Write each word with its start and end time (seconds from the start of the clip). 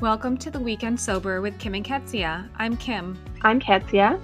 Welcome 0.00 0.36
to 0.38 0.50
the 0.52 0.60
Weekend 0.60 1.00
Sober 1.00 1.40
with 1.40 1.58
Kim 1.58 1.74
and 1.74 1.84
Kezia. 1.84 2.48
I'm 2.54 2.76
Kim. 2.76 3.18
I'm 3.42 3.58
Kezia. 3.58 4.20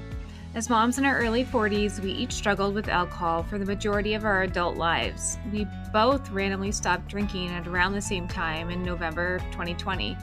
As 0.54 0.70
moms 0.70 0.98
in 0.98 1.04
our 1.04 1.18
early 1.18 1.44
40s, 1.44 1.98
we 1.98 2.12
each 2.12 2.32
struggled 2.32 2.76
with 2.76 2.86
alcohol 2.86 3.42
for 3.42 3.58
the 3.58 3.64
majority 3.64 4.14
of 4.14 4.24
our 4.24 4.44
adult 4.44 4.76
lives. 4.76 5.36
We 5.50 5.66
both 5.92 6.30
randomly 6.30 6.70
stopped 6.70 7.08
drinking 7.08 7.48
at 7.48 7.66
around 7.66 7.92
the 7.92 8.00
same 8.00 8.28
time 8.28 8.70
in 8.70 8.84
November 8.84 9.40
2020. 9.50 10.16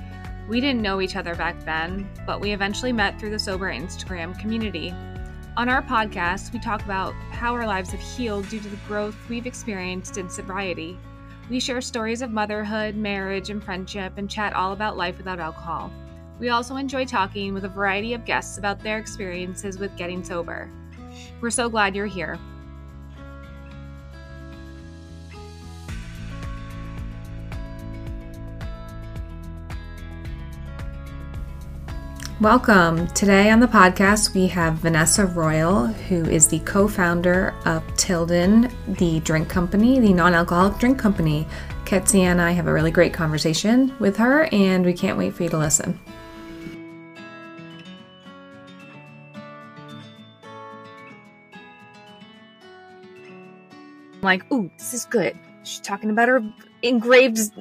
We 0.47 0.61
didn't 0.61 0.81
know 0.81 1.01
each 1.01 1.17
other 1.17 1.35
back 1.35 1.65
then, 1.65 2.09
but 2.25 2.39
we 2.39 2.53
eventually 2.53 2.93
met 2.93 3.19
through 3.19 3.31
the 3.31 3.39
Sober 3.39 3.73
Instagram 3.73 4.39
community. 4.39 4.93
On 5.57 5.67
our 5.67 5.81
podcast, 5.81 6.53
we 6.53 6.59
talk 6.59 6.81
about 6.85 7.13
how 7.29 7.53
our 7.53 7.67
lives 7.67 7.91
have 7.91 7.99
healed 7.99 8.47
due 8.47 8.61
to 8.61 8.69
the 8.69 8.79
growth 8.87 9.17
we've 9.27 9.45
experienced 9.45 10.17
in 10.17 10.29
sobriety. 10.29 10.97
We 11.51 11.59
share 11.59 11.81
stories 11.81 12.21
of 12.21 12.31
motherhood, 12.31 12.95
marriage, 12.95 13.49
and 13.49 13.61
friendship, 13.61 14.13
and 14.15 14.29
chat 14.29 14.53
all 14.53 14.71
about 14.71 14.95
life 14.95 15.17
without 15.17 15.41
alcohol. 15.41 15.91
We 16.39 16.47
also 16.47 16.77
enjoy 16.77 17.03
talking 17.03 17.53
with 17.53 17.65
a 17.65 17.67
variety 17.67 18.13
of 18.13 18.23
guests 18.23 18.57
about 18.57 18.79
their 18.79 18.97
experiences 18.97 19.77
with 19.77 19.97
getting 19.97 20.23
sober. 20.23 20.69
We're 21.41 21.49
so 21.49 21.67
glad 21.67 21.93
you're 21.93 22.05
here. 22.05 22.39
Welcome. 32.41 33.05
Today 33.09 33.51
on 33.51 33.59
the 33.59 33.67
podcast, 33.67 34.33
we 34.33 34.47
have 34.47 34.73
Vanessa 34.73 35.27
Royle, 35.27 35.85
who 35.85 36.25
is 36.25 36.47
the 36.47 36.57
co 36.61 36.87
founder 36.87 37.53
of 37.65 37.83
Tilden, 37.97 38.67
the 38.87 39.19
drink 39.19 39.47
company, 39.47 39.99
the 39.99 40.11
non 40.11 40.33
alcoholic 40.33 40.79
drink 40.79 40.97
company. 40.97 41.45
Kezia 41.85 42.23
and 42.23 42.41
I 42.41 42.49
have 42.49 42.65
a 42.65 42.73
really 42.73 42.89
great 42.89 43.13
conversation 43.13 43.95
with 43.99 44.17
her, 44.17 44.45
and 44.51 44.83
we 44.83 44.91
can't 44.91 45.19
wait 45.19 45.35
for 45.35 45.43
you 45.43 45.49
to 45.49 45.57
listen. 45.59 45.99
I'm 54.15 54.21
like, 54.23 54.51
ooh, 54.51 54.71
this 54.79 54.95
is 54.95 55.05
good. 55.05 55.37
She's 55.61 55.79
talking 55.81 56.09
about 56.09 56.27
her 56.27 56.43
engraved, 56.81 57.51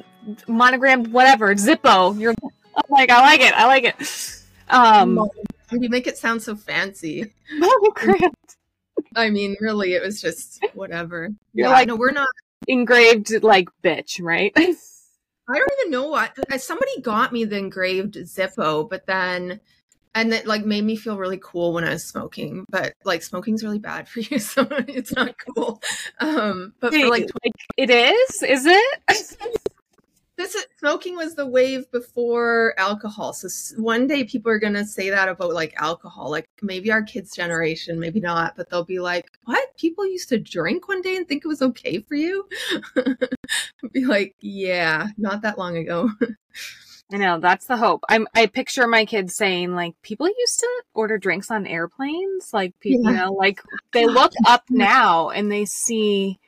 monogrammed, 0.49 1.09
whatever, 1.09 1.55
Zippo. 1.55 2.19
You're 2.19 2.35
I'm 2.43 2.85
like, 2.89 3.11
I 3.11 3.21
like 3.21 3.43
it. 3.43 3.53
I 3.53 3.67
like 3.67 3.85
it. 3.85 4.40
Um, 4.71 5.29
you 5.73 5.89
make 5.89 6.07
it 6.07 6.19
sound 6.19 6.43
so 6.43 6.57
fancy. 6.57 7.33
monogrammed. 7.59 8.35
I 9.17 9.31
mean, 9.31 9.57
really, 9.61 9.95
it 9.95 10.03
was 10.03 10.21
just 10.21 10.65
whatever. 10.75 11.29
You're 11.55 11.69
yeah, 11.69 11.73
like- 11.73 11.89
no, 11.89 11.97
we're 11.97 12.13
not. 12.13 12.29
engraved 12.69 13.43
like 13.43 13.69
bitch, 13.83 14.21
right? 14.23 14.53
I 14.57 15.59
don't 15.59 15.73
even 15.81 15.91
know 15.91 16.09
what. 16.09 16.33
uh, 16.53 16.59
Somebody 16.59 17.01
got 17.01 17.33
me 17.33 17.45
the 17.45 17.57
engraved 17.57 18.15
Zippo, 18.15 18.89
but 18.89 19.07
then, 19.07 19.59
and 20.15 20.33
it 20.33 20.47
like 20.47 20.65
made 20.65 20.85
me 20.85 20.95
feel 20.95 21.17
really 21.19 21.41
cool 21.43 21.73
when 21.73 21.83
I 21.83 21.91
was 21.91 22.05
smoking. 22.07 22.67
But 22.69 22.93
like, 23.05 23.23
smoking's 23.23 23.65
really 23.65 23.81
bad 23.81 24.09
for 24.09 24.21
you, 24.31 24.39
so 24.39 24.67
it's 24.71 25.13
not 25.13 25.35
cool. 25.55 25.83
Um, 26.21 26.75
but 26.81 26.93
for 26.93 27.09
like 27.09 27.29
like 27.43 27.53
it 27.77 27.91
is, 27.91 28.43
is 28.45 28.67
it? 28.67 29.01
This 30.41 30.55
is, 30.55 30.67
smoking 30.79 31.17
was 31.17 31.35
the 31.35 31.47
wave 31.47 31.91
before 31.91 32.73
alcohol 32.79 33.35
so 33.35 33.47
one 33.77 34.07
day 34.07 34.25
people 34.25 34.51
are 34.51 34.59
going 34.59 34.73
to 34.73 34.87
say 34.87 35.11
that 35.11 35.29
about 35.29 35.53
like 35.53 35.75
alcohol 35.77 36.31
like 36.31 36.49
maybe 36.63 36.91
our 36.91 37.03
kids 37.03 37.37
generation 37.37 38.01
maybe 38.01 38.21
not 38.21 38.57
but 38.57 38.71
they'll 38.71 38.85
be 38.85 39.01
like 39.01 39.31
what 39.45 39.77
people 39.77 40.07
used 40.07 40.31
to 40.31 40.39
drink 40.39 40.89
one 40.89 41.03
day 41.03 41.17
and 41.17 41.29
think 41.29 41.45
it 41.45 41.49
was 41.49 41.61
okay 41.61 42.01
for 42.01 42.15
you 42.15 42.49
be 43.93 44.07
like 44.07 44.35
yeah 44.41 45.09
not 45.19 45.43
that 45.43 45.59
long 45.59 45.77
ago 45.77 46.09
I 47.13 47.17
know 47.17 47.41
that's 47.41 47.67
the 47.67 47.77
hope. 47.77 48.05
I'm. 48.09 48.29
I 48.37 48.47
picture 48.47 48.87
my 48.87 49.05
kids 49.05 49.35
saying 49.35 49.75
like, 49.75 50.01
people 50.01 50.29
used 50.29 50.61
to 50.61 50.83
order 50.95 51.19
drinks 51.19 51.51
on 51.51 51.67
airplanes. 51.67 52.51
Like, 52.53 52.79
people, 52.79 53.11
you 53.11 53.17
know, 53.17 53.33
like 53.33 53.61
they 53.93 54.07
look 54.07 54.33
up 54.47 54.63
now 54.71 55.31
and 55.31 55.51
they 55.51 55.65
see 55.65 56.39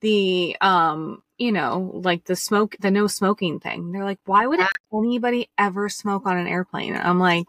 the 0.00 0.56
um, 0.60 1.22
you 1.38 1.52
know, 1.52 1.90
like 2.04 2.24
the 2.24 2.36
smoke, 2.36 2.76
the 2.80 2.90
no 2.90 3.06
smoking 3.06 3.60
thing. 3.60 3.92
They're 3.92 4.04
like, 4.04 4.18
why 4.26 4.46
would 4.46 4.60
anybody 4.92 5.48
ever 5.58 5.88
smoke 5.88 6.26
on 6.26 6.36
an 6.36 6.46
airplane? 6.46 6.94
I'm 6.96 7.18
like, 7.18 7.46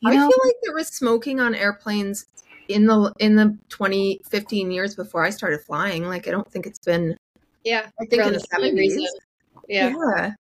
you 0.00 0.10
i 0.10 0.14
know, 0.14 0.28
feel 0.28 0.38
like 0.44 0.56
there 0.62 0.74
was 0.74 0.88
smoking 0.88 1.40
on 1.40 1.54
airplanes 1.54 2.26
in 2.68 2.86
the 2.86 3.12
in 3.18 3.36
the 3.36 3.56
20 3.68 4.20
15 4.28 4.70
years 4.70 4.94
before 4.94 5.24
i 5.24 5.30
started 5.30 5.60
flying 5.60 6.04
like 6.04 6.26
i 6.26 6.30
don't 6.30 6.50
think 6.50 6.66
it's 6.66 6.78
been 6.78 7.14
Yeah, 7.62 7.88
i 8.00 8.04
think 8.06 8.22
in 8.24 8.32
the 8.32 8.38
the 8.38 8.46
70s. 8.46 8.96
Yeah, 9.68 9.94
yeah 9.94 10.32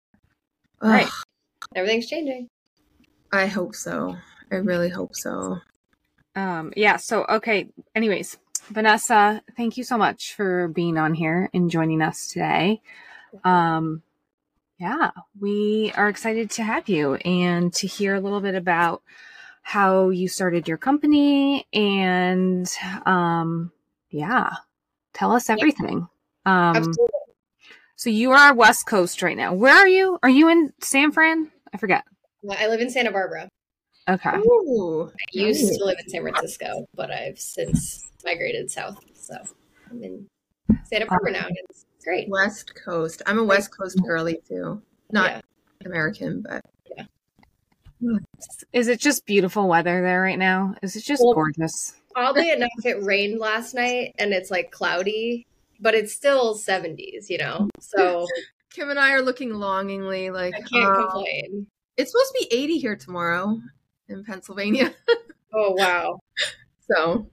Right. 0.80 1.08
Everything's 1.74 2.06
changing. 2.06 2.48
i 3.32 3.46
hope 3.46 3.74
so 3.74 4.16
i 4.52 4.56
really 4.56 4.88
hope 4.88 5.14
so 5.14 5.58
Um, 6.34 6.72
yeah, 6.76 6.96
so 6.96 7.26
okay. 7.28 7.68
Anyways, 7.94 8.38
Vanessa, 8.72 9.42
thank 9.56 9.76
you 9.76 9.84
so 9.84 9.98
much 9.98 10.34
for 10.34 10.68
being 10.68 10.96
on 10.96 11.14
here 11.14 11.50
and 11.52 11.70
joining 11.70 12.02
us 12.02 12.28
today. 12.28 12.80
Um, 13.44 14.02
yeah, 14.78 15.10
we 15.40 15.92
are 15.96 16.08
excited 16.08 16.50
to 16.52 16.64
have 16.64 16.88
you 16.88 17.14
and 17.14 17.72
to 17.74 17.86
hear 17.86 18.14
a 18.14 18.20
little 18.20 18.40
bit 18.40 18.54
about 18.54 19.02
how 19.62 20.10
you 20.10 20.26
started 20.26 20.66
your 20.66 20.76
company 20.76 21.66
and 21.72 22.68
um 23.06 23.70
yeah, 24.10 24.50
tell 25.14 25.30
us 25.30 25.48
everything. 25.48 26.08
Um 26.44 26.76
Absolutely. 26.76 27.06
so 27.94 28.10
you 28.10 28.32
are 28.32 28.52
West 28.54 28.86
Coast 28.86 29.22
right 29.22 29.36
now. 29.36 29.54
Where 29.54 29.74
are 29.74 29.86
you? 29.86 30.18
Are 30.22 30.28
you 30.28 30.48
in 30.48 30.72
San 30.80 31.12
Fran? 31.12 31.52
I 31.72 31.76
forget. 31.78 32.04
I 32.50 32.66
live 32.66 32.80
in 32.80 32.90
Santa 32.90 33.12
Barbara. 33.12 33.48
Okay. 34.08 34.36
Ooh, 34.36 35.08
I 35.08 35.14
used 35.32 35.64
nice. 35.64 35.78
to 35.78 35.84
live 35.84 35.96
in 36.02 36.08
San 36.08 36.22
Francisco, 36.22 36.86
but 36.94 37.10
I've 37.10 37.38
since 37.38 38.10
migrated 38.24 38.70
south. 38.70 38.98
So 39.14 39.34
I'm 39.90 40.02
in 40.02 40.26
Santa 40.84 41.06
Barbara 41.06 41.30
um, 41.30 41.40
now. 41.40 41.46
and 41.46 41.56
It's 41.70 41.86
great. 42.04 42.28
West 42.28 42.74
Coast. 42.74 43.22
I'm 43.26 43.38
a 43.38 43.44
West 43.44 43.76
Coast 43.76 43.96
mm-hmm. 43.96 44.06
girly 44.06 44.38
too. 44.48 44.82
Not 45.10 45.30
Yeah. 45.30 45.40
American, 45.86 46.42
but 46.42 46.64
yeah. 46.96 47.04
Hmm. 48.00 48.16
Is 48.72 48.88
it 48.88 48.98
just 48.98 49.24
beautiful 49.24 49.68
weather 49.68 50.02
there 50.02 50.20
right 50.22 50.38
now? 50.38 50.74
Is 50.82 50.96
it 50.96 51.04
just 51.04 51.22
Well- 51.24 51.34
gorgeous? 51.34 51.94
Oddly 52.14 52.50
enough, 52.50 52.68
it 52.84 53.02
rained 53.02 53.38
last 53.40 53.72
night 53.72 54.14
and 54.18 54.34
it's 54.34 54.50
like 54.50 54.70
cloudy, 54.70 55.46
but 55.80 55.94
it's 55.94 56.12
still 56.12 56.54
70s, 56.54 57.30
you 57.30 57.38
know? 57.38 57.68
So 57.80 58.26
Kim 58.70 58.90
and 58.90 58.98
I 58.98 59.12
are 59.12 59.22
looking 59.22 59.54
longingly 59.54 60.30
like 60.30 60.54
I 60.54 60.60
can't 60.60 60.96
uh, 60.96 61.10
complain. 61.10 61.66
it's 61.96 62.10
supposed 62.10 62.32
to 62.32 62.46
be 62.50 62.54
80 62.56 62.78
here 62.78 62.96
tomorrow 62.96 63.60
in 64.08 64.24
Pennsylvania. 64.24 64.94
Oh, 65.54 65.72
wow. 65.72 66.18
so 66.90 67.26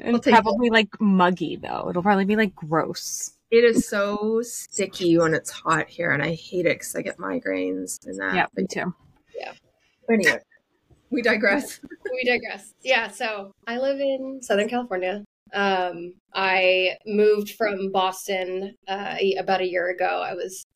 It'll 0.00 0.18
take 0.18 0.34
probably 0.34 0.70
like 0.70 0.88
muggy 1.00 1.54
though. 1.54 1.86
It'll 1.88 2.02
probably 2.02 2.24
be 2.24 2.34
like 2.34 2.52
gross. 2.56 3.34
it 3.52 3.62
is 3.62 3.86
so 3.86 4.42
sticky 4.42 5.16
when 5.18 5.34
it's 5.34 5.50
hot 5.50 5.88
here, 5.88 6.10
and 6.10 6.20
I 6.20 6.34
hate 6.34 6.66
it 6.66 6.80
because 6.80 6.96
I 6.96 7.02
get 7.02 7.18
migraines 7.18 8.04
and 8.08 8.18
that. 8.18 8.34
Yeah, 8.34 8.46
me 8.56 8.66
too. 8.66 8.92
Yeah. 9.38 9.52
anyway, 10.12 10.40
we 11.10 11.22
digress. 11.22 11.78
we 12.12 12.24
digress. 12.24 12.74
Yeah, 12.82 13.06
so 13.06 13.52
I 13.68 13.78
live 13.78 14.00
in 14.00 14.40
Southern 14.42 14.68
California. 14.68 15.22
Um, 15.52 16.14
I 16.34 16.96
moved 17.06 17.50
from 17.50 17.92
Boston 17.92 18.74
uh, 18.88 19.16
about 19.38 19.60
a 19.60 19.68
year 19.68 19.90
ago. 19.90 20.24
I 20.26 20.34
was 20.34 20.66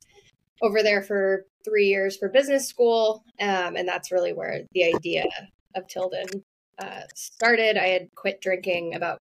over 0.62 0.80
there 0.80 1.02
for 1.02 1.44
three 1.64 1.86
years 1.86 2.16
for 2.16 2.28
business 2.28 2.68
school, 2.68 3.24
um, 3.40 3.76
and 3.76 3.88
that's 3.88 4.12
really 4.12 4.32
where 4.32 4.62
the 4.72 4.84
idea 4.84 5.24
of 5.74 5.86
Tilden 5.88 6.26
uh, 6.78 7.02
started. 7.14 7.76
I 7.76 7.88
had 7.88 8.14
quit 8.14 8.40
drinking 8.40 8.94
about 8.94 9.18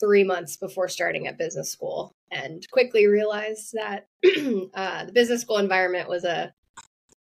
three 0.00 0.24
months 0.24 0.56
before 0.56 0.88
starting 0.88 1.26
at 1.26 1.38
business 1.38 1.70
school, 1.70 2.12
and 2.30 2.66
quickly 2.70 3.06
realized 3.06 3.74
that 3.74 4.06
uh, 4.74 5.04
the 5.04 5.12
business 5.12 5.42
school 5.42 5.58
environment 5.58 6.08
was 6.08 6.24
a 6.24 6.52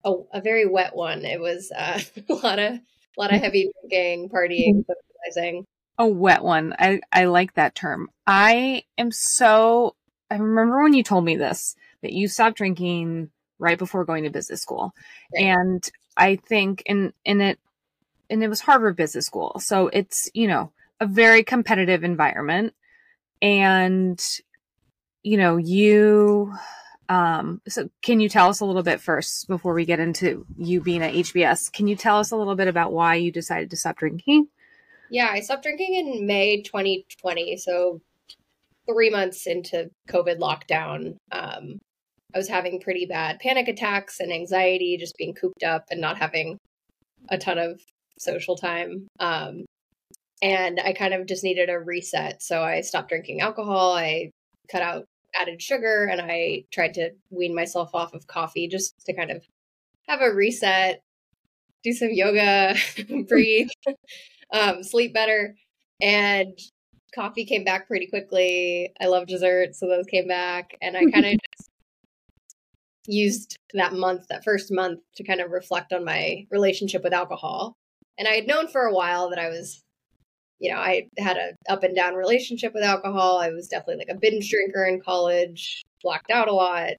a, 0.04 0.12
a 0.34 0.40
very 0.40 0.66
wet 0.66 0.94
one. 0.94 1.24
It 1.24 1.40
was 1.40 1.72
uh, 1.76 2.00
a 2.28 2.34
lot 2.34 2.58
of 2.58 2.74
a 2.74 3.20
lot 3.20 3.32
of 3.32 3.40
heavy 3.40 3.70
drinking, 3.80 4.28
partying, 4.30 4.84
socializing. 4.86 5.64
A 5.96 6.08
wet 6.08 6.42
one. 6.42 6.74
I, 6.76 7.00
I 7.12 7.26
like 7.26 7.54
that 7.54 7.76
term. 7.76 8.08
I 8.26 8.82
am 8.98 9.12
so 9.12 9.94
I 10.30 10.36
remember 10.36 10.82
when 10.82 10.94
you 10.94 11.02
told 11.02 11.24
me 11.24 11.36
this, 11.36 11.76
that 12.02 12.12
you 12.12 12.28
stopped 12.28 12.56
drinking 12.56 13.30
right 13.58 13.78
before 13.78 14.04
going 14.04 14.24
to 14.24 14.30
business 14.30 14.60
school. 14.60 14.92
Right. 15.34 15.44
And 15.44 15.88
I 16.16 16.36
think 16.36 16.82
in 16.86 17.12
in 17.24 17.40
it 17.40 17.58
and 18.30 18.42
it 18.42 18.48
was 18.48 18.60
Harvard 18.60 18.96
Business 18.96 19.26
School. 19.26 19.60
So 19.60 19.88
it's, 19.88 20.30
you 20.34 20.48
know, 20.48 20.72
a 21.00 21.06
very 21.06 21.44
competitive 21.44 22.04
environment. 22.04 22.74
And 23.42 24.22
you 25.22 25.36
know, 25.36 25.56
you 25.56 26.52
um 27.08 27.60
so 27.68 27.90
can 28.02 28.20
you 28.20 28.28
tell 28.28 28.48
us 28.48 28.60
a 28.60 28.64
little 28.64 28.82
bit 28.82 29.00
first 29.00 29.46
before 29.46 29.74
we 29.74 29.84
get 29.84 30.00
into 30.00 30.46
you 30.56 30.80
being 30.80 31.02
at 31.02 31.14
HBS? 31.14 31.72
Can 31.72 31.86
you 31.86 31.96
tell 31.96 32.18
us 32.18 32.30
a 32.30 32.36
little 32.36 32.56
bit 32.56 32.68
about 32.68 32.92
why 32.92 33.16
you 33.16 33.30
decided 33.30 33.70
to 33.70 33.76
stop 33.76 33.96
drinking? 33.96 34.48
Yeah, 35.10 35.28
I 35.30 35.40
stopped 35.40 35.62
drinking 35.62 35.94
in 35.94 36.26
May 36.26 36.62
2020, 36.62 37.58
so 37.58 38.00
three 38.86 39.10
months 39.10 39.46
into 39.46 39.90
COVID 40.08 40.38
lockdown. 40.38 41.16
Um, 41.30 41.80
I 42.34 42.38
was 42.38 42.48
having 42.48 42.80
pretty 42.80 43.06
bad 43.06 43.38
panic 43.38 43.68
attacks 43.68 44.20
and 44.20 44.32
anxiety, 44.32 44.96
just 44.98 45.16
being 45.16 45.34
cooped 45.34 45.62
up 45.62 45.84
and 45.90 46.00
not 46.00 46.18
having 46.18 46.58
a 47.28 47.38
ton 47.38 47.58
of 47.58 47.80
social 48.18 48.56
time. 48.56 49.06
Um, 49.20 49.64
and 50.42 50.80
I 50.80 50.92
kind 50.92 51.14
of 51.14 51.26
just 51.26 51.44
needed 51.44 51.70
a 51.70 51.78
reset. 51.78 52.42
So 52.42 52.62
I 52.62 52.80
stopped 52.80 53.08
drinking 53.08 53.40
alcohol. 53.40 53.94
I 53.94 54.30
cut 54.70 54.82
out 54.82 55.04
added 55.40 55.60
sugar 55.60 56.04
and 56.10 56.20
I 56.20 56.64
tried 56.72 56.94
to 56.94 57.10
wean 57.30 57.54
myself 57.54 57.90
off 57.94 58.14
of 58.14 58.26
coffee 58.26 58.68
just 58.68 58.94
to 59.06 59.12
kind 59.14 59.30
of 59.30 59.42
have 60.08 60.20
a 60.20 60.32
reset, 60.32 61.00
do 61.82 61.92
some 61.92 62.12
yoga, 62.12 62.74
breathe, 63.28 63.68
um, 64.52 64.82
sleep 64.82 65.14
better. 65.14 65.54
And 66.00 66.58
coffee 67.14 67.44
came 67.44 67.64
back 67.64 67.88
pretty 67.88 68.06
quickly. 68.06 68.92
I 69.00 69.06
love 69.06 69.26
desserts, 69.26 69.80
so 69.80 69.86
those 69.86 70.06
came 70.06 70.28
back. 70.28 70.76
And 70.82 70.96
I 70.96 71.04
kind 71.06 71.26
of 71.26 71.32
just 71.32 71.70
used 73.06 73.56
that 73.74 73.92
month, 73.92 74.26
that 74.28 74.44
first 74.44 74.72
month, 74.72 75.00
to 75.16 75.24
kind 75.24 75.40
of 75.40 75.50
reflect 75.50 75.92
on 75.92 76.04
my 76.04 76.46
relationship 76.50 77.02
with 77.02 77.12
alcohol. 77.12 77.74
And 78.18 78.28
I 78.28 78.32
had 78.32 78.46
known 78.46 78.68
for 78.68 78.82
a 78.82 78.94
while 78.94 79.30
that 79.30 79.38
I 79.38 79.48
was, 79.48 79.82
you 80.60 80.72
know, 80.72 80.78
I 80.78 81.08
had 81.18 81.36
a 81.36 81.52
up 81.70 81.82
and 81.82 81.94
down 81.94 82.14
relationship 82.14 82.72
with 82.74 82.84
alcohol. 82.84 83.38
I 83.38 83.50
was 83.50 83.68
definitely 83.68 84.04
like 84.06 84.16
a 84.16 84.20
binge 84.20 84.48
drinker 84.50 84.84
in 84.84 85.00
college, 85.00 85.82
blacked 86.02 86.30
out 86.30 86.48
a 86.48 86.52
lot, 86.52 86.92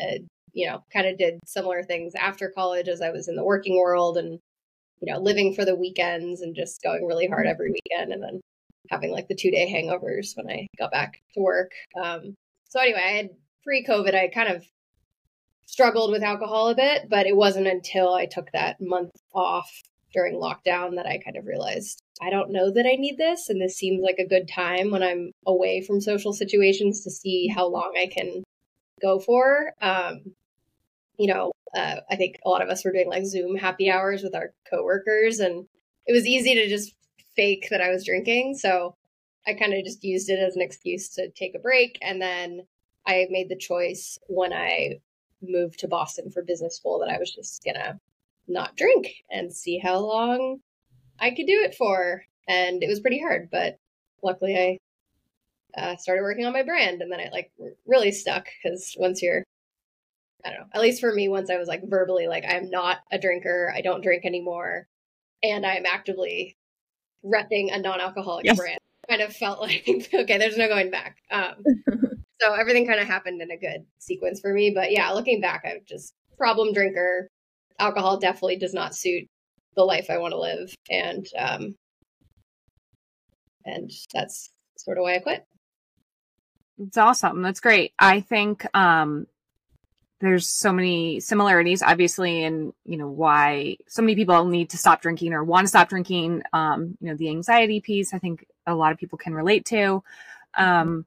uh, 0.00 0.18
you 0.52 0.68
know, 0.68 0.84
kind 0.92 1.06
of 1.06 1.18
did 1.18 1.40
similar 1.44 1.82
things 1.82 2.14
after 2.14 2.52
college 2.54 2.88
as 2.88 3.02
I 3.02 3.10
was 3.10 3.28
in 3.28 3.36
the 3.36 3.44
working 3.44 3.76
world 3.76 4.16
and, 4.16 4.38
you 5.00 5.12
know, 5.12 5.18
living 5.18 5.54
for 5.54 5.64
the 5.64 5.76
weekends 5.76 6.40
and 6.40 6.54
just 6.54 6.82
going 6.82 7.04
really 7.04 7.26
hard 7.26 7.46
every 7.46 7.72
weekend 7.72 8.12
and 8.12 8.22
then 8.22 8.40
having 8.90 9.10
like 9.10 9.28
the 9.28 9.34
two 9.34 9.50
day 9.50 9.70
hangovers 9.70 10.36
when 10.36 10.48
I 10.48 10.66
got 10.78 10.92
back 10.92 11.20
to 11.34 11.40
work. 11.40 11.72
Um, 12.00 12.34
so 12.68 12.80
anyway, 12.80 13.02
I 13.04 13.16
had 13.16 13.30
pre 13.64 13.84
COVID, 13.84 14.14
I 14.14 14.28
kind 14.28 14.54
of 14.54 14.64
struggled 15.66 16.10
with 16.10 16.22
alcohol 16.22 16.68
a 16.68 16.74
bit, 16.74 17.08
but 17.08 17.26
it 17.26 17.36
wasn't 17.36 17.66
until 17.66 18.14
I 18.14 18.26
took 18.26 18.50
that 18.52 18.80
month 18.80 19.10
off 19.34 19.70
during 20.12 20.34
lockdown 20.34 20.94
that 20.96 21.06
I 21.06 21.18
kind 21.18 21.36
of 21.36 21.46
realized 21.46 22.00
I 22.22 22.30
don't 22.30 22.52
know 22.52 22.70
that 22.70 22.86
I 22.86 22.94
need 22.94 23.18
this. 23.18 23.48
And 23.48 23.60
this 23.60 23.76
seems 23.76 24.02
like 24.02 24.18
a 24.18 24.28
good 24.28 24.48
time 24.48 24.90
when 24.90 25.02
I'm 25.02 25.32
away 25.46 25.82
from 25.82 26.00
social 26.00 26.32
situations 26.32 27.02
to 27.02 27.10
see 27.10 27.48
how 27.48 27.66
long 27.66 27.94
I 27.98 28.06
can 28.06 28.44
go 29.02 29.18
for. 29.18 29.72
Um, 29.80 30.34
you 31.18 31.32
know, 31.32 31.52
uh, 31.76 31.96
I 32.08 32.16
think 32.16 32.38
a 32.44 32.48
lot 32.48 32.62
of 32.62 32.68
us 32.68 32.84
were 32.84 32.92
doing 32.92 33.08
like 33.08 33.26
Zoom 33.26 33.56
happy 33.56 33.90
hours 33.90 34.22
with 34.22 34.34
our 34.34 34.52
coworkers, 34.70 35.40
and 35.40 35.66
it 36.06 36.12
was 36.12 36.26
easy 36.26 36.54
to 36.54 36.68
just 36.68 36.94
fake 37.34 37.66
that 37.70 37.80
I 37.80 37.90
was 37.90 38.04
drinking. 38.04 38.56
So 38.56 38.94
I 39.46 39.54
kind 39.54 39.74
of 39.74 39.84
just 39.84 40.04
used 40.04 40.30
it 40.30 40.38
as 40.38 40.56
an 40.56 40.62
excuse 40.62 41.08
to 41.10 41.30
take 41.30 41.54
a 41.54 41.60
break. 41.60 41.98
And 42.00 42.20
then 42.20 42.62
I 43.06 43.26
made 43.30 43.48
the 43.48 43.56
choice 43.56 44.18
when 44.28 44.52
I 44.52 45.00
moved 45.48 45.80
to 45.80 45.88
Boston 45.88 46.30
for 46.30 46.42
business 46.42 46.76
school 46.76 46.98
that 47.00 47.08
I 47.08 47.18
was 47.18 47.32
just 47.32 47.64
gonna 47.64 48.00
not 48.48 48.76
drink 48.76 49.08
and 49.30 49.52
see 49.52 49.78
how 49.78 49.98
long 49.98 50.58
I 51.18 51.30
could 51.30 51.46
do 51.46 51.62
it 51.62 51.74
for. 51.74 52.24
And 52.48 52.82
it 52.82 52.88
was 52.88 53.00
pretty 53.00 53.20
hard, 53.20 53.48
but 53.50 53.78
luckily 54.22 54.56
I 55.76 55.80
uh, 55.80 55.96
started 55.96 56.22
working 56.22 56.46
on 56.46 56.52
my 56.52 56.62
brand 56.62 57.02
and 57.02 57.10
then 57.10 57.20
it 57.20 57.32
like 57.32 57.50
really 57.86 58.12
stuck 58.12 58.46
because 58.62 58.94
once 58.98 59.22
you're 59.22 59.44
I 60.44 60.50
don't 60.50 60.60
know, 60.60 60.66
at 60.74 60.82
least 60.82 61.00
for 61.00 61.12
me, 61.12 61.28
once 61.28 61.48
I 61.48 61.56
was 61.56 61.68
like 61.68 61.82
verbally 61.88 62.28
like 62.28 62.44
I'm 62.46 62.68
not 62.70 62.98
a 63.10 63.18
drinker, 63.18 63.72
I 63.74 63.80
don't 63.80 64.02
drink 64.02 64.26
anymore, 64.26 64.86
and 65.42 65.64
I'm 65.64 65.86
actively 65.86 66.58
repping 67.24 67.74
a 67.74 67.78
non-alcoholic 67.78 68.44
yes. 68.44 68.58
brand, 68.58 68.78
kind 69.08 69.22
of 69.22 69.34
felt 69.34 69.60
like 69.60 69.84
okay, 70.14 70.36
there's 70.36 70.58
no 70.58 70.68
going 70.68 70.90
back. 70.90 71.16
Um, 71.30 71.64
so 72.40 72.54
everything 72.54 72.86
kind 72.86 73.00
of 73.00 73.06
happened 73.06 73.40
in 73.40 73.50
a 73.50 73.56
good 73.56 73.84
sequence 73.98 74.40
for 74.40 74.52
me. 74.52 74.72
But 74.74 74.92
yeah, 74.92 75.10
looking 75.10 75.40
back, 75.40 75.64
I'm 75.64 75.80
just 75.86 76.14
problem 76.36 76.72
drinker, 76.72 77.28
alcohol 77.78 78.18
definitely 78.18 78.56
does 78.56 78.74
not 78.74 78.94
suit 78.94 79.28
the 79.76 79.84
life 79.84 80.06
I 80.10 80.18
want 80.18 80.32
to 80.32 80.40
live, 80.40 80.74
and 80.90 81.26
um, 81.38 81.74
and 83.64 83.90
that's 84.12 84.50
sort 84.76 84.98
of 84.98 85.02
why 85.02 85.16
I 85.16 85.18
quit. 85.20 85.44
It's 86.78 86.96
awesome. 86.96 87.42
That's 87.42 87.60
great. 87.60 87.92
I 87.98 88.20
think 88.20 88.66
um, 88.76 89.26
there's 90.20 90.48
so 90.48 90.72
many 90.72 91.20
similarities, 91.20 91.82
obviously, 91.82 92.44
and 92.44 92.72
you 92.84 92.96
know 92.96 93.08
why 93.08 93.76
so 93.88 94.02
many 94.02 94.14
people 94.14 94.44
need 94.46 94.70
to 94.70 94.78
stop 94.78 95.02
drinking 95.02 95.32
or 95.32 95.44
want 95.44 95.64
to 95.64 95.68
stop 95.68 95.88
drinking. 95.88 96.42
Um, 96.52 96.96
you 97.00 97.08
know, 97.08 97.16
the 97.16 97.30
anxiety 97.30 97.80
piece. 97.80 98.14
I 98.14 98.18
think 98.18 98.46
a 98.66 98.74
lot 98.74 98.92
of 98.92 98.98
people 98.98 99.18
can 99.18 99.34
relate 99.34 99.64
to. 99.66 100.02
Um, 100.56 101.04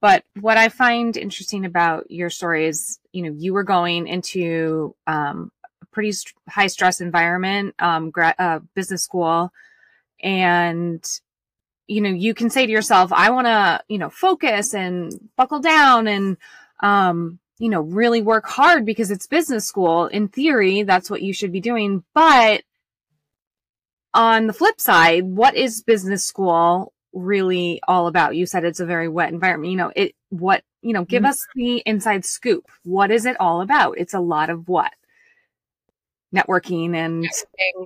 but 0.00 0.24
what 0.40 0.56
I 0.56 0.68
find 0.68 1.16
interesting 1.16 1.64
about 1.64 2.10
your 2.10 2.30
story 2.30 2.66
is, 2.66 2.98
you 3.12 3.22
know, 3.22 3.34
you 3.36 3.52
were 3.52 3.64
going 3.64 4.06
into 4.06 4.94
um, 5.06 5.50
a 5.82 5.86
pretty 5.86 6.12
st- 6.12 6.34
high 6.48 6.68
stress 6.68 7.00
environment, 7.00 7.74
um, 7.78 8.10
gra- 8.10 8.34
uh, 8.38 8.60
business 8.74 9.02
school, 9.02 9.52
and 10.22 11.04
you 11.88 12.02
know, 12.02 12.10
you 12.10 12.34
can 12.34 12.50
say 12.50 12.66
to 12.66 12.72
yourself, 12.72 13.12
I 13.12 13.30
want 13.30 13.46
to, 13.46 13.80
you 13.88 13.98
know, 13.98 14.10
focus 14.10 14.74
and 14.74 15.10
buckle 15.36 15.58
down 15.58 16.06
and, 16.06 16.36
um, 16.80 17.38
you 17.58 17.70
know, 17.70 17.80
really 17.80 18.20
work 18.20 18.46
hard 18.46 18.84
because 18.84 19.10
it's 19.10 19.26
business 19.26 19.66
school. 19.66 20.06
In 20.06 20.28
theory, 20.28 20.82
that's 20.82 21.10
what 21.10 21.22
you 21.22 21.32
should 21.32 21.50
be 21.50 21.60
doing. 21.60 22.04
But 22.14 22.62
on 24.12 24.46
the 24.46 24.52
flip 24.52 24.80
side, 24.80 25.24
what 25.24 25.56
is 25.56 25.82
business 25.82 26.26
school 26.26 26.92
really 27.18 27.80
all 27.86 28.06
about? 28.06 28.36
You 28.36 28.46
said 28.46 28.64
it's 28.64 28.80
a 28.80 28.86
very 28.86 29.08
wet 29.08 29.32
environment. 29.32 29.70
You 29.70 29.78
know, 29.78 29.92
it, 29.94 30.14
what, 30.30 30.62
you 30.82 30.92
know, 30.92 31.04
give 31.04 31.22
mm-hmm. 31.22 31.30
us 31.30 31.46
the 31.54 31.82
inside 31.84 32.24
scoop. 32.24 32.70
What 32.84 33.10
is 33.10 33.26
it 33.26 33.36
all 33.40 33.60
about? 33.60 33.98
It's 33.98 34.14
a 34.14 34.20
lot 34.20 34.50
of 34.50 34.68
what? 34.68 34.92
networking 36.34 36.94
and 36.94 37.26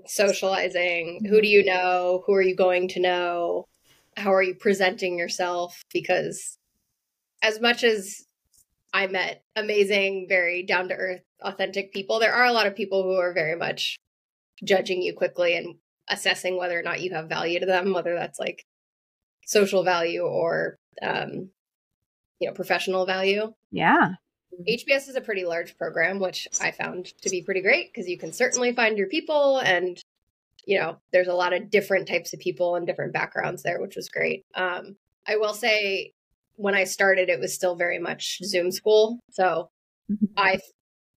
socializing. 0.07 1.25
Who 1.29 1.41
do 1.41 1.49
you 1.49 1.65
know? 1.65 2.23
Who 2.27 2.35
are 2.35 2.43
you 2.43 2.57
going 2.57 2.89
to 2.89 3.01
know? 3.01 3.69
How 4.17 4.33
are 4.35 4.43
you 4.43 4.55
presenting 4.55 5.19
yourself? 5.19 5.85
Because 5.93 6.59
as 7.41 7.61
much 7.61 7.85
as 7.85 8.27
I 8.93 9.07
met 9.07 9.43
amazing, 9.57 10.27
very 10.29 10.63
down 10.65 10.89
to 10.89 10.95
earth, 10.95 11.23
authentic 11.41 11.93
people, 11.93 12.19
there 12.19 12.35
are 12.35 12.45
a 12.45 12.53
lot 12.53 12.67
of 12.67 12.77
people 12.77 13.03
who 13.03 13.15
are 13.15 13.33
very 13.33 13.57
much 13.57 13.97
judging 14.65 15.03
you 15.03 15.15
quickly 15.15 15.57
and 15.57 15.77
assessing 16.09 16.59
whether 16.59 16.79
or 16.79 16.83
not 16.83 17.01
you 17.01 17.15
have 17.15 17.29
value 17.29 17.61
to 17.61 17.67
them, 17.67 17.93
whether 17.93 18.15
that's 18.15 18.39
like 18.39 18.65
social 19.47 19.83
value 19.85 20.23
or 20.23 20.79
um, 21.03 21.51
you 22.39 22.49
know 22.49 22.53
professional 22.55 23.07
value. 23.07 23.53
Yeah. 23.71 24.15
HBS 24.69 25.09
is 25.09 25.17
a 25.17 25.21
pretty 25.23 25.45
large 25.47 25.79
program, 25.79 26.19
which 26.19 26.47
I 26.61 26.73
found 26.73 27.07
to 27.23 27.31
be 27.31 27.43
pretty 27.43 27.63
great 27.63 27.91
because 27.91 28.07
you 28.07 28.19
can 28.19 28.33
certainly 28.33 28.75
find 28.75 28.99
your 28.99 29.09
people 29.09 29.59
and 29.59 29.99
you 30.65 30.79
know, 30.79 30.97
there's 31.13 31.29
a 31.29 31.35
lot 31.35 31.53
of 31.53 31.71
different 31.71 32.09
types 32.09 32.33
of 32.33 32.41
people 32.41 32.77
and 32.77 32.87
different 32.87 33.13
backgrounds 33.13 33.63
there, 33.63 33.81
which 33.81 33.97
was 33.97 34.09
great. 34.09 34.45
Um, 34.55 34.97
I 35.27 35.37
will 35.37 35.55
say 35.55 36.13
when 36.57 36.75
I 36.75 36.85
started, 36.85 37.29
it 37.29 37.41
was 37.41 37.55
still 37.55 37.75
very 37.75 37.99
much 37.99 38.39
Zoom 38.45 38.71
school. 38.71 39.19
So 39.31 39.71
mm-hmm. 40.11 40.27
I, 40.37 40.59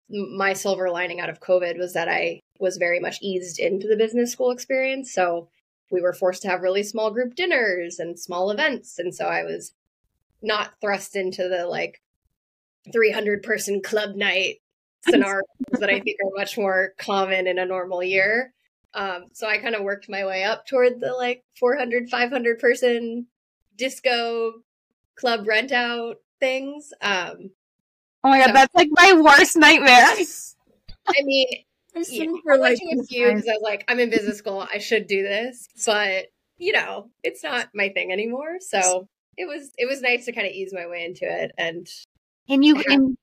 my 0.08 0.52
silver 0.52 0.90
lining 0.90 1.20
out 1.20 1.30
of 1.30 1.40
COVID 1.40 1.78
was 1.78 1.92
that 1.94 2.08
I 2.08 2.40
was 2.58 2.76
very 2.76 3.00
much 3.00 3.18
eased 3.20 3.58
into 3.58 3.86
the 3.86 3.96
business 3.96 4.32
school 4.32 4.50
experience. 4.50 5.12
So 5.12 5.48
we 5.94 6.02
were 6.02 6.12
forced 6.12 6.42
to 6.42 6.48
have 6.48 6.62
really 6.62 6.82
small 6.82 7.10
group 7.10 7.36
dinners 7.36 8.00
and 8.00 8.18
small 8.18 8.50
events. 8.50 8.98
And 8.98 9.14
so 9.14 9.26
I 9.26 9.44
was 9.44 9.72
not 10.42 10.74
thrust 10.80 11.14
into 11.14 11.48
the 11.48 11.66
like 11.66 12.02
300 12.92 13.42
person 13.42 13.80
club 13.80 14.16
night 14.16 14.56
scenarios 15.08 15.44
that 15.70 15.88
I 15.88 16.00
think 16.00 16.18
are 16.22 16.36
much 16.36 16.58
more 16.58 16.94
common 16.98 17.46
in 17.46 17.58
a 17.58 17.64
normal 17.64 18.02
year. 18.02 18.52
Um, 18.92 19.26
so 19.32 19.46
I 19.48 19.58
kind 19.58 19.74
of 19.74 19.82
worked 19.82 20.08
my 20.08 20.26
way 20.26 20.44
up 20.44 20.66
toward 20.66 21.00
the 21.00 21.12
like 21.12 21.44
400, 21.58 22.08
500 22.10 22.58
person 22.58 23.26
disco 23.76 24.52
club 25.14 25.46
rent 25.46 25.72
out 25.72 26.16
things. 26.40 26.92
Um, 27.00 27.50
oh 28.22 28.30
my 28.30 28.38
god, 28.38 28.46
so, 28.48 28.52
that's 28.52 28.74
like 28.74 28.88
my 28.92 29.20
worst 29.20 29.56
nightmare. 29.56 30.06
I 31.06 31.22
mean, 31.22 31.46
yeah, 31.94 32.24
I 32.50 32.58
went 32.58 32.78
to 32.78 33.00
a 33.00 33.04
few 33.04 33.26
because 33.26 33.48
I 33.48 33.52
was 33.52 33.62
like, 33.62 33.84
I'm 33.88 34.00
in 34.00 34.10
business 34.10 34.38
school, 34.38 34.66
I 34.72 34.78
should 34.78 35.06
do 35.06 35.22
this, 35.22 35.68
but 35.86 36.26
you 36.58 36.72
know, 36.72 37.10
it's 37.22 37.42
not 37.42 37.68
my 37.74 37.88
thing 37.88 38.12
anymore. 38.12 38.58
So 38.60 39.08
it 39.36 39.46
was 39.46 39.70
it 39.78 39.86
was 39.86 40.00
nice 40.00 40.24
to 40.26 40.32
kind 40.32 40.46
of 40.46 40.52
ease 40.52 40.72
my 40.72 40.86
way 40.86 41.04
into 41.04 41.24
it 41.24 41.52
and 41.58 41.88
and 42.48 42.64
you 42.64 42.82
and, 42.88 43.16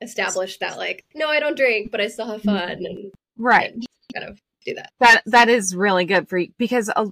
establish 0.00 0.58
that 0.58 0.76
like, 0.76 1.04
no, 1.14 1.28
I 1.28 1.40
don't 1.40 1.56
drink, 1.56 1.90
but 1.90 2.00
I 2.00 2.08
still 2.08 2.26
have 2.26 2.42
fun 2.42 2.84
and 2.84 3.12
right, 3.36 3.72
and 3.72 3.86
kind 4.14 4.28
of 4.28 4.40
do 4.64 4.74
that. 4.74 4.90
That 5.00 5.22
that 5.26 5.48
is 5.48 5.74
really 5.74 6.04
good 6.04 6.28
for 6.28 6.38
you 6.38 6.52
because 6.58 6.90
uh, 6.94 7.06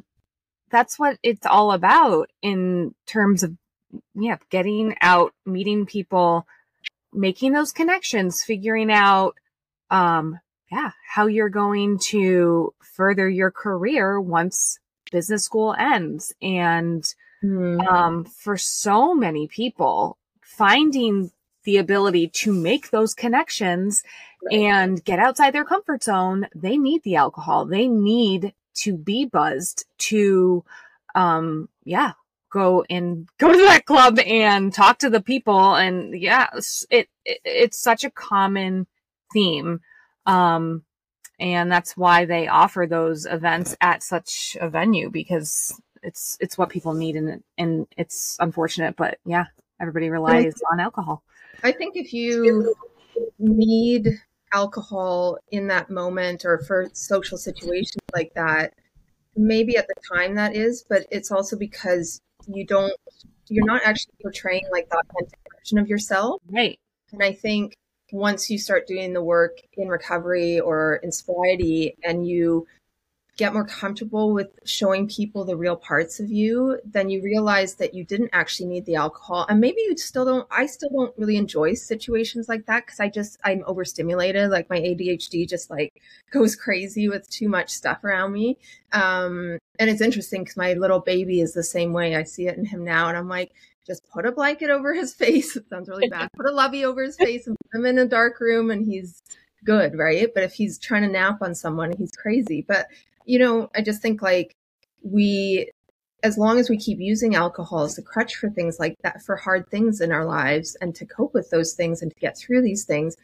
that's 0.71 0.99
what 0.99 1.19
it's 1.23 1.47
all 1.47 1.73
about 1.73 2.31
in 2.43 2.95
terms 3.07 3.43
of 3.43 3.57
yeah, 4.15 4.37
getting 4.51 4.97
out, 5.01 5.33
meeting 5.45 5.87
people, 5.87 6.47
making 7.13 7.53
those 7.53 7.73
connections, 7.73 8.43
figuring 8.45 8.91
out 8.91 9.37
um 9.91 10.41
yeah, 10.71 10.91
how 11.07 11.27
you're 11.27 11.49
going 11.49 11.99
to 11.99 12.75
further 12.81 13.29
your 13.29 13.51
career 13.51 14.21
once 14.21 14.79
business 15.13 15.45
school 15.45 15.75
ends. 15.79 16.35
And 16.43 17.05
mm. 17.43 17.87
um 17.87 18.25
for 18.25 18.57
so 18.57 19.15
many 19.15 19.47
people, 19.47 20.19
finding 20.43 21.31
the 21.67 21.77
ability 21.77 22.29
to 22.29 22.53
make 22.53 22.91
those 22.91 23.13
connections 23.13 24.03
right. 24.45 24.55
and 24.55 25.05
get 25.05 25.19
outside 25.19 25.53
their 25.53 25.65
comfort 25.65 26.03
zone, 26.03 26.47
they 26.55 26.79
need 26.79 27.03
the 27.03 27.17
alcohol. 27.17 27.67
They 27.67 27.89
need 27.89 28.55
to 28.77 28.97
be 28.97 29.27
buzzed 29.27 29.85
to, 29.99 30.65
um, 31.15 31.69
yeah, 31.85 32.13
go 32.51 32.85
and 32.89 33.29
go 33.39 33.53
to 33.53 33.59
that 33.59 33.85
club 33.85 34.19
and 34.21 34.73
talk 34.73 34.99
to 35.01 35.11
the 35.11 35.21
people. 35.21 35.75
And 35.75 36.19
yeah, 36.19 36.49
it, 36.89 37.09
it 37.25 37.41
it's 37.45 37.79
such 37.79 38.05
a 38.05 38.11
common 38.11 38.87
theme. 39.33 39.81
Um, 40.27 40.83
and 41.39 41.71
that's 41.71 41.97
why 41.97 42.25
they 42.25 42.49
offer 42.49 42.87
those 42.89 43.27
events 43.27 43.77
at 43.81 44.03
such 44.03 44.57
a 44.61 44.69
venue 44.69 45.11
because 45.11 45.79
it's 46.03 46.37
it's 46.41 46.57
what 46.57 46.69
people 46.69 46.95
need 46.95 47.17
and 47.17 47.43
and 47.59 47.87
it's 47.97 48.37
unfortunate 48.41 48.97
but 48.97 49.19
yeah 49.27 49.47
everybody 49.81 50.09
relies 50.09 50.55
on 50.73 50.81
alcohol. 50.81 51.23
I 51.63 51.73
think 51.73 51.97
if 51.97 52.13
you 52.13 52.75
need 53.39 54.09
alcohol 54.53 55.39
in 55.51 55.67
that 55.69 55.91
moment 55.91 56.45
or 56.45 56.59
for 56.59 56.89
social 56.93 57.37
situations 57.37 58.01
like 58.15 58.33
that 58.35 58.73
maybe 59.37 59.77
at 59.77 59.87
the 59.89 59.95
time 60.15 60.35
that 60.35 60.55
is 60.55 60.85
but 60.89 61.05
it's 61.11 61.31
also 61.31 61.57
because 61.59 62.21
you 62.47 62.65
don't 62.65 62.93
you're 63.49 63.67
not 63.67 63.83
actually 63.85 64.15
portraying 64.23 64.65
like 64.71 64.89
the 64.89 64.97
authentic 64.97 65.39
version 65.59 65.79
of 65.79 65.89
yourself. 65.89 66.41
Right. 66.49 66.79
And 67.13 67.23
i 67.23 67.33
think 67.33 67.77
once 68.13 68.51
you 68.51 68.59
start 68.59 68.87
doing 68.87 69.13
the 69.13 69.23
work 69.23 69.59
in 69.75 69.89
recovery 69.89 70.61
or 70.61 71.01
in 71.03 71.11
sobriety 71.11 71.97
and 72.05 72.27
you 72.27 72.67
get 73.37 73.53
more 73.53 73.67
comfortable 73.67 74.33
with 74.33 74.49
showing 74.65 75.07
people 75.07 75.45
the 75.45 75.57
real 75.57 75.77
parts 75.77 76.19
of 76.21 76.31
you, 76.31 76.81
then 76.87 77.11
you 77.11 77.23
realize 77.23 77.75
that 77.75 77.93
you 77.93 78.03
didn't 78.03 78.31
actually 78.33 78.67
need 78.67 78.87
the 78.87 78.95
alcohol. 78.95 79.45
And 79.49 79.61
maybe 79.61 79.83
you 79.83 79.97
still 79.99 80.25
don't, 80.25 80.49
I 80.51 80.65
still 80.65 80.89
don't 80.89 81.17
really 81.19 81.37
enjoy 81.37 81.75
situations 81.75 82.49
like 82.49 82.65
that 82.65 82.87
because 82.87 82.99
I 82.99 83.11
just, 83.11 83.39
I'm 83.45 83.63
overstimulated. 83.67 84.51
Like 84.51 84.71
my 84.71 84.79
ADHD 84.79 85.47
just 85.47 85.71
like 85.71 85.93
goes 86.31 86.57
crazy 86.57 87.09
with 87.09 87.29
too 87.29 87.49
much 87.49 87.71
stuff 87.71 88.05
around 88.05 88.33
me. 88.33 88.57
Um, 88.93 89.59
and 89.79 89.91
it's 89.91 90.01
interesting 90.01 90.43
because 90.43 90.57
my 90.57 90.73
little 90.73 91.01
baby 91.01 91.41
is 91.41 91.53
the 91.53 91.63
same 91.63 91.93
way. 91.93 92.17
I 92.17 92.23
see 92.23 92.47
it 92.47 92.57
in 92.57 92.65
him 92.65 92.85
now. 92.85 93.09
And 93.09 93.19
I'm 93.19 93.29
like, 93.29 93.53
just 93.87 94.09
put 94.11 94.27
a 94.27 94.33
blanket 94.33 94.71
over 94.71 94.95
his 94.95 95.15
face. 95.23 95.57
It 95.57 95.69
sounds 95.69 95.89
really 95.89 96.09
bad. 96.09 96.29
Put 96.37 96.47
a 96.47 96.53
lovey 96.53 96.85
over 96.85 97.03
his 97.03 97.17
face 97.17 97.47
and 97.47 97.57
put 97.71 97.79
him 97.79 97.87
in 97.87 97.99
a 97.99 98.07
dark 98.07 98.41
room 98.41 98.71
and 98.71 98.85
he's 98.85 99.23
good, 99.65 99.97
right? 99.97 100.29
But 100.33 100.45
if 100.45 100.53
he's 100.53 100.79
trying 100.79 101.03
to 101.03 101.09
nap 101.09 101.39
on 101.43 101.55
someone, 101.55 101.93
he's 101.97 102.13
crazy. 102.13 102.65
But 102.67 102.87
you 103.27 103.39
know, 103.39 103.69
I 103.75 103.83
just 103.83 104.01
think 104.01 104.23
like 104.23 104.55
we, 105.03 105.71
as 106.23 106.39
long 106.39 106.59
as 106.59 106.71
we 106.71 106.79
keep 106.79 106.99
using 107.01 107.35
alcohol 107.35 107.83
as 107.83 107.99
a 107.99 108.03
crutch 108.03 108.37
for 108.37 108.49
things 108.49 108.79
like 108.79 108.95
that, 109.03 109.23
for 109.23 109.37
hard 109.37 109.69
things 109.69 110.01
in 110.01 110.13
our 110.13 110.25
lives 110.25 110.77
and 110.81 110.95
to 110.95 111.05
cope 111.05 111.35
with 111.35 111.51
those 111.51 111.75
things 111.75 112.03
and 112.03 112.11
to 112.11 112.21
get 112.21 112.39
through 112.39 112.63
these 112.63 112.85
things, 112.85 113.17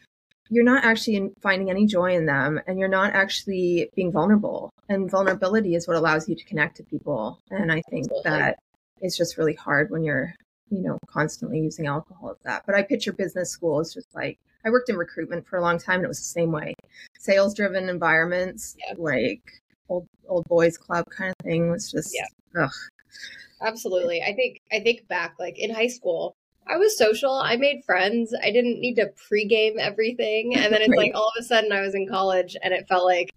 you're 0.49 0.63
not 0.63 0.83
actually 0.83 1.31
finding 1.41 1.69
any 1.69 1.85
joy 1.85 2.15
in 2.15 2.25
them 2.25 2.59
and 2.67 2.77
you're 2.77 2.87
not 2.87 3.13
actually 3.13 3.89
being 3.95 4.11
vulnerable. 4.11 4.69
And 4.89 5.09
vulnerability 5.09 5.75
is 5.75 5.87
what 5.87 5.97
allows 5.97 6.29
you 6.29 6.35
to 6.35 6.43
connect 6.45 6.77
to 6.77 6.83
people. 6.83 7.39
And 7.49 7.71
I 7.71 7.81
think 7.89 8.07
that 8.23 8.57
it's 9.01 9.17
just 9.17 9.37
really 9.37 9.55
hard 9.55 9.89
when 9.89 10.03
you're, 10.03 10.33
you 10.69 10.81
know, 10.81 10.97
constantly 11.07 11.59
using 11.59 11.87
alcohol 11.87 12.31
as 12.31 12.37
that. 12.43 12.63
But 12.65 12.75
I 12.75 12.83
picture 12.83 13.13
business 13.13 13.51
school 13.51 13.79
as 13.79 13.93
just 13.93 14.13
like, 14.15 14.39
I 14.65 14.69
worked 14.69 14.89
in 14.89 14.95
recruitment 14.95 15.45
for 15.45 15.57
a 15.57 15.61
long 15.61 15.77
time 15.77 15.97
and 15.97 16.05
it 16.05 16.07
was 16.07 16.19
the 16.19 16.23
same 16.23 16.51
way. 16.51 16.73
Sales 17.19 17.53
driven 17.53 17.89
environments, 17.89 18.75
yeah. 18.79 18.95
like 18.97 19.41
old 19.89 20.07
old 20.27 20.45
boys 20.47 20.77
club 20.77 21.05
kind 21.09 21.33
of 21.37 21.45
thing 21.45 21.69
was 21.69 21.91
just 21.91 22.15
yeah. 22.15 22.63
Ugh. 22.63 22.71
Absolutely. 23.61 24.21
I 24.21 24.33
think 24.33 24.61
I 24.71 24.79
think 24.79 25.07
back 25.07 25.35
like 25.39 25.59
in 25.59 25.73
high 25.73 25.87
school, 25.87 26.35
I 26.67 26.77
was 26.77 26.97
social. 26.97 27.33
I 27.33 27.55
made 27.55 27.83
friends. 27.85 28.33
I 28.41 28.51
didn't 28.51 28.79
need 28.79 28.95
to 28.95 29.11
pregame 29.29 29.77
everything. 29.77 30.55
And 30.55 30.73
then 30.73 30.81
it's 30.81 30.89
right. 30.89 30.97
like 30.97 31.15
all 31.15 31.27
of 31.27 31.41
a 31.41 31.43
sudden 31.43 31.71
I 31.71 31.81
was 31.81 31.95
in 31.95 32.07
college 32.07 32.55
and 32.61 32.73
it 32.73 32.87
felt 32.87 33.05
like 33.05 33.31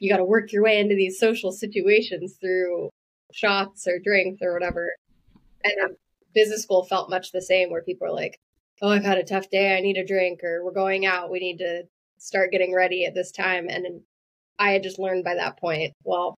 you 0.00 0.10
got 0.10 0.18
to 0.18 0.24
work 0.24 0.52
your 0.52 0.62
way 0.62 0.78
into 0.78 0.94
these 0.94 1.18
social 1.18 1.52
situations 1.52 2.36
through 2.40 2.90
shots 3.32 3.86
or 3.86 3.98
drinks 3.98 4.40
or 4.42 4.52
whatever. 4.52 4.90
And 5.64 5.96
business 6.36 6.62
school 6.62 6.84
felt 6.84 7.10
much 7.10 7.32
the 7.32 7.42
same 7.42 7.70
where 7.70 7.82
people 7.82 8.06
are 8.06 8.12
like, 8.12 8.38
oh, 8.82 8.90
I've 8.90 9.04
had 9.04 9.18
a 9.18 9.24
tough 9.24 9.50
day. 9.50 9.74
I 9.74 9.80
need 9.80 9.96
a 9.96 10.06
drink 10.06 10.44
or 10.44 10.62
we're 10.64 10.70
going 10.70 11.06
out. 11.06 11.30
We 11.30 11.40
need 11.40 11.58
to 11.58 11.84
start 12.18 12.52
getting 12.52 12.74
ready 12.74 13.06
at 13.06 13.14
this 13.14 13.32
time. 13.32 13.68
And 13.68 14.02
I 14.58 14.72
had 14.72 14.82
just 14.82 14.98
learned 14.98 15.24
by 15.24 15.34
that 15.34 15.58
point, 15.58 15.94
well, 16.04 16.36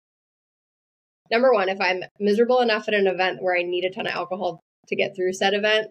number 1.30 1.52
one, 1.52 1.68
if 1.68 1.80
I'm 1.80 2.04
miserable 2.20 2.60
enough 2.60 2.86
at 2.88 2.94
an 2.94 3.08
event 3.08 3.42
where 3.42 3.56
I 3.56 3.62
need 3.62 3.84
a 3.84 3.90
ton 3.90 4.06
of 4.06 4.14
alcohol 4.14 4.60
to 4.86 4.96
get 4.96 5.16
through 5.16 5.32
said 5.32 5.52
event, 5.52 5.88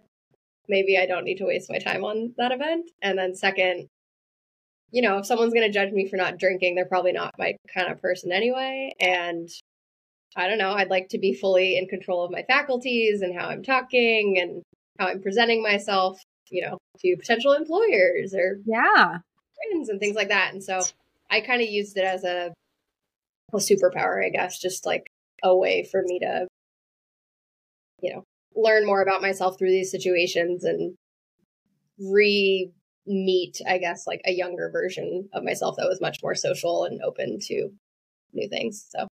maybe 0.70 0.98
I 0.98 1.06
don't 1.06 1.26
need 1.26 1.38
to 1.38 1.46
waste 1.46 1.70
my 1.70 1.78
time 1.78 2.04
on 2.06 2.34
that 2.38 2.54
event. 2.54 2.90
And 3.02 3.20
then 3.20 3.36
second, 3.36 3.88
you 4.92 5.02
know, 5.02 5.18
if 5.18 5.26
someone's 5.26 5.54
going 5.54 5.68
to 5.68 5.74
judge 5.74 5.92
me 5.92 6.08
for 6.08 6.16
not 6.16 6.40
drinking, 6.40 6.76
they're 6.76 6.86
probably 6.86 7.12
not 7.12 7.36
my 7.38 7.58
kind 7.74 7.92
of 7.92 8.02
person 8.02 8.32
anyway. 8.32 8.94
And 9.02 9.50
I 10.38 10.48
don't 10.48 10.60
know, 10.60 10.72
I'd 10.72 10.92
like 10.92 11.10
to 11.10 11.18
be 11.18 11.34
fully 11.34 11.78
in 11.78 11.88
control 11.88 12.24
of 12.24 12.32
my 12.32 12.44
faculties 12.44 13.22
and 13.22 13.38
how 13.38 13.48
I'm 13.48 13.64
talking 13.64 14.38
and 14.40 14.62
how 15.00 15.08
I'm 15.08 15.22
presenting 15.22 15.64
myself, 15.64 16.22
you 16.52 16.64
know, 16.64 16.78
to 17.00 17.16
potential 17.18 17.54
employers 17.54 18.36
or 18.36 18.60
yeah, 18.66 19.18
friends 19.56 19.90
and 19.90 20.00
things 20.00 20.16
like 20.16 20.30
that. 20.30 20.54
And 20.54 20.64
so 20.64 20.82
I 21.32 21.42
kind 21.42 21.62
of 21.62 21.68
used 21.68 21.98
it 21.98 22.04
as 22.04 22.24
a, 22.24 22.54
a 23.52 23.58
superpower, 23.58 24.24
I 24.24 24.30
guess, 24.30 24.60
just 24.60 24.86
like 24.86 25.08
a 25.44 25.56
way 25.56 25.84
for 25.84 26.04
me 26.04 26.20
to, 26.20 26.48
you 28.02 28.14
know, 28.14 28.24
learn 28.56 28.86
more 28.86 29.02
about 29.02 29.24
myself 29.24 29.58
through 29.58 29.72
these 29.72 29.90
situations 29.90 30.64
and 30.64 30.94
re 32.00 32.72
meet, 33.08 33.62
I 33.68 33.80
guess, 33.80 34.06
like 34.06 34.22
a 34.26 34.34
younger 34.34 34.70
version 34.72 35.30
of 35.34 35.44
myself 35.44 35.78
that 35.78 35.88
was 35.90 36.00
much 36.00 36.20
more 36.22 36.36
social 36.36 36.84
and 36.84 37.02
open 37.02 37.40
to 37.48 37.70
new 38.34 38.50
things. 38.50 38.86
So 38.90 39.08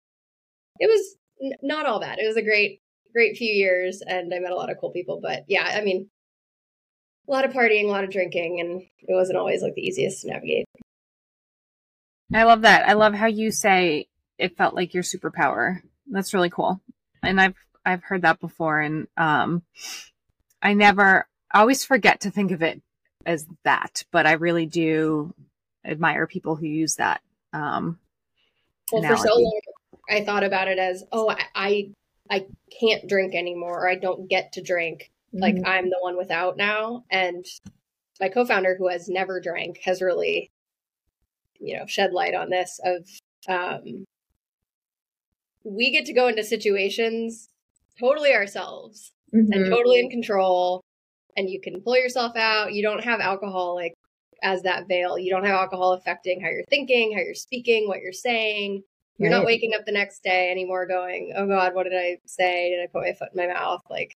it 0.78 0.86
was 0.86 1.16
n- 1.42 1.58
not 1.62 1.86
all 1.86 2.00
bad. 2.00 2.18
It 2.18 2.26
was 2.26 2.36
a 2.36 2.42
great, 2.42 2.80
great 3.12 3.36
few 3.36 3.52
years 3.52 4.02
and 4.06 4.32
I 4.32 4.38
met 4.38 4.52
a 4.52 4.56
lot 4.56 4.70
of 4.70 4.78
cool 4.80 4.90
people. 4.90 5.20
But 5.22 5.44
yeah, 5.48 5.64
I 5.64 5.82
mean, 5.82 6.08
a 7.28 7.30
lot 7.30 7.44
of 7.44 7.52
partying, 7.52 7.84
a 7.84 7.88
lot 7.88 8.04
of 8.04 8.10
drinking, 8.10 8.60
and 8.60 8.82
it 9.00 9.14
wasn't 9.14 9.38
always 9.38 9.62
like 9.62 9.74
the 9.74 9.82
easiest 9.82 10.22
to 10.22 10.28
navigate. 10.28 10.66
I 12.32 12.44
love 12.44 12.62
that. 12.62 12.88
I 12.88 12.94
love 12.94 13.14
how 13.14 13.26
you 13.26 13.50
say 13.50 14.08
it 14.38 14.56
felt 14.56 14.74
like 14.74 14.94
your 14.94 15.02
superpower. 15.02 15.80
That's 16.06 16.34
really 16.34 16.50
cool. 16.50 16.80
And 17.22 17.40
I've 17.40 17.54
I've 17.84 18.02
heard 18.02 18.22
that 18.22 18.40
before 18.40 18.80
and 18.80 19.06
um 19.16 19.62
I 20.60 20.74
never 20.74 21.26
I 21.52 21.60
always 21.60 21.84
forget 21.84 22.22
to 22.22 22.30
think 22.30 22.50
of 22.50 22.62
it 22.62 22.82
as 23.24 23.46
that, 23.64 24.04
but 24.10 24.26
I 24.26 24.32
really 24.32 24.66
do 24.66 25.34
admire 25.84 26.26
people 26.26 26.56
who 26.56 26.66
use 26.66 26.96
that. 26.96 27.20
Um 27.52 27.98
well, 28.92 29.02
analogy. 29.02 29.22
for 29.22 29.28
so 29.28 29.40
long 29.40 29.60
I 30.08 30.24
thought 30.24 30.44
about 30.44 30.68
it 30.68 30.78
as, 30.78 31.04
oh, 31.12 31.28
I, 31.30 31.42
I 31.54 31.90
I 32.28 32.46
can't 32.80 33.08
drink 33.08 33.34
anymore 33.34 33.80
or 33.80 33.88
I 33.88 33.94
don't 33.94 34.28
get 34.28 34.52
to 34.52 34.62
drink. 34.62 35.10
Mm-hmm. 35.34 35.42
Like 35.42 35.56
I'm 35.64 35.90
the 35.90 35.98
one 36.00 36.16
without 36.16 36.56
now. 36.56 37.04
And 37.10 37.44
my 38.20 38.28
co-founder 38.28 38.76
who 38.78 38.88
has 38.88 39.08
never 39.08 39.40
drank 39.40 39.78
has 39.84 40.02
really 40.02 40.50
you 41.60 41.76
know 41.76 41.86
shed 41.86 42.12
light 42.12 42.34
on 42.34 42.50
this 42.50 42.80
of 42.84 43.08
um, 43.48 44.04
we 45.64 45.90
get 45.90 46.06
to 46.06 46.12
go 46.12 46.28
into 46.28 46.44
situations 46.44 47.48
totally 47.98 48.32
ourselves 48.32 49.12
mm-hmm. 49.34 49.52
and 49.52 49.70
totally 49.70 50.00
in 50.00 50.10
control 50.10 50.82
and 51.36 51.48
you 51.48 51.60
can 51.60 51.80
pull 51.80 51.96
yourself 51.96 52.36
out 52.36 52.72
you 52.72 52.82
don't 52.82 53.04
have 53.04 53.20
alcohol 53.20 53.74
like 53.74 53.94
as 54.42 54.62
that 54.62 54.86
veil 54.86 55.18
you 55.18 55.30
don't 55.30 55.44
have 55.44 55.54
alcohol 55.54 55.92
affecting 55.92 56.40
how 56.40 56.48
you're 56.48 56.64
thinking 56.68 57.12
how 57.12 57.22
you're 57.22 57.34
speaking 57.34 57.88
what 57.88 58.00
you're 58.00 58.12
saying 58.12 58.82
you're 59.18 59.30
right. 59.30 59.38
not 59.38 59.46
waking 59.46 59.72
up 59.74 59.84
the 59.86 59.92
next 59.92 60.22
day 60.22 60.50
anymore 60.50 60.86
going 60.86 61.32
oh 61.36 61.46
god 61.46 61.74
what 61.74 61.84
did 61.84 61.94
i 61.94 62.18
say 62.26 62.70
did 62.70 62.82
i 62.82 62.86
put 62.86 63.02
my 63.02 63.12
foot 63.12 63.28
in 63.34 63.48
my 63.48 63.52
mouth 63.52 63.82
like 63.90 64.16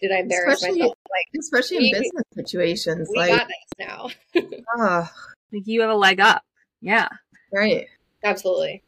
did 0.00 0.10
i 0.12 0.18
embarrass 0.18 0.54
especially, 0.54 0.80
myself 0.80 0.98
like 1.10 1.40
especially 1.40 1.78
we, 1.78 1.92
in 1.94 2.02
business 2.02 2.24
situations 2.34 3.08
we 3.12 3.18
like 3.18 3.30
got 3.30 3.46
this 3.46 3.86
now 3.86 4.08
oh, 4.78 5.08
like 5.52 5.66
you 5.66 5.80
have 5.80 5.90
a 5.90 5.94
leg 5.94 6.20
up 6.20 6.42
yeah. 6.82 7.08
Right. 7.52 7.86
Absolutely. 8.22 8.82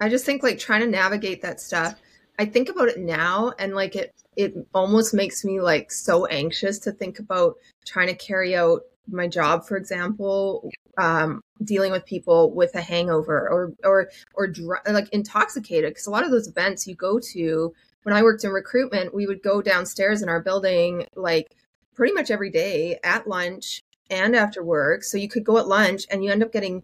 I 0.00 0.08
just 0.08 0.24
think 0.24 0.42
like 0.42 0.58
trying 0.58 0.80
to 0.80 0.86
navigate 0.88 1.42
that 1.42 1.60
stuff. 1.60 2.00
I 2.38 2.46
think 2.46 2.68
about 2.68 2.88
it 2.88 2.98
now 2.98 3.52
and 3.58 3.74
like 3.74 3.94
it 3.94 4.14
it 4.36 4.54
almost 4.72 5.12
makes 5.12 5.44
me 5.44 5.60
like 5.60 5.90
so 5.92 6.26
anxious 6.26 6.78
to 6.80 6.92
think 6.92 7.18
about 7.18 7.56
trying 7.84 8.06
to 8.06 8.14
carry 8.14 8.56
out 8.56 8.82
my 9.10 9.26
job 9.26 9.66
for 9.66 9.76
example 9.76 10.70
um, 10.98 11.42
dealing 11.64 11.92
with 11.92 12.04
people 12.04 12.52
with 12.52 12.74
a 12.74 12.80
hangover 12.80 13.48
or 13.48 13.72
or 13.84 14.10
or 14.34 14.46
dr- 14.48 14.82
like 14.90 15.08
intoxicated 15.10 15.90
because 15.90 16.06
a 16.06 16.10
lot 16.10 16.24
of 16.24 16.30
those 16.30 16.48
events 16.48 16.86
you 16.86 16.94
go 16.94 17.18
to 17.18 17.72
when 18.02 18.14
I 18.14 18.22
worked 18.22 18.44
in 18.44 18.50
recruitment 18.50 19.14
we 19.14 19.26
would 19.26 19.42
go 19.42 19.62
downstairs 19.62 20.22
in 20.22 20.28
our 20.28 20.40
building 20.40 21.06
like 21.14 21.54
pretty 21.94 22.14
much 22.14 22.30
every 22.30 22.50
day 22.50 22.98
at 23.02 23.26
lunch 23.26 23.82
and 24.10 24.34
after 24.36 24.62
work. 24.62 25.04
So 25.04 25.18
you 25.18 25.28
could 25.28 25.44
go 25.44 25.58
at 25.58 25.68
lunch 25.68 26.06
and 26.10 26.24
you 26.24 26.30
end 26.30 26.42
up 26.42 26.52
getting 26.52 26.82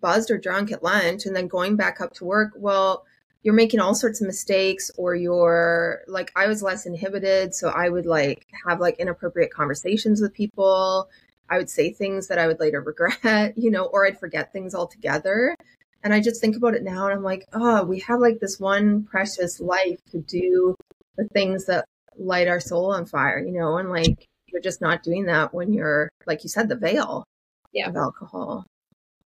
buzzed 0.00 0.30
or 0.30 0.38
drunk 0.38 0.72
at 0.72 0.82
lunch 0.82 1.24
and 1.26 1.34
then 1.34 1.48
going 1.48 1.76
back 1.76 2.00
up 2.00 2.12
to 2.14 2.24
work. 2.24 2.52
Well, 2.56 3.04
you're 3.42 3.54
making 3.54 3.78
all 3.78 3.94
sorts 3.94 4.20
of 4.20 4.26
mistakes 4.26 4.90
or 4.96 5.14
you're 5.14 6.00
like 6.08 6.32
I 6.34 6.48
was 6.48 6.64
less 6.64 6.84
inhibited 6.84 7.54
so 7.54 7.68
I 7.68 7.88
would 7.88 8.04
like 8.04 8.44
have 8.66 8.80
like 8.80 8.98
inappropriate 8.98 9.52
conversations 9.52 10.20
with 10.20 10.34
people 10.34 11.08
I 11.48 11.58
would 11.58 11.70
say 11.70 11.92
things 11.92 12.28
that 12.28 12.38
I 12.38 12.46
would 12.46 12.60
later 12.60 12.80
regret 12.80 13.54
you 13.56 13.70
know 13.70 13.84
or 13.86 14.06
I'd 14.06 14.18
forget 14.18 14.52
things 14.52 14.74
altogether 14.74 15.56
and 16.02 16.14
I 16.14 16.20
just 16.20 16.40
think 16.40 16.56
about 16.56 16.74
it 16.74 16.82
now 16.82 17.06
and 17.06 17.14
I'm 17.14 17.22
like 17.22 17.46
oh 17.52 17.84
we 17.84 18.00
have 18.00 18.20
like 18.20 18.40
this 18.40 18.58
one 18.60 19.04
precious 19.04 19.60
life 19.60 19.98
to 20.12 20.18
do 20.18 20.74
the 21.16 21.28
things 21.28 21.66
that 21.66 21.84
light 22.16 22.48
our 22.48 22.60
soul 22.60 22.92
on 22.92 23.06
fire 23.06 23.38
you 23.38 23.52
know 23.52 23.78
and 23.78 23.90
like 23.90 24.26
you're 24.48 24.62
just 24.62 24.80
not 24.80 25.02
doing 25.02 25.26
that 25.26 25.52
when 25.52 25.72
you're 25.72 26.08
like 26.26 26.42
you 26.42 26.48
said 26.48 26.68
the 26.68 26.76
veil 26.76 27.24
yeah. 27.72 27.88
of 27.88 27.96
alcohol 27.96 28.64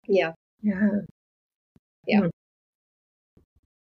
yeah 0.06 0.32
yeah 0.62 0.90
yeah 2.06 2.20
hmm. 2.20 2.28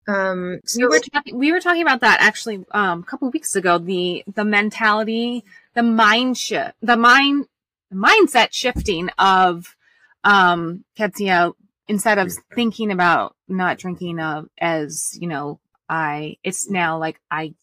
Um, 0.07 0.59
so 0.65 0.79
we 0.79 0.87
were 0.87 0.99
talking, 0.99 1.37
we 1.37 1.51
were 1.51 1.59
talking 1.59 1.81
about 1.81 2.01
that 2.01 2.21
actually 2.21 2.65
um, 2.71 3.01
a 3.01 3.03
couple 3.03 3.29
weeks 3.29 3.55
ago. 3.55 3.77
The 3.77 4.23
the 4.33 4.43
mentality, 4.43 5.43
the 5.73 5.83
mind 5.83 6.37
shift, 6.37 6.73
the 6.81 6.97
mind 6.97 7.45
mindset 7.93 8.49
shifting 8.51 9.09
of 9.17 9.75
um, 10.23 10.83
Kezia 10.95 11.51
instead 11.87 12.17
of 12.17 12.31
thinking 12.53 12.91
about 12.91 13.35
not 13.47 13.77
drinking 13.77 14.19
uh, 14.19 14.43
as 14.59 15.17
you 15.19 15.27
know 15.27 15.59
I 15.89 16.37
it's 16.43 16.69
now 16.69 16.97
like 16.97 17.19
I 17.29 17.53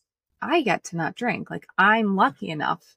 I 0.41 0.63
get 0.63 0.85
to 0.85 0.97
not 0.97 1.15
drink. 1.15 1.51
Like 1.51 1.67
I'm 1.79 2.15
lucky 2.17 2.51
enough 2.51 2.97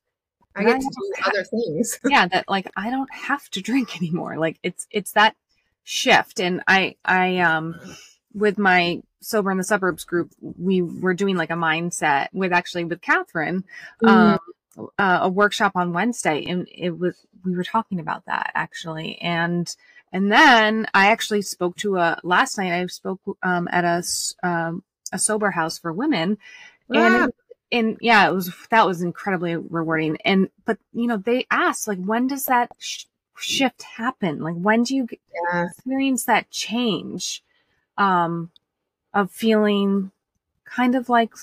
I 0.56 0.64
get 0.64 0.82
to 0.82 0.90
don't 0.94 1.20
ha- 1.20 1.32
other 1.34 1.44
things. 1.46 2.00
yeah 2.06 2.28
that 2.28 2.50
like 2.50 2.70
I 2.76 2.90
don't 2.90 3.12
have 3.14 3.50
to 3.52 3.62
drink 3.62 3.96
anymore. 4.02 4.38
Like 4.38 4.60
it's 4.62 4.88
it's 4.92 5.14
that 5.14 5.36
shift. 5.84 6.40
And 6.40 6.62
I 6.68 6.96
I 7.06 7.40
um 7.40 7.80
with 8.34 8.58
my 8.58 9.02
sober 9.22 9.52
in 9.52 9.58
the 9.58 9.64
suburbs 9.64 10.04
group 10.04 10.32
we 10.42 10.82
were 10.82 11.14
doing 11.14 11.38
like 11.38 11.52
a 11.52 11.56
mindset 11.56 12.28
with 12.34 12.52
actually 12.52 12.84
with 12.84 13.02
Catherine 13.02 13.64
um 14.06 14.40
uh, 14.78 15.20
a 15.22 15.30
workshop 15.30 15.74
on 15.76 15.94
Wednesday 15.94 16.44
and 16.46 16.68
it 16.74 16.98
was 16.98 17.16
we 17.44 17.56
were 17.56 17.64
talking 17.64 18.00
about 18.00 18.26
that 18.26 18.52
actually. 18.56 19.18
And 19.22 19.74
and 20.14 20.32
then 20.32 20.88
I 20.94 21.08
actually 21.08 21.42
spoke 21.42 21.76
to 21.78 21.98
a 21.98 22.20
last 22.24 22.58
night 22.58 22.72
I 22.74 22.86
spoke 22.88 23.22
um 23.44 23.68
at 23.72 23.84
a 23.84 24.04
um 24.48 24.84
a 25.12 25.20
sober 25.20 25.52
house 25.52 25.78
for 25.78 25.92
women. 25.92 26.38
And 26.94 27.16
Ah, 27.16 27.28
and 27.72 27.98
yeah 28.02 28.28
it 28.30 28.34
was 28.34 28.54
that 28.70 28.88
was 28.88 29.02
incredibly 29.02 29.56
rewarding. 29.56 30.18
And 30.24 30.50
but 30.66 30.78
you 30.94 31.08
know 31.08 31.18
they 31.18 31.48
asked 31.52 31.88
like 31.88 32.04
when 32.04 32.28
does 32.28 32.46
that 32.46 32.72
sh- 32.78 33.06
shift 33.38 33.84
happen? 33.84 34.40
Like 34.42 34.56
when 34.56 34.84
do 34.84 34.96
you 34.96 35.06
get- 35.06 35.20
yeah. 35.54 35.66
experience 35.66 36.26
that 36.26 36.50
change 36.50 37.44
um 37.98 38.52
of 39.14 39.32
feeling 39.32 40.12
kind 40.64 40.96
of 40.96 41.10
like 41.10 41.34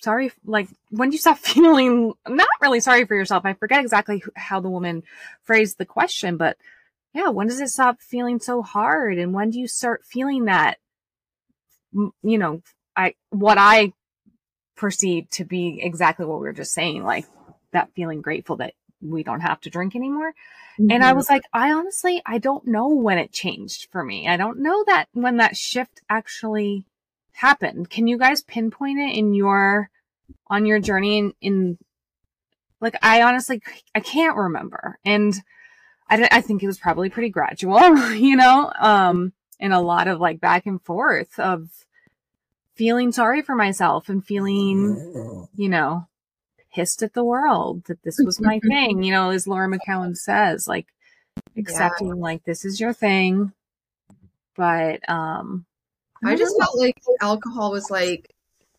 sorry 0.00 0.30
like 0.44 0.68
when 0.90 1.10
do 1.10 1.14
you 1.14 1.20
stop 1.20 1.38
feeling 1.54 2.12
not 2.28 2.48
really 2.60 2.80
sorry 2.80 3.04
for 3.04 3.14
yourself 3.14 3.44
i 3.44 3.52
forget 3.54 3.80
exactly 3.80 4.22
how 4.34 4.60
the 4.60 4.70
woman 4.70 5.02
phrased 5.42 5.78
the 5.78 5.86
question 5.86 6.36
but 6.36 6.56
yeah 7.14 7.28
when 7.28 7.46
does 7.46 7.60
it 7.60 7.68
stop 7.68 8.00
feeling 8.00 8.38
so 8.38 8.62
hard 8.62 9.18
and 9.18 9.32
when 9.32 9.50
do 9.50 9.58
you 9.58 9.68
start 9.68 10.04
feeling 10.04 10.44
that 10.46 10.78
you 11.92 12.38
know 12.38 12.62
i 12.96 13.14
what 13.30 13.58
i 13.58 13.92
perceive 14.76 15.28
to 15.30 15.44
be 15.44 15.80
exactly 15.82 16.26
what 16.26 16.38
we 16.38 16.46
were 16.46 16.52
just 16.52 16.74
saying 16.74 17.02
like 17.02 17.24
that 17.72 17.90
feeling 17.94 18.20
grateful 18.20 18.56
that 18.56 18.74
we 19.00 19.22
don't 19.22 19.40
have 19.40 19.60
to 19.60 19.70
drink 19.70 19.96
anymore 19.96 20.34
and 20.78 21.02
I 21.02 21.12
Mhm. 21.12 21.16
was 21.16 21.30
like, 21.30 21.44
I 21.54 21.72
honestly, 21.72 22.20
I 22.26 22.36
don't 22.38 22.66
know 22.66 22.88
when 22.88 23.16
it 23.18 23.32
changed 23.32 23.88
for 23.90 24.04
me. 24.04 24.28
I 24.28 24.36
don't 24.36 24.58
know 24.58 24.84
that 24.84 25.08
when 25.12 25.38
that 25.38 25.56
shift 25.56 26.02
actually 26.10 26.84
happened. 27.36 27.90
Can 27.90 28.06
you 28.06 28.18
guys 28.18 28.42
pinpoint 28.42 28.98
it 28.98 29.16
in 29.16 29.34
your, 29.34 29.90
on 30.48 30.66
your 30.66 30.80
journey 30.80 31.18
in, 31.18 31.34
in 31.40 31.78
like, 32.80 32.96
I 33.02 33.22
honestly, 33.22 33.62
I 33.94 34.00
can't 34.00 34.36
remember. 34.36 34.98
And 35.04 35.34
I, 36.08 36.28
I 36.30 36.40
think 36.40 36.62
it 36.62 36.66
was 36.66 36.78
probably 36.78 37.10
pretty 37.10 37.30
gradual, 37.30 37.96
you 38.14 38.36
know, 38.36 38.72
um, 38.80 39.32
and 39.60 39.72
a 39.72 39.80
lot 39.80 40.08
of 40.08 40.20
like 40.20 40.40
back 40.40 40.66
and 40.66 40.82
forth 40.82 41.38
of 41.38 41.68
feeling 42.74 43.12
sorry 43.12 43.42
for 43.42 43.54
myself 43.54 44.08
and 44.08 44.24
feeling, 44.24 45.48
you 45.56 45.68
know, 45.68 46.06
pissed 46.74 47.02
at 47.02 47.14
the 47.14 47.24
world 47.24 47.84
that 47.84 48.02
this 48.02 48.18
was 48.18 48.40
my 48.40 48.60
thing, 48.68 49.02
you 49.02 49.12
know, 49.12 49.30
as 49.30 49.46
Laura 49.46 49.68
McKowen 49.68 50.16
says, 50.16 50.68
like 50.68 50.86
accepting 51.56 52.20
like 52.20 52.44
this 52.44 52.64
is 52.64 52.80
your 52.80 52.92
thing. 52.92 53.52
But 54.54 55.06
um 55.08 55.64
I 56.26 56.36
just 56.36 56.54
mm-hmm. 56.54 56.62
felt 56.62 56.78
like 56.78 57.00
alcohol 57.20 57.72
was 57.72 57.90
like 57.90 58.30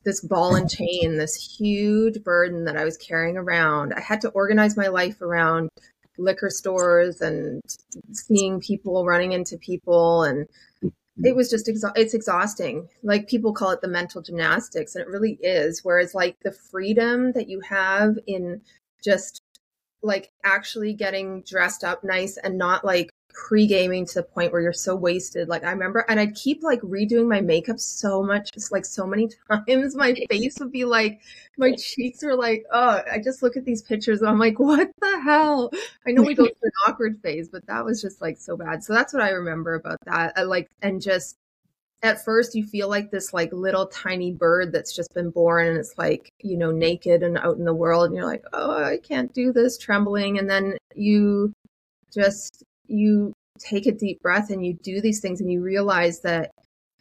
this 0.04 0.22
ball 0.22 0.56
and 0.56 0.70
chain, 0.70 1.18
this 1.18 1.36
huge 1.36 2.24
burden 2.24 2.66
that 2.66 2.78
I 2.78 2.86
was 2.86 2.98
carrying 2.98 3.38
around. 3.38 3.94
I 3.94 4.00
had 4.00 4.22
to 4.22 4.30
organize 4.30 4.78
my 4.78 4.88
life 4.88 5.22
around 5.22 5.70
liquor 6.18 6.50
stores 6.50 7.22
and 7.22 7.62
seeing 8.12 8.60
people 8.60 9.06
running 9.06 9.34
into 9.34 9.58
people 9.58 10.24
and 10.24 10.48
it 11.24 11.36
was 11.36 11.50
just 11.50 11.68
exa- 11.68 11.94
it's 11.96 12.14
exhausting. 12.14 12.88
Like 13.04 13.28
people 13.28 13.54
call 13.54 13.72
it 13.72 13.82
the 13.82 13.88
mental 13.88 14.22
gymnastics 14.22 14.96
and 14.96 15.02
it 15.02 15.10
really 15.10 15.38
is. 15.42 15.84
Whereas 15.84 16.14
like 16.14 16.38
the 16.44 16.52
freedom 16.52 17.32
that 17.34 17.50
you 17.50 17.60
have 17.62 18.18
in 18.28 18.62
just 19.04 19.42
like 20.04 20.32
actually 20.44 20.94
getting 20.94 21.42
dressed 21.42 21.84
up 21.84 22.04
nice 22.04 22.38
and 22.38 22.58
not 22.58 22.86
like 22.86 23.12
pre-gaming 23.38 24.04
to 24.04 24.15
the 24.15 24.23
point 24.23 24.52
where 24.52 24.62
you're 24.62 24.73
so 24.73 24.95
wasted. 24.95 25.47
Like 25.47 25.63
i 25.63 25.71
remember 25.71 26.04
and 26.10 26.19
i'd 26.19 26.36
keep 26.36 26.63
like 26.63 26.82
redoing 26.82 27.30
my 27.30 27.39
makeup 27.39 27.80
so 27.80 28.23
much 28.23 28.52
just 28.52 28.71
like 28.71 28.84
so 28.84 29.06
many 29.06 29.30
times. 29.67 29.95
My 29.95 30.13
face 30.30 30.58
would 30.60 30.71
be 30.71 30.86
like 30.86 31.21
my 31.58 31.73
cheeks 31.76 32.23
are 32.23 32.36
like 32.36 32.65
oh 32.73 33.02
i 33.12 33.19
just 33.23 33.43
look 33.43 33.56
at 33.56 33.63
these 33.63 33.84
pictures 33.84 34.21
and 34.21 34.30
i'm 34.30 34.39
like 34.39 34.60
what 34.60 34.89
the 35.02 35.21
hell? 35.21 35.69
I 36.06 36.12
know 36.12 36.23
we 36.23 36.34
go 36.34 36.45
through 36.45 36.56
an 36.63 36.71
awkward 36.88 37.21
phase 37.21 37.47
but 37.50 37.65
that 37.67 37.86
was 37.86 38.02
just 38.02 38.21
like 38.21 38.38
so 38.38 38.58
bad. 38.58 38.84
So 38.84 38.93
that's 38.93 39.13
what 39.13 39.23
i 39.23 39.30
remember 39.30 39.76
about 39.76 40.00
that 40.06 40.34
I, 40.36 40.41
like 40.43 40.67
and 40.82 41.00
just 41.00 41.38
at 42.04 42.23
first 42.23 42.56
you 42.56 42.65
feel 42.65 42.89
like 42.89 43.12
this 43.12 43.34
like 43.34 43.52
little 43.54 43.88
tiny 43.88 44.32
bird 44.32 44.71
that's 44.71 44.95
just 44.95 45.13
been 45.13 45.30
born 45.30 45.67
and 45.67 45.78
it's 45.78 45.93
like 45.97 46.32
you 46.41 46.58
know 46.58 46.71
naked 46.71 47.23
and 47.23 47.38
out 47.38 47.58
in 47.58 47.65
the 47.65 47.73
world 47.73 48.06
and 48.06 48.15
you're 48.15 48.26
like 48.26 48.43
oh 48.54 48.84
i 48.84 48.97
can't 48.97 49.34
do 49.34 49.52
this 49.52 49.78
trembling 49.80 50.38
and 50.38 50.47
then 50.47 50.78
you 50.95 51.52
just 52.13 52.63
you 52.88 53.34
take 53.60 53.86
a 53.88 53.91
deep 53.91 54.21
breath 54.21 54.50
and 54.50 54.65
you 54.65 54.78
do 54.84 55.02
these 55.02 55.19
things 55.19 55.41
and 55.41 55.52
you 55.52 55.62
realize 55.62 56.19
that 56.21 56.52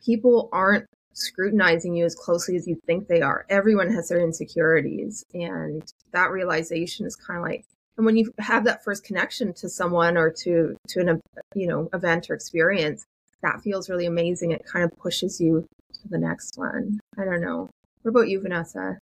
people 0.05 0.49
aren't 0.53 0.87
scrutinizing 1.12 1.94
you 1.94 2.05
as 2.05 2.14
closely 2.14 2.57
as 2.57 2.66
you 2.66 2.79
think 2.87 3.09
they 3.09 3.20
are. 3.20 3.46
Everyone 3.49 3.90
has 3.92 4.09
their 4.09 4.20
insecurities 4.20 5.25
and 5.35 5.83
that 6.12 6.31
realization 6.31 7.07
is 7.07 7.16
kind 7.16 7.38
of 7.38 7.44
like 7.44 7.64
and 7.96 8.05
when 8.05 8.16
you 8.16 8.31
have 8.38 8.64
that 8.64 8.85
first 8.85 9.05
connection 9.05 9.55
to 9.55 9.70
someone 9.70 10.18
or 10.18 10.31
to 10.31 10.77
to 10.88 11.01
an 11.01 11.20
you 11.55 11.66
know 11.66 11.88
event 11.94 12.29
or 12.29 12.35
experience 12.35 13.07
that 13.42 13.61
feels 13.62 13.88
really 13.88 14.07
amazing. 14.07 14.51
It 14.51 14.64
kind 14.66 14.85
of 14.85 14.96
pushes 14.99 15.40
you 15.40 15.66
to 15.92 16.09
the 16.09 16.18
next 16.18 16.57
one. 16.57 16.99
I 17.18 17.25
don't 17.25 17.40
know. 17.40 17.70
What 18.03 18.11
about 18.11 18.29
you 18.29 18.40
vanessa? 18.40 18.99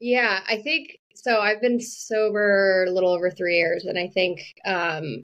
Yeah, 0.00 0.40
I 0.48 0.58
think 0.58 0.98
so. 1.14 1.40
I've 1.40 1.60
been 1.60 1.80
sober 1.80 2.84
a 2.86 2.90
little 2.90 3.12
over 3.12 3.30
three 3.30 3.56
years, 3.56 3.84
and 3.84 3.98
I 3.98 4.08
think 4.08 4.40
um, 4.64 5.22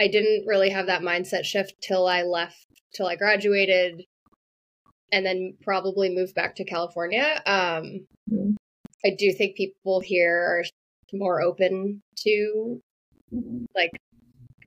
I 0.00 0.08
didn't 0.08 0.46
really 0.46 0.70
have 0.70 0.86
that 0.86 1.02
mindset 1.02 1.44
shift 1.44 1.74
till 1.80 2.06
I 2.06 2.22
left, 2.22 2.66
till 2.94 3.06
I 3.06 3.16
graduated, 3.16 4.04
and 5.12 5.24
then 5.24 5.56
probably 5.62 6.10
moved 6.14 6.34
back 6.34 6.56
to 6.56 6.64
California. 6.64 7.42
Um, 7.46 8.06
Mhm. 8.30 8.56
I 9.04 9.10
do 9.16 9.32
think 9.32 9.56
people 9.56 10.00
here 10.00 10.36
are 10.36 10.64
more 11.12 11.40
open 11.40 12.02
to 12.24 12.80
like 13.74 13.90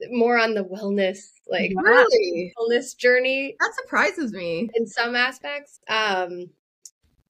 more 0.09 0.37
on 0.37 0.53
the 0.55 0.63
wellness, 0.63 1.19
like 1.47 1.71
Yeah. 1.71 1.81
really 1.81 2.53
wellness 2.57 2.97
journey 2.97 3.55
that 3.59 3.73
surprises 3.75 4.33
me 4.33 4.69
in 4.73 4.87
some 4.87 5.15
aspects. 5.15 5.79
Um, 5.87 6.51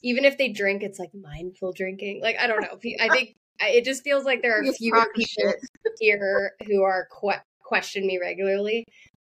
even 0.01 0.23
if 0.25 0.37
they 0.37 0.49
drink, 0.49 0.81
it's 0.83 0.99
like 0.99 1.13
mindful 1.13 1.73
drinking. 1.73 2.21
Like 2.21 2.37
I 2.39 2.47
don't 2.47 2.61
know. 2.61 2.79
I 2.99 3.09
think 3.09 3.35
it 3.59 3.83
just 3.83 4.03
feels 4.03 4.23
like 4.23 4.41
there 4.41 4.57
are 4.59 4.73
fewer 4.73 5.05
people 5.13 5.53
here 5.99 6.55
who 6.65 6.81
are 6.83 7.07
que- 7.19 7.41
question 7.71 8.05
me 8.05 8.19
regularly. 8.19 8.83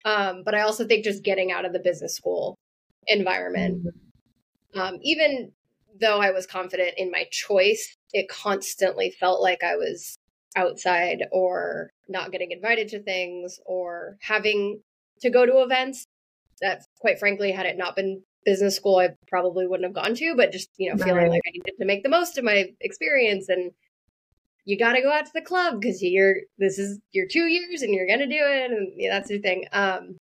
Um, 0.07 0.45
but 0.47 0.55
I 0.55 0.63
also 0.63 0.87
think 0.87 1.05
just 1.05 1.23
getting 1.23 1.53
out 1.53 1.67
of 1.67 1.75
the 1.75 1.79
business 1.79 2.17
school 2.17 2.57
environment, 3.07 3.87
um, 4.75 4.97
even 5.03 5.53
though 6.01 6.21
I 6.21 6.31
was 6.31 6.47
confident 6.47 6.95
in 6.97 7.11
my 7.11 7.27
choice, 7.31 7.95
it 8.15 8.31
constantly 8.31 9.11
felt 9.11 9.43
like 9.43 9.63
I 9.63 9.77
was 9.77 10.17
outside 10.57 11.27
or 11.33 11.91
not 12.09 12.33
getting 12.33 12.51
invited 12.51 12.89
to 12.89 13.03
things 13.03 13.61
or 13.67 14.17
having 14.23 14.81
to 15.21 15.29
go 15.29 15.45
to 15.45 15.61
events 15.61 16.07
that, 16.63 16.83
quite 16.99 17.19
frankly, 17.19 17.53
had 17.53 17.67
it 17.67 17.77
not 17.77 17.95
been 17.95 18.23
business 18.47 18.77
school, 18.77 18.97
I 18.97 19.11
probably 19.29 19.67
wouldn't 19.67 19.87
have 19.87 20.03
gone 20.03 20.15
to, 20.15 20.35
but 20.35 20.51
just, 20.51 20.71
you 20.79 20.91
know, 20.91 20.97
feeling 20.97 21.25
Right. 21.25 21.31
like 21.31 21.43
I 21.47 21.51
needed 21.53 21.75
to 21.79 21.85
make 21.85 22.03
the 22.03 22.09
most 22.09 22.39
of 22.39 22.45
my 22.45 22.73
experience 22.81 23.51
and 23.51 23.73
you 24.65 24.79
got 24.79 24.93
to 24.93 25.03
go 25.03 25.13
out 25.13 25.27
to 25.27 25.33
the 25.35 25.41
club 25.43 25.81
because 25.81 26.03
you're 26.03 26.37
this 26.59 26.79
is 26.79 26.99
your 27.13 27.27
two 27.27 27.47
years 27.47 27.83
and 27.83 27.95
you're 27.95 28.07
gonna 28.07 28.27
do 28.27 28.35
it 28.37 28.71
and 28.71 28.93
yeah, 28.97 29.19
that's 29.19 29.31
your 29.31 29.41
thing 29.41 29.67
um 29.73 30.17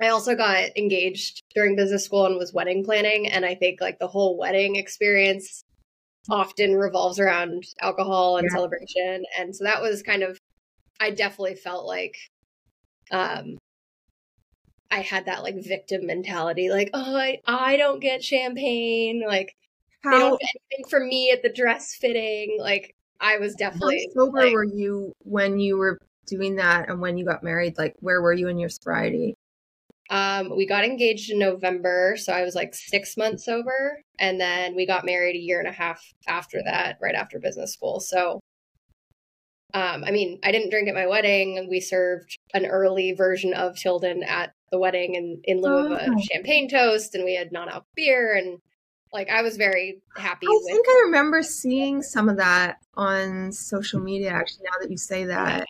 I 0.00 0.08
also 0.08 0.34
got 0.34 0.76
engaged 0.76 1.42
during 1.54 1.76
business 1.76 2.04
school 2.04 2.26
and 2.26 2.36
was 2.36 2.52
wedding 2.52 2.84
planning. 2.84 3.28
And 3.28 3.44
I 3.44 3.54
think 3.54 3.80
like 3.80 3.98
the 3.98 4.08
whole 4.08 4.36
wedding 4.36 4.76
experience 4.76 5.62
often 6.28 6.74
revolves 6.74 7.20
around 7.20 7.64
alcohol 7.80 8.38
and 8.38 8.48
yeah. 8.50 8.56
celebration. 8.56 9.24
And 9.38 9.54
so 9.54 9.64
that 9.64 9.80
was 9.80 10.02
kind 10.02 10.22
of, 10.22 10.38
I 11.00 11.10
definitely 11.10 11.54
felt 11.54 11.86
like 11.86 12.16
um, 13.12 13.56
I 14.90 15.00
had 15.00 15.26
that 15.26 15.42
like 15.42 15.62
victim 15.62 16.06
mentality, 16.06 16.70
like, 16.70 16.90
oh, 16.92 17.16
I, 17.16 17.40
I 17.46 17.76
don't 17.76 18.00
get 18.00 18.24
champagne. 18.24 19.22
Like, 19.26 19.54
How, 20.02 20.10
they 20.10 20.18
don't 20.18 20.40
get 20.40 20.50
anything 20.72 20.90
for 20.90 21.00
me 21.00 21.30
at 21.30 21.42
the 21.42 21.52
dress 21.52 21.94
fitting. 21.94 22.56
Like, 22.58 22.96
I 23.20 23.38
was 23.38 23.54
definitely. 23.54 24.08
How 24.14 24.24
sober 24.24 24.44
like, 24.44 24.52
were 24.52 24.64
you 24.64 25.12
when 25.20 25.58
you 25.58 25.76
were 25.76 25.98
doing 26.26 26.56
that 26.56 26.88
and 26.88 27.00
when 27.00 27.16
you 27.16 27.24
got 27.24 27.42
married? 27.42 27.78
Like, 27.78 27.94
where 28.00 28.20
were 28.20 28.32
you 28.32 28.48
in 28.48 28.58
your 28.58 28.68
sobriety? 28.68 29.34
Um, 30.10 30.54
we 30.54 30.66
got 30.66 30.84
engaged 30.84 31.30
in 31.30 31.38
November, 31.38 32.16
so 32.18 32.32
I 32.32 32.42
was 32.42 32.54
like 32.54 32.74
six 32.74 33.16
months 33.16 33.46
sober, 33.46 34.02
and 34.18 34.38
then 34.38 34.74
we 34.74 34.86
got 34.86 35.06
married 35.06 35.34
a 35.34 35.38
year 35.38 35.58
and 35.58 35.68
a 35.68 35.72
half 35.72 36.02
after 36.28 36.62
that, 36.64 36.98
right 37.00 37.14
after 37.14 37.38
business 37.38 37.72
school. 37.72 38.00
So, 38.00 38.40
um, 39.72 40.04
I 40.04 40.10
mean, 40.10 40.38
I 40.44 40.52
didn't 40.52 40.70
drink 40.70 40.88
at 40.88 40.94
my 40.94 41.06
wedding. 41.06 41.68
We 41.70 41.80
served 41.80 42.38
an 42.52 42.66
early 42.66 43.12
version 43.12 43.54
of 43.54 43.76
Tilden 43.76 44.22
at 44.22 44.52
the 44.70 44.78
wedding, 44.78 45.16
and 45.16 45.42
in 45.44 45.62
lieu 45.62 45.70
oh. 45.70 45.86
of 45.86 45.92
a 45.92 46.10
oh. 46.10 46.20
champagne 46.30 46.68
toast, 46.68 47.14
and 47.14 47.24
we 47.24 47.34
had 47.34 47.50
non-alcohol 47.50 47.86
beer, 47.96 48.36
and 48.36 48.58
like 49.14 49.30
I 49.30 49.40
was 49.40 49.56
very 49.56 50.02
happy. 50.16 50.46
I 50.46 50.50
with- 50.50 50.66
think 50.66 50.86
I 50.86 51.02
remember 51.06 51.42
seeing 51.42 52.02
some 52.02 52.28
of 52.28 52.36
that 52.36 52.78
on 52.94 53.52
social 53.52 54.00
media. 54.00 54.30
Actually, 54.30 54.64
now 54.64 54.78
that 54.80 54.90
you 54.90 54.98
say 54.98 55.24
that, 55.24 55.66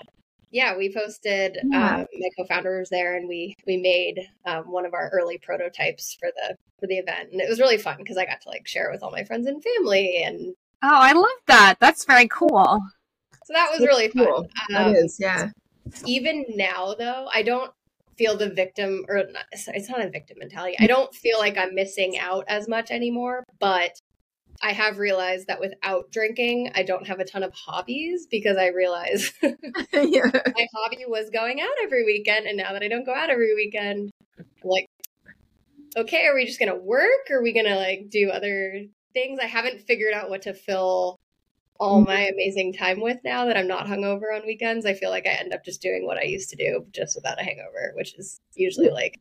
yeah, 0.50 0.76
we 0.76 0.92
posted. 0.92 1.58
Yeah. 1.62 1.96
Um, 1.96 2.06
my 2.18 2.28
co-founder 2.36 2.78
was 2.78 2.88
there, 2.88 3.16
and 3.16 3.28
we 3.28 3.54
we 3.66 3.76
made 3.76 4.20
um, 4.46 4.70
one 4.70 4.86
of 4.86 4.94
our 4.94 5.10
early 5.12 5.36
prototypes 5.38 6.16
for 6.18 6.30
the 6.34 6.56
for 6.80 6.86
the 6.86 6.96
event, 6.96 7.32
and 7.32 7.40
it 7.40 7.48
was 7.48 7.60
really 7.60 7.76
fun 7.78 7.98
because 7.98 8.16
I 8.16 8.24
got 8.24 8.40
to 8.40 8.48
like 8.48 8.66
share 8.66 8.88
it 8.88 8.92
with 8.92 9.02
all 9.02 9.10
my 9.10 9.24
friends 9.24 9.46
and 9.46 9.62
family. 9.62 10.22
And 10.24 10.54
oh, 10.82 11.00
I 11.00 11.12
love 11.12 11.26
that. 11.46 11.76
That's 11.80 12.04
very 12.04 12.28
cool. 12.28 12.80
So 13.44 13.52
that 13.52 13.68
was 13.72 13.80
really 13.80 14.08
cool. 14.08 14.48
fun. 14.68 14.76
Um, 14.76 14.92
that 14.92 14.96
is, 14.96 15.18
yeah. 15.20 15.50
Even 16.06 16.46
now, 16.50 16.94
though, 16.94 17.28
I 17.34 17.42
don't 17.42 17.70
feel 18.16 18.36
the 18.36 18.50
victim, 18.50 19.04
or 19.08 19.22
not, 19.30 19.44
it's 19.52 19.88
not 19.88 20.04
a 20.04 20.10
victim 20.10 20.38
mentality. 20.38 20.76
I 20.78 20.86
don't 20.86 21.14
feel 21.14 21.38
like 21.38 21.56
I'm 21.56 21.74
missing 21.74 22.18
out 22.18 22.44
as 22.48 22.68
much 22.68 22.90
anymore, 22.90 23.44
but 23.58 23.92
I 24.62 24.72
have 24.72 24.98
realized 24.98 25.48
that 25.48 25.60
without 25.60 26.10
drinking, 26.10 26.70
I 26.74 26.82
don't 26.84 27.06
have 27.06 27.20
a 27.20 27.24
ton 27.24 27.42
of 27.42 27.52
hobbies 27.52 28.26
because 28.30 28.56
I 28.56 28.68
realize 28.68 29.32
yeah. 29.42 30.30
my 30.32 30.66
hobby 30.74 31.04
was 31.06 31.30
going 31.30 31.60
out 31.60 31.68
every 31.82 32.04
weekend. 32.04 32.46
And 32.46 32.56
now 32.56 32.72
that 32.72 32.82
I 32.82 32.88
don't 32.88 33.04
go 33.04 33.14
out 33.14 33.30
every 33.30 33.54
weekend, 33.54 34.10
I'm 34.38 34.46
like, 34.62 34.86
okay, 35.96 36.26
are 36.26 36.34
we 36.34 36.46
just 36.46 36.58
going 36.58 36.70
to 36.70 36.78
work? 36.78 37.30
Or 37.30 37.38
are 37.38 37.42
we 37.42 37.52
going 37.52 37.66
to 37.66 37.76
like 37.76 38.10
do 38.10 38.30
other 38.30 38.84
things? 39.12 39.38
I 39.42 39.46
haven't 39.46 39.82
figured 39.82 40.14
out 40.14 40.30
what 40.30 40.42
to 40.42 40.54
fill 40.54 41.18
all 41.80 42.00
mm-hmm. 42.00 42.10
my 42.10 42.20
amazing 42.26 42.72
time 42.72 43.00
with 43.00 43.18
now 43.24 43.44
that 43.46 43.56
I'm 43.56 43.68
not 43.68 43.86
hungover 43.86 44.34
on 44.34 44.46
weekends. 44.46 44.86
I 44.86 44.94
feel 44.94 45.10
like 45.10 45.26
I 45.26 45.30
end 45.30 45.52
up 45.52 45.64
just 45.64 45.82
doing 45.82 46.06
what 46.06 46.18
I 46.18 46.22
used 46.22 46.50
to 46.50 46.56
do 46.56 46.86
just 46.92 47.16
without 47.16 47.40
a 47.40 47.44
hangover, 47.44 47.92
which 47.96 48.14
is 48.18 48.40
usually 48.54 48.90
like 48.90 49.18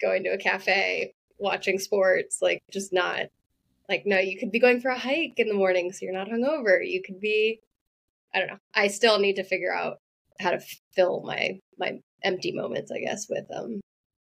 going 0.00 0.24
to 0.24 0.30
a 0.30 0.38
cafe, 0.38 1.14
watching 1.38 1.78
sports, 1.78 2.38
like 2.40 2.62
just 2.70 2.92
not 2.92 3.26
like, 3.88 4.04
no, 4.06 4.18
you 4.18 4.38
could 4.38 4.50
be 4.50 4.60
going 4.60 4.80
for 4.80 4.90
a 4.90 4.98
hike 4.98 5.34
in 5.38 5.48
the 5.48 5.54
morning 5.54 5.92
so 5.92 6.00
you're 6.02 6.14
not 6.14 6.28
hungover. 6.28 6.78
You 6.86 7.02
could 7.02 7.20
be, 7.20 7.60
I 8.34 8.38
don't 8.38 8.48
know. 8.48 8.58
I 8.74 8.88
still 8.88 9.18
need 9.18 9.36
to 9.36 9.44
figure 9.44 9.74
out 9.74 9.98
how 10.40 10.50
to 10.50 10.60
fill 10.92 11.22
my 11.24 11.60
my 11.78 12.00
empty 12.22 12.52
moments, 12.52 12.90
I 12.90 13.00
guess, 13.00 13.26
with 13.28 13.44
um. 13.54 13.80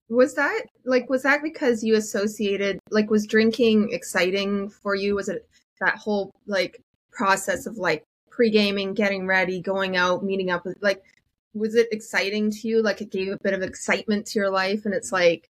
Was 0.10 0.36
that 0.36 0.64
like 0.86 1.10
was 1.10 1.24
that 1.24 1.42
because 1.42 1.84
you 1.84 1.96
associated 1.96 2.80
like 2.92 3.10
was 3.10 3.26
drinking 3.26 3.90
exciting 3.92 4.70
for 4.70 4.96
you? 4.96 5.16
Was 5.16 5.30
it 5.30 5.48
that 5.80 5.96
whole 5.96 6.32
like 6.46 6.80
process 7.14 7.66
of 7.66 7.78
like 7.78 8.04
pre 8.30 8.50
gaming, 8.50 8.94
getting 8.94 9.28
ready, 9.28 9.62
going 9.62 9.96
out, 9.96 10.24
meeting 10.24 10.50
up 10.50 10.66
with 10.66 10.78
like 10.82 11.04
was 11.54 11.76
it 11.76 11.88
exciting 11.92 12.50
to 12.50 12.68
you? 12.68 12.82
Like 12.82 13.02
it 13.02 13.12
gave 13.12 13.32
a 13.32 13.38
bit 13.44 13.54
of 13.54 13.62
excitement 13.62 14.26
to 14.28 14.40
your 14.40 14.50
life, 14.50 14.86
and 14.86 14.94
it's 14.94 15.12
like 15.12 15.50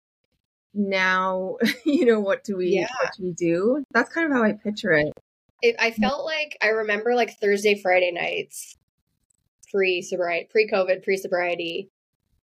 now 0.74 1.56
you 1.84 2.04
know 2.04 2.20
what 2.20 2.44
do 2.44 2.56
we 2.56 2.68
yeah. 2.68 2.86
what 3.02 3.12
do 3.16 3.24
we 3.24 3.32
do 3.32 3.84
that's 3.92 4.12
kind 4.12 4.26
of 4.26 4.32
how 4.32 4.42
i 4.42 4.52
picture 4.52 4.92
it. 4.92 5.12
it 5.62 5.76
i 5.78 5.90
felt 5.90 6.24
like 6.24 6.56
i 6.62 6.68
remember 6.68 7.14
like 7.14 7.38
thursday 7.40 7.80
friday 7.80 8.12
nights 8.12 8.76
pre 9.72 10.02
sobriety 10.02 10.48
pre 10.50 10.68
covid 10.68 11.02
pre 11.02 11.16
sobriety 11.16 11.88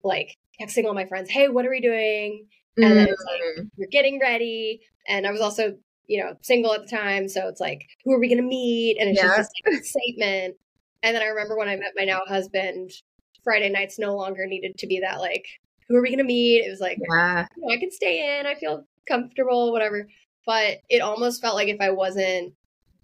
like 0.02 0.34
texting 0.60 0.84
all 0.84 0.94
my 0.94 1.06
friends 1.06 1.30
hey 1.30 1.48
what 1.48 1.64
are 1.64 1.70
we 1.70 1.80
doing 1.80 2.46
and 2.76 2.86
mm. 2.86 2.94
then 2.94 3.08
it's 3.08 3.24
like 3.24 3.66
we're 3.76 3.86
mm. 3.86 3.90
getting 3.90 4.18
ready 4.20 4.80
and 5.06 5.26
i 5.26 5.30
was 5.30 5.40
also 5.40 5.76
you 6.08 6.22
know 6.22 6.34
single 6.42 6.72
at 6.72 6.82
the 6.82 6.96
time 6.96 7.28
so 7.28 7.48
it's 7.48 7.60
like 7.60 7.86
who 8.04 8.12
are 8.12 8.20
we 8.20 8.28
gonna 8.28 8.42
meet 8.42 8.96
and 8.98 9.10
it's 9.10 9.22
yeah. 9.22 9.36
just 9.36 9.50
like 9.64 9.74
excitement 9.78 10.56
and 11.02 11.14
then 11.14 11.22
i 11.22 11.26
remember 11.26 11.56
when 11.56 11.68
i 11.68 11.76
met 11.76 11.92
my 11.94 12.04
now 12.04 12.20
husband 12.26 12.90
friday 13.44 13.68
nights 13.68 13.98
no 13.98 14.16
longer 14.16 14.46
needed 14.46 14.76
to 14.76 14.86
be 14.86 15.00
that 15.00 15.20
like 15.20 15.46
who 15.88 15.96
are 15.96 16.02
we 16.02 16.08
going 16.08 16.18
to 16.18 16.24
meet? 16.24 16.64
It 16.64 16.70
was 16.70 16.80
like, 16.80 16.98
yeah. 17.10 17.46
you 17.56 17.66
know, 17.66 17.74
I 17.74 17.78
can 17.78 17.90
stay 17.90 18.38
in. 18.38 18.46
I 18.46 18.54
feel 18.54 18.84
comfortable, 19.08 19.72
whatever. 19.72 20.08
But 20.46 20.78
it 20.88 21.00
almost 21.00 21.40
felt 21.40 21.54
like 21.54 21.68
if 21.68 21.80
I 21.80 21.90
wasn't 21.90 22.54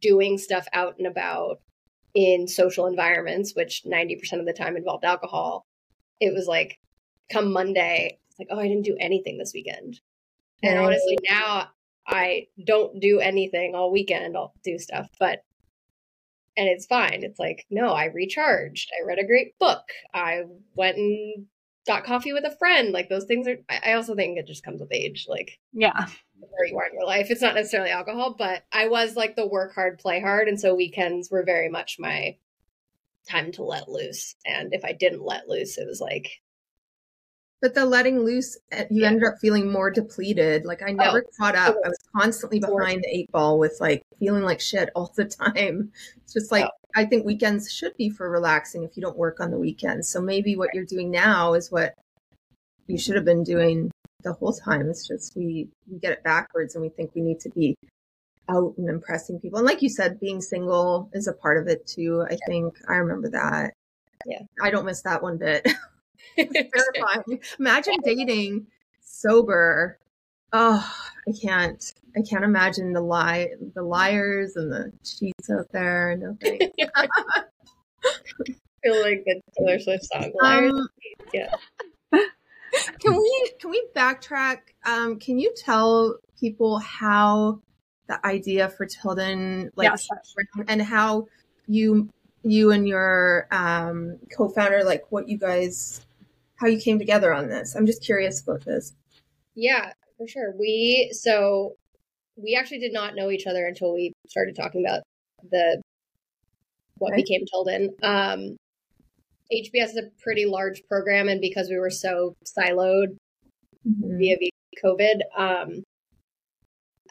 doing 0.01 0.39
stuff 0.39 0.67
out 0.73 0.97
and 0.99 1.07
about 1.07 1.61
in 2.15 2.47
social 2.47 2.87
environments, 2.87 3.55
which 3.55 3.83
90% 3.87 4.39
of 4.39 4.47
the 4.47 4.53
time 4.53 4.77
involved 4.77 5.05
alcohol, 5.05 5.67
it 6.21 6.33
was 6.35 6.47
like, 6.47 6.79
come 7.33 7.53
Monday, 7.53 8.19
it's 8.29 8.39
like, 8.39 8.49
oh, 8.51 8.59
I 8.59 8.69
didn't 8.69 8.85
do 8.85 8.97
anything 9.01 9.39
this 9.39 9.53
weekend. 9.55 10.01
And 10.63 10.79
honestly, 10.79 11.19
now 11.29 11.69
I 12.07 12.49
don't 12.65 13.01
do 13.01 13.21
anything 13.21 13.75
all 13.75 13.91
weekend. 13.91 14.37
I'll 14.37 14.55
do 14.63 14.79
stuff, 14.79 15.09
but 15.19 15.43
and 16.57 16.69
it's 16.69 16.87
fine. 16.87 17.25
It's 17.25 17.39
like, 17.39 17.67
no, 17.71 17.89
I 17.89 18.07
recharged. 18.07 18.91
I 18.97 19.07
read 19.07 19.19
a 19.19 19.27
great 19.27 19.59
book. 19.59 19.83
I 20.13 20.43
went 20.77 20.97
and 20.97 21.47
got 21.87 22.05
coffee 22.05 22.33
with 22.33 22.45
a 22.45 22.57
friend. 22.59 22.93
Like 22.93 23.09
those 23.09 23.25
things 23.25 23.49
are. 23.49 23.57
I 23.69 23.95
also 23.95 24.15
think 24.15 24.39
it 24.39 24.47
just 24.47 24.65
comes 24.65 24.81
with 24.81 24.93
age. 24.93 25.27
Like 25.29 25.59
yeah, 25.73 26.07
where 26.39 26.67
you 26.67 26.79
are 26.79 26.87
in 26.87 26.95
your 26.95 27.07
life. 27.07 27.31
It's 27.31 27.43
not 27.43 27.55
necessarily 27.55 27.91
alcohol, 27.91 28.35
but 28.39 28.65
I 28.73 28.89
was 28.89 29.17
like 29.17 29.37
the 29.37 29.47
work 29.47 29.75
hard, 29.75 29.99
play 29.99 30.21
hard, 30.21 30.49
and 30.49 30.61
so 30.61 30.75
weekends 30.75 31.31
were 31.31 31.45
very 31.45 31.69
much 31.69 31.97
my 31.99 32.37
time 33.29 33.53
to 33.53 33.65
let 33.65 33.89
loose. 33.89 34.37
And 34.45 34.75
if 34.75 34.85
I 34.85 34.93
didn't 34.93 35.25
let 35.25 35.49
loose, 35.49 35.79
it 35.79 35.87
was 35.87 36.01
like. 36.01 36.41
But 37.65 37.73
the 37.73 37.87
letting 37.87 38.21
loose, 38.21 38.59
eh, 38.73 38.85
you 38.91 39.01
yeah. 39.01 39.07
ended 39.07 39.25
up 39.25 39.39
feeling 39.41 39.73
more 39.73 39.91
depleted. 39.91 40.67
Like 40.67 40.83
I 40.87 40.93
never 40.93 41.25
oh, 41.27 41.31
caught 41.39 41.55
up. 41.55 41.75
I 41.83 41.89
was 41.89 41.99
constantly 42.15 42.61
behind 42.61 43.03
the 43.03 43.09
eight 43.09 43.33
ball 43.33 43.59
with 43.59 43.79
like 43.81 44.03
feeling 44.19 44.43
like 44.43 44.61
shit 44.61 44.91
all 44.95 45.11
the 45.17 45.25
time. 45.25 45.91
It's 46.19 46.35
just 46.35 46.53
like 46.53 46.67
oh. 46.67 46.71
I 46.95 47.07
think 47.07 47.25
weekends 47.25 47.73
should 47.73 47.97
be 47.97 48.11
for 48.11 48.29
relaxing 48.29 48.85
if 48.85 48.99
you 48.99 49.01
don't 49.01 49.17
work 49.17 49.41
on 49.41 49.51
the 49.51 49.59
weekends. 49.59 50.11
So 50.11 50.21
maybe 50.21 50.57
what 50.57 50.75
you're 50.75 50.85
doing 50.85 51.11
now 51.11 51.55
is 51.55 51.73
what 51.73 51.95
you 52.87 52.99
should 52.99 53.17
have 53.17 53.25
been 53.25 53.45
doing 53.45 53.91
the 54.25 54.35
whole 54.35 54.53
time. 54.53 54.91
It's 54.91 55.09
just 55.09 55.35
we, 55.35 55.67
we 55.91 55.99
get 55.99 56.13
it 56.13 56.23
backwards 56.23 56.75
and 56.75 56.83
we 56.83 56.91
think 56.91 57.13
we 57.15 57.23
need 57.23 57.41
to 57.41 57.49
be 57.49 57.79
out 58.51 58.75
and 58.77 58.91
impressing 58.91 59.41
people. 59.41 59.59
And 59.59 59.67
like 59.67 59.81
you 59.81 59.89
said, 59.89 60.21
being 60.21 60.43
single 60.43 61.09
is 61.15 61.29
a 61.29 61.33
part 61.33 61.57
of 61.57 61.69
it 61.69 61.87
too. 61.87 62.27
I 62.29 62.37
think 62.47 62.75
I 62.91 62.97
remember 62.97 63.31
that. 63.31 63.73
Yeah. 64.27 64.43
I 64.63 64.69
don't 64.69 64.85
miss 64.85 65.01
that 65.01 65.23
one 65.23 65.39
bit. 65.39 65.67
terrifying. 66.37 67.41
Imagine 67.59 67.95
dating 68.05 68.67
sober. 69.01 69.99
Oh, 70.53 70.95
I 71.29 71.33
can't. 71.33 71.83
I 72.17 72.21
can't 72.23 72.45
imagine 72.45 72.93
the 72.93 73.01
lie, 73.01 73.49
the 73.75 73.83
liars 73.83 74.55
and 74.57 74.71
the 74.71 74.93
cheats 75.05 75.51
out 75.51 75.73
there. 75.73 76.17
No 76.17 76.37
thanks. 76.43 76.67
I 76.95 77.09
feel 78.83 79.03
like 79.03 79.25
the 79.25 79.41
Taylor 79.59 79.79
Swift 79.79 80.05
song. 80.05 80.33
Liars 80.41 80.73
um, 80.73 80.89
yeah. 81.33 81.55
Can 83.01 83.17
we 83.17 83.53
can 83.61 83.71
we 83.71 83.87
backtrack? 83.95 84.59
Um, 84.85 85.21
can 85.21 85.39
you 85.39 85.55
tell 85.57 86.19
people 86.41 86.81
how 86.81 87.61
the 88.09 88.25
idea 88.27 88.69
for 88.69 88.87
Tilden 88.87 89.71
like 89.77 89.91
yes. 89.91 90.09
and 90.67 90.83
how 90.83 91.27
you 91.67 92.09
you 92.43 92.73
and 92.73 92.87
your 92.87 93.47
um, 93.51 94.19
co-founder 94.37 94.85
like 94.85 95.05
what 95.11 95.29
you 95.29 95.39
guys 95.39 96.05
how 96.57 96.67
you 96.67 96.81
came 96.81 96.99
together 96.99 97.33
on 97.33 97.49
this? 97.49 97.75
I'm 97.75 97.87
just 97.87 98.03
curious 98.03 98.43
about 98.43 98.65
this. 98.65 98.93
Yeah, 99.55 99.93
for 100.17 100.27
sure. 100.27 100.55
We 100.59 101.11
so 101.13 101.77
we 102.37 102.57
actually 102.57 102.81
did 102.81 102.93
not 102.93 103.15
know 103.15 103.31
each 103.31 103.47
other 103.47 103.67
until 103.67 103.95
we 103.95 104.13
started 104.27 104.57
talking 104.57 104.85
about 104.85 105.03
the 105.51 105.81
what 106.99 107.13
okay. 107.13 107.23
became 107.23 107.45
Tilden. 107.47 107.95
Um, 108.03 108.57
HBS 109.53 109.91
is 109.91 109.97
a 109.97 110.23
pretty 110.23 110.47
large 110.47 110.83
program, 110.89 111.29
and 111.29 111.41
because 111.41 111.69
we 111.69 111.79
were 111.79 111.91
so 111.91 112.35
siloed 112.45 113.17
mm-hmm. 113.87 114.19
via 114.19 114.37
COVID, 114.83 115.21
um, 115.37 115.83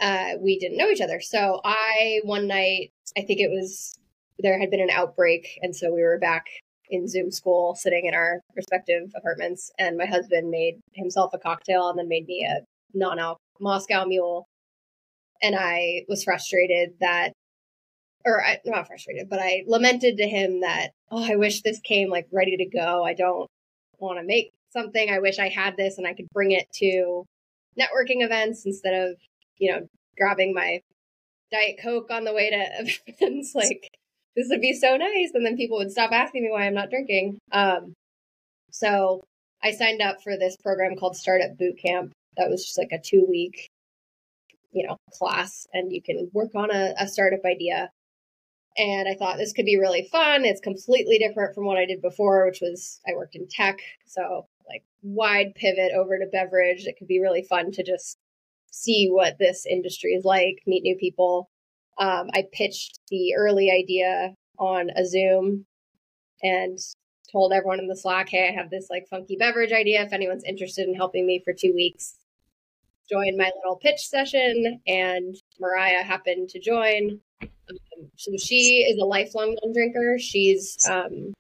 uh, 0.02 0.32
we 0.40 0.58
didn't 0.60 0.78
know 0.78 0.90
each 0.90 1.02
other. 1.02 1.22
So 1.22 1.62
I 1.64 2.22
one 2.24 2.48
night, 2.48 2.92
I 3.18 3.22
think 3.22 3.40
it 3.40 3.50
was 3.50 3.94
there 4.40 4.60
had 4.60 4.72
been 4.72 4.82
an 4.82 4.90
outbreak, 4.90 5.60
and 5.62 5.76
so 5.76 5.94
we 5.94 6.02
were 6.02 6.18
back 6.18 6.48
in 6.94 7.08
Zoom 7.08 7.32
school, 7.32 7.76
sitting 7.76 8.06
in 8.06 8.14
our 8.14 8.40
respective 8.56 9.12
apartments, 9.16 9.72
and 9.80 9.98
my 9.98 10.06
husband 10.06 10.50
made 10.50 10.80
himself 10.94 11.34
a 11.34 11.40
cocktail 11.40 11.90
and 11.90 11.98
then 11.98 12.08
made 12.08 12.28
me 12.28 12.46
a 12.46 12.62
non-alc 12.96 13.40
Moscow 13.60 14.06
Mule, 14.06 14.48
and 15.42 15.56
I 15.58 16.06
was 16.08 16.24
frustrated 16.24 16.92
that, 17.00 17.34
or 18.26 18.44
I, 18.44 18.60
not 18.66 18.88
frustrated, 18.88 19.30
but 19.30 19.40
I 19.40 19.64
lamented 19.68 20.18
to 20.18 20.28
him 20.28 20.62
that 20.62 20.92
oh, 21.12 21.24
I 21.24 21.36
wish 21.36 21.62
this 21.62 21.80
came 21.80 22.10
like 22.10 22.28
ready 22.32 22.58
to 22.58 22.66
go. 22.66 23.04
I 23.04 23.14
don't 23.14 23.50
want 24.00 24.20
to 24.20 24.26
make 24.26 24.52
something. 24.72 25.10
I 25.10 25.20
wish 25.20 25.40
I 25.40 25.50
had 25.50 25.78
this 25.78 25.98
and 25.98 26.08
I 26.08 26.14
could 26.14 26.30
bring 26.34 26.52
it 26.52 26.68
to 26.76 27.26
networking 27.80 28.24
events 28.24 28.66
instead 28.66 28.94
of 28.94 29.16
you 29.58 29.72
know 29.72 29.88
grabbing 30.18 30.54
my 30.54 30.82
diet 31.52 31.80
coke 31.82 32.10
on 32.12 32.24
the 32.24 32.34
way 32.34 32.50
to 32.50 32.94
events 33.08 33.54
like 33.56 33.90
this 34.36 34.48
would 34.50 34.62
be 34.62 34.74
so 34.74 34.98
nice. 34.98 35.32
And 35.34 35.46
then 35.46 35.58
people 35.58 35.78
would 35.78 35.92
stop 35.92 36.12
asking 36.12 36.44
me 36.44 36.52
why 36.52 36.66
I'm 36.66 36.74
not 36.74 36.90
drinking. 36.90 37.38
Um, 37.52 37.94
so 38.72 39.24
I 39.64 39.72
signed 39.72 40.02
up 40.02 40.22
for 40.22 40.38
this 40.38 40.58
program 40.58 40.96
called 40.98 41.16
Startup 41.16 41.56
Boot 41.58 41.78
Camp. 41.78 42.12
That 42.38 42.50
was 42.50 42.66
just 42.66 42.78
like 42.78 42.92
a 42.92 43.00
two 43.00 43.26
week, 43.30 43.70
you 44.72 44.88
know, 44.88 44.98
class, 45.12 45.68
and 45.74 45.94
you 45.94 46.02
can 46.02 46.30
work 46.34 46.56
on 46.56 46.72
a, 46.72 46.94
a 47.00 47.08
startup 47.08 47.46
idea. 47.46 47.90
And 48.76 49.08
I 49.08 49.14
thought 49.14 49.38
this 49.38 49.54
could 49.54 49.66
be 49.66 49.80
really 49.80 50.10
fun. 50.12 50.46
It's 50.46 50.60
completely 50.60 51.20
different 51.20 51.54
from 51.54 51.66
what 51.66 51.78
I 51.78 51.86
did 51.86 52.02
before, 52.02 52.46
which 52.48 52.60
was 52.60 53.00
I 53.08 53.14
worked 53.16 53.36
in 53.36 53.48
tech. 53.48 53.78
So, 54.08 54.48
like, 54.68 54.84
wide 55.04 55.54
pivot 55.56 55.92
over 55.96 56.18
to 56.18 56.26
beverage. 56.32 56.86
It 56.88 56.98
could 56.98 57.08
be 57.08 57.22
really 57.22 57.44
fun 57.44 57.72
to 57.74 57.84
just 57.84 58.18
see 58.72 59.10
what 59.12 59.38
this 59.38 59.68
industry 59.68 60.14
is 60.14 60.26
like, 60.26 60.64
meet 60.66 60.82
new 60.82 60.98
people. 60.98 61.52
Um, 61.98 62.30
I 62.34 62.46
pitched 62.52 63.00
the 63.10 63.36
early 63.36 63.70
idea 63.72 64.34
on 64.58 64.90
a 64.96 65.06
Zoom 65.06 65.66
and 66.42 66.78
told 67.32 67.54
everyone 67.54 67.80
in 67.80 67.88
the 67.88 67.96
Slack, 67.96 68.30
hey, 68.30 68.50
I 68.50 68.52
have 68.52 68.70
this 68.70 68.88
like 68.90 69.08
funky 69.10 69.36
beverage 69.38 69.72
idea. 69.72 70.04
If 70.04 70.14
anyone's 70.14 70.44
interested 70.44 70.88
in 70.88 70.96
helping 70.96 71.26
me 71.26 71.42
for 71.44 71.54
two 71.54 71.74
weeks, 71.74 72.16
join 73.10 73.38
my 73.38 73.52
little 73.58 73.78
pitch 73.78 74.08
session. 74.08 74.82
And 74.88 75.36
Mariah 75.60 76.04
happened 76.04 76.50
to 76.50 76.60
join. 76.60 77.20
Um, 77.42 78.10
so 78.18 78.32
she 78.38 78.86
is 78.90 79.02
a 79.02 79.06
lifelong 79.06 79.56
non 79.64 79.74
drinker. 79.74 80.18
She's 80.20 80.78
um, 80.90 81.34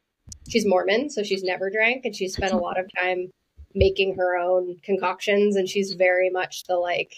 she's 0.49 0.65
Mormon, 0.65 1.09
so 1.09 1.23
she's 1.23 1.43
never 1.43 1.69
drank, 1.69 2.05
and 2.05 2.15
she's 2.15 2.33
spent 2.35 2.53
a 2.53 2.57
lot 2.57 2.79
of 2.79 2.89
time 2.99 3.29
making 3.75 4.15
her 4.15 4.37
own 4.37 4.77
concoctions. 4.83 5.55
And 5.55 5.67
she's 5.67 5.93
very 5.93 6.29
much 6.29 6.63
the 6.67 6.75
like 6.75 7.13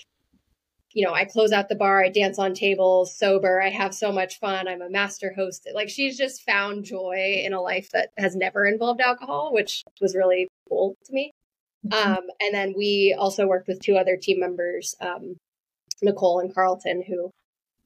you 0.95 1.05
know, 1.05 1.13
I 1.13 1.25
close 1.25 1.51
out 1.51 1.67
the 1.67 1.75
bar, 1.75 2.03
I 2.03 2.09
dance 2.09 2.39
on 2.39 2.53
tables, 2.53 3.13
sober, 3.13 3.61
I 3.61 3.69
have 3.69 3.93
so 3.93 4.13
much 4.13 4.39
fun, 4.39 4.65
I'm 4.69 4.81
a 4.81 4.89
master 4.89 5.33
host. 5.35 5.67
Like 5.75 5.89
she's 5.89 6.17
just 6.17 6.43
found 6.43 6.85
joy 6.85 7.41
in 7.43 7.53
a 7.53 7.61
life 7.61 7.89
that 7.91 8.11
has 8.17 8.33
never 8.33 8.65
involved 8.65 9.01
alcohol, 9.01 9.51
which 9.53 9.83
was 9.99 10.15
really 10.15 10.47
cool 10.69 10.95
to 11.05 11.13
me. 11.13 11.31
Mm-hmm. 11.85 12.11
Um, 12.11 12.23
and 12.39 12.53
then 12.53 12.73
we 12.77 13.13
also 13.19 13.45
worked 13.45 13.67
with 13.67 13.81
two 13.81 13.97
other 13.97 14.15
team 14.15 14.39
members, 14.39 14.95
um, 15.01 15.35
Nicole 16.01 16.39
and 16.39 16.55
Carlton, 16.55 17.03
who 17.05 17.29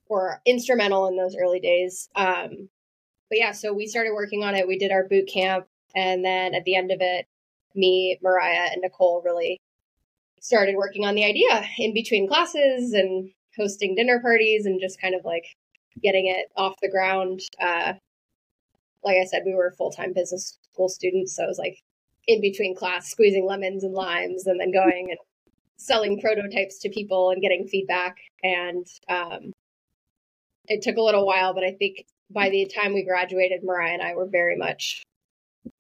were 0.08 0.40
instrumental 0.46 1.08
in 1.08 1.18
those 1.18 1.36
early 1.36 1.60
days. 1.60 2.10
Um, 2.16 2.70
but 3.28 3.40
yeah, 3.40 3.54
so 3.54 3.74
we 3.74 3.88
started 3.88 4.14
working 4.14 4.44
on 4.44 4.54
it. 4.54 4.68
We 4.68 4.78
did 4.78 4.92
our 4.92 5.08
boot 5.08 5.28
camp. 5.28 5.66
And 5.96 6.24
then 6.24 6.54
at 6.54 6.64
the 6.64 6.76
end 6.76 6.92
of 6.92 7.00
it, 7.02 7.26
me, 7.74 8.20
Mariah, 8.22 8.70
and 8.72 8.84
Nicole 8.84 9.24
really 9.26 9.60
started 10.42 10.76
working 10.76 11.06
on 11.06 11.16
the 11.16 11.26
idea 11.26 11.66
in 11.78 11.94
between 11.94 12.28
classes 12.28 12.94
and 12.94 13.32
hosting 13.58 13.96
dinner 13.96 14.20
parties 14.22 14.66
and 14.66 14.80
just 14.80 15.02
kind 15.02 15.16
of 15.16 15.26
like 15.26 15.46
getting 16.02 16.28
it 16.28 16.48
off 16.56 16.76
the 16.82 16.90
ground. 16.90 17.42
Uh, 17.62 17.94
like 19.04 19.18
I 19.18 19.26
said, 19.26 19.44
we 19.46 19.54
were 19.54 19.74
full 19.78 19.92
time 19.92 20.14
business 20.14 20.58
school 20.74 20.90
students, 20.90 21.36
so 21.36 21.44
it 21.44 21.48
was 21.48 21.60
like 21.60 21.78
in 22.28 22.42
between 22.42 22.76
class, 22.76 23.10
squeezing 23.10 23.46
lemons 23.46 23.84
and 23.84 23.94
limes, 23.94 24.46
and 24.46 24.60
then 24.60 24.72
going 24.72 25.08
and 25.10 25.20
selling 25.78 26.20
prototypes 26.20 26.80
to 26.80 26.90
people 26.90 27.32
and 27.32 27.42
getting 27.42 27.68
feedback. 27.68 28.18
And 28.44 28.86
um, 29.08 29.54
it 30.66 30.82
took 30.82 30.98
a 30.98 31.02
little 31.02 31.26
while, 31.26 31.54
but 31.54 31.64
I 31.64 31.72
think 31.72 32.06
by 32.30 32.50
the 32.50 32.68
time 32.68 32.94
we 32.94 33.04
graduated, 33.04 33.64
Mariah 33.64 33.94
and 33.94 34.02
I 34.02 34.14
were 34.14 34.28
very 34.28 34.56
much 34.56 35.04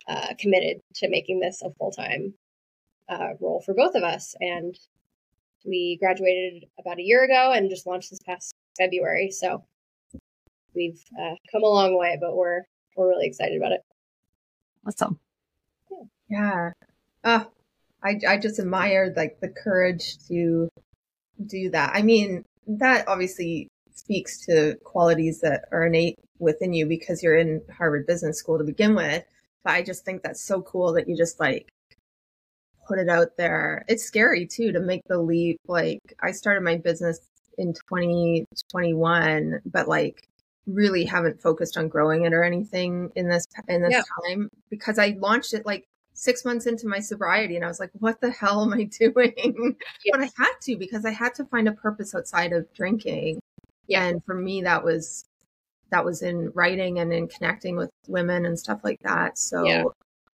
uh, 0.07 0.33
committed 0.39 0.79
to 0.95 1.09
making 1.09 1.39
this 1.39 1.61
a 1.61 1.69
full 1.77 1.91
time 1.91 2.33
uh, 3.09 3.29
role 3.39 3.61
for 3.65 3.73
both 3.73 3.95
of 3.95 4.03
us. 4.03 4.35
And 4.39 4.77
we 5.65 5.97
graduated 5.99 6.65
about 6.79 6.99
a 6.99 7.03
year 7.03 7.23
ago 7.23 7.51
and 7.51 7.69
just 7.69 7.87
launched 7.87 8.11
this 8.11 8.19
past 8.25 8.53
February. 8.77 9.31
So 9.31 9.63
we've 10.73 11.01
uh, 11.19 11.35
come 11.51 11.63
a 11.63 11.67
long 11.67 11.97
way, 11.97 12.17
but 12.19 12.35
we're 12.35 12.61
we're 12.95 13.09
really 13.09 13.27
excited 13.27 13.57
about 13.57 13.73
it. 13.73 13.81
Awesome. 14.85 15.19
Yeah. 15.89 16.01
yeah. 16.29 16.71
Uh, 17.23 17.43
I 18.03 18.19
I 18.27 18.37
just 18.37 18.59
admired 18.59 19.15
like 19.17 19.39
the 19.41 19.49
courage 19.49 20.17
to 20.27 20.69
do 21.45 21.69
that. 21.71 21.91
I 21.93 22.01
mean, 22.01 22.45
that 22.67 23.07
obviously 23.07 23.67
speaks 23.93 24.45
to 24.45 24.75
qualities 24.83 25.41
that 25.41 25.65
are 25.71 25.87
innate 25.87 26.17
within 26.39 26.73
you 26.73 26.85
because 26.85 27.21
you're 27.21 27.37
in 27.37 27.61
Harvard 27.75 28.07
Business 28.07 28.37
School 28.37 28.57
to 28.57 28.63
begin 28.63 28.95
with. 28.95 29.23
But 29.63 29.73
I 29.73 29.81
just 29.81 30.05
think 30.05 30.23
that's 30.23 30.41
so 30.41 30.61
cool 30.61 30.93
that 30.93 31.09
you 31.09 31.17
just 31.17 31.39
like 31.39 31.69
put 32.89 32.99
it 32.99 33.07
out 33.07 33.37
there. 33.37 33.85
It's 33.87 34.03
scary 34.03 34.45
too 34.47 34.71
to 34.73 34.79
make 34.79 35.03
the 35.07 35.19
leap. 35.19 35.61
Like 35.67 36.01
I 36.21 36.31
started 36.31 36.63
my 36.63 36.77
business 36.77 37.19
in 37.57 37.73
2021, 37.73 39.61
but 39.65 39.87
like 39.87 40.27
really 40.65 41.05
haven't 41.05 41.41
focused 41.41 41.77
on 41.77 41.87
growing 41.87 42.25
it 42.25 42.33
or 42.33 42.43
anything 42.43 43.11
in 43.15 43.29
this 43.29 43.45
in 43.67 43.81
this 43.81 43.93
yeah. 43.93 44.01
time 44.25 44.49
because 44.69 44.99
I 44.99 45.15
launched 45.19 45.53
it 45.53 45.65
like 45.65 45.85
six 46.13 46.43
months 46.43 46.65
into 46.65 46.87
my 46.87 46.99
sobriety 46.99 47.55
and 47.55 47.63
I 47.63 47.67
was 47.67 47.79
like, 47.79 47.91
what 47.99 48.19
the 48.19 48.31
hell 48.31 48.63
am 48.63 48.73
I 48.73 48.83
doing? 48.99 49.75
Yeah. 50.03 50.11
But 50.11 50.21
I 50.21 50.29
had 50.35 50.53
to 50.63 50.75
because 50.75 51.05
I 51.05 51.11
had 51.11 51.35
to 51.35 51.45
find 51.45 51.67
a 51.67 51.73
purpose 51.73 52.15
outside 52.15 52.53
of 52.53 52.71
drinking. 52.73 53.39
Yeah. 53.87 54.05
And 54.05 54.23
for 54.25 54.35
me 54.35 54.63
that 54.63 54.83
was 54.83 55.25
that 55.91 56.05
was 56.05 56.21
in 56.21 56.51
writing 56.53 56.99
and 56.99 57.13
in 57.13 57.27
connecting 57.27 57.75
with 57.75 57.89
women 58.07 58.45
and 58.45 58.57
stuff 58.57 58.81
like 58.83 58.99
that. 59.03 59.37
So 59.37 59.63
yeah. 59.63 59.83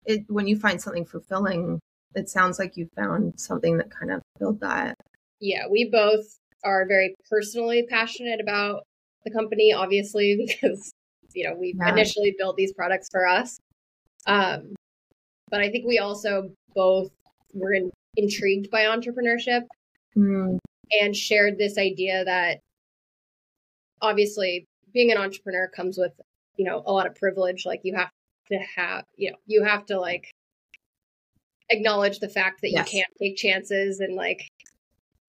it 0.05 0.23
when 0.27 0.47
you 0.47 0.57
find 0.57 0.79
something 0.81 1.05
fulfilling, 1.05 1.79
it 2.15 2.29
sounds 2.29 2.59
like 2.59 2.77
you 2.77 2.87
found 2.95 3.39
something 3.39 3.77
that 3.77 3.89
kind 3.91 4.11
of 4.11 4.21
filled 4.39 4.59
that. 4.61 4.95
Yeah, 5.39 5.67
we 5.69 5.89
both 5.89 6.25
are 6.63 6.85
very 6.87 7.15
personally 7.29 7.85
passionate 7.89 8.39
about 8.39 8.83
the 9.25 9.31
company, 9.31 9.73
obviously, 9.73 10.45
because 10.47 10.91
you 11.33 11.47
know 11.47 11.55
we 11.55 11.75
yeah. 11.77 11.91
initially 11.91 12.35
built 12.37 12.55
these 12.55 12.73
products 12.73 13.07
for 13.11 13.27
us. 13.27 13.59
Um, 14.25 14.75
but 15.49 15.61
I 15.61 15.69
think 15.69 15.85
we 15.85 15.99
also 15.99 16.49
both 16.73 17.11
were 17.53 17.73
in, 17.73 17.91
intrigued 18.15 18.71
by 18.71 18.85
entrepreneurship 18.85 19.61
mm. 20.15 20.57
and 21.01 21.15
shared 21.15 21.57
this 21.57 21.77
idea 21.77 22.23
that 22.25 22.59
obviously 24.01 24.65
being 24.93 25.11
an 25.11 25.17
entrepreneur 25.17 25.67
comes 25.67 25.97
with 25.97 26.13
you 26.57 26.65
know 26.65 26.83
a 26.85 26.91
lot 26.91 27.07
of 27.07 27.15
privilege. 27.15 27.65
Like 27.65 27.81
you 27.83 27.95
have 27.95 28.09
to 28.51 28.59
have 28.75 29.03
you 29.17 29.31
know 29.31 29.37
you 29.45 29.63
have 29.63 29.85
to 29.87 29.99
like 29.99 30.31
acknowledge 31.73 32.19
the 32.19 32.29
fact 32.29 32.61
that 32.61 32.71
yes. 32.71 32.91
you 32.91 32.99
can't 32.99 33.13
take 33.19 33.35
chances 33.35 33.99
and 33.99 34.15
like 34.15 34.49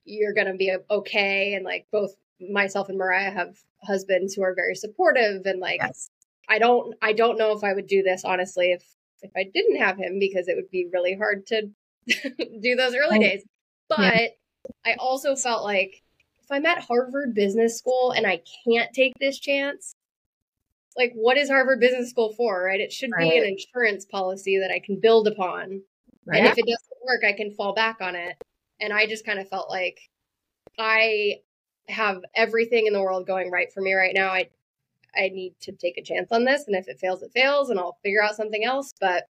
you're 0.05 0.35
going 0.35 0.47
to 0.47 0.55
be 0.55 0.75
okay 0.91 1.55
and 1.55 1.65
like 1.65 1.87
both 1.91 2.15
myself 2.41 2.89
and 2.89 2.99
Mariah 2.99 3.31
have 3.31 3.57
husbands 3.83 4.35
who 4.35 4.43
are 4.43 4.55
very 4.55 4.75
supportive 4.75 5.47
and 5.47 5.61
like 5.61 5.81
yes. 5.81 6.11
I 6.49 6.59
don't 6.59 6.95
I 7.03 7.13
don't 7.13 7.39
know 7.39 7.53
if 7.53 7.65
I 7.65 7.73
would 7.73 7.87
do 7.87 8.03
this 8.03 8.25
honestly 8.25 8.73
if 8.73 8.85
if 9.23 9.31
I 9.37 9.51
didn't 9.53 9.77
have 9.77 9.97
him 9.97 10.19
because 10.19 10.49
it 10.49 10.57
would 10.57 10.71
be 10.71 10.89
really 10.93 11.17
hard 11.17 11.47
to 11.47 11.71
do 12.61 12.75
those 12.77 12.95
early 12.95 13.19
days. 13.19 13.43
But 13.89 13.99
yeah. 13.99 14.29
I 14.85 14.95
also 14.99 15.35
felt 15.35 15.65
like 15.65 16.03
if 16.43 16.51
I'm 16.51 16.67
at 16.67 16.85
Harvard 16.85 17.35
Business 17.35 17.79
School 17.79 18.13
and 18.13 18.27
I 18.27 18.43
can't 18.67 18.93
take 18.93 19.15
this 19.19 19.39
chance, 19.39 19.95
like 20.97 21.13
what 21.15 21.39
is 21.39 21.49
Harvard 21.49 21.81
Business 21.81 22.11
School 22.11 22.35
for, 22.35 22.63
right? 22.63 22.81
It 22.81 22.93
should 22.93 23.11
right. 23.17 23.31
be 23.31 23.39
an 23.39 23.45
insurance 23.45 24.05
policy 24.05 24.59
that 24.59 24.71
I 24.71 24.79
can 24.79 25.01
build 25.01 25.27
upon 25.27 25.83
Right? 26.27 26.39
And 26.39 26.47
if 26.47 26.59
it 26.59 26.67
doesn't 26.67 27.05
work, 27.05 27.23
I 27.25 27.33
can 27.33 27.53
fall 27.53 27.75
back 27.75 27.99
on 28.01 28.15
it. 28.15 28.37
And 28.81 28.93
I 28.93 29.07
just 29.07 29.27
kind 29.27 29.39
of 29.39 29.49
felt 29.49 29.71
like 29.71 29.99
I 30.79 31.41
have 31.89 32.23
everything 32.35 32.87
in 32.87 32.93
the 32.93 33.03
world 33.03 33.27
going 33.27 33.51
right 33.51 33.73
for 33.73 33.81
me 33.81 33.95
right 33.95 34.15
now. 34.15 34.29
I 34.29 34.49
I 35.17 35.29
need 35.29 35.55
to 35.61 35.73
take 35.73 35.97
a 35.97 36.03
chance 36.03 36.33
on 36.33 36.45
this, 36.45 36.65
and 36.67 36.75
if 36.75 36.89
it 36.89 36.99
fails, 36.99 37.23
it 37.23 37.31
fails, 37.33 37.71
and 37.71 37.79
I'll 37.79 37.99
figure 38.03 38.23
out 38.23 38.35
something 38.35 38.65
else. 38.65 38.93
But 39.01 39.25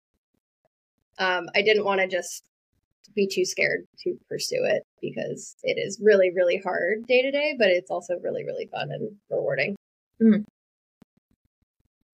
um, 1.18 1.48
I 1.55 1.62
didn't 1.62 1.85
want 1.85 2.00
to 2.00 2.07
just 2.07 2.44
be 3.14 3.26
too 3.26 3.44
scared 3.44 3.87
to 4.00 4.18
pursue 4.29 4.64
it 4.64 4.87
because 5.00 5.57
it 5.62 5.79
is 5.79 5.98
really, 6.03 6.31
really 6.35 6.59
hard 6.59 7.07
day 7.07 7.22
to 7.22 7.31
day, 7.31 7.55
but 7.59 7.68
it's 7.68 7.90
also 7.90 8.18
really, 8.22 8.44
really 8.44 8.66
fun 8.66 8.90
and 8.90 9.11
rewarding. 9.31 9.76
Mm. 10.20 10.44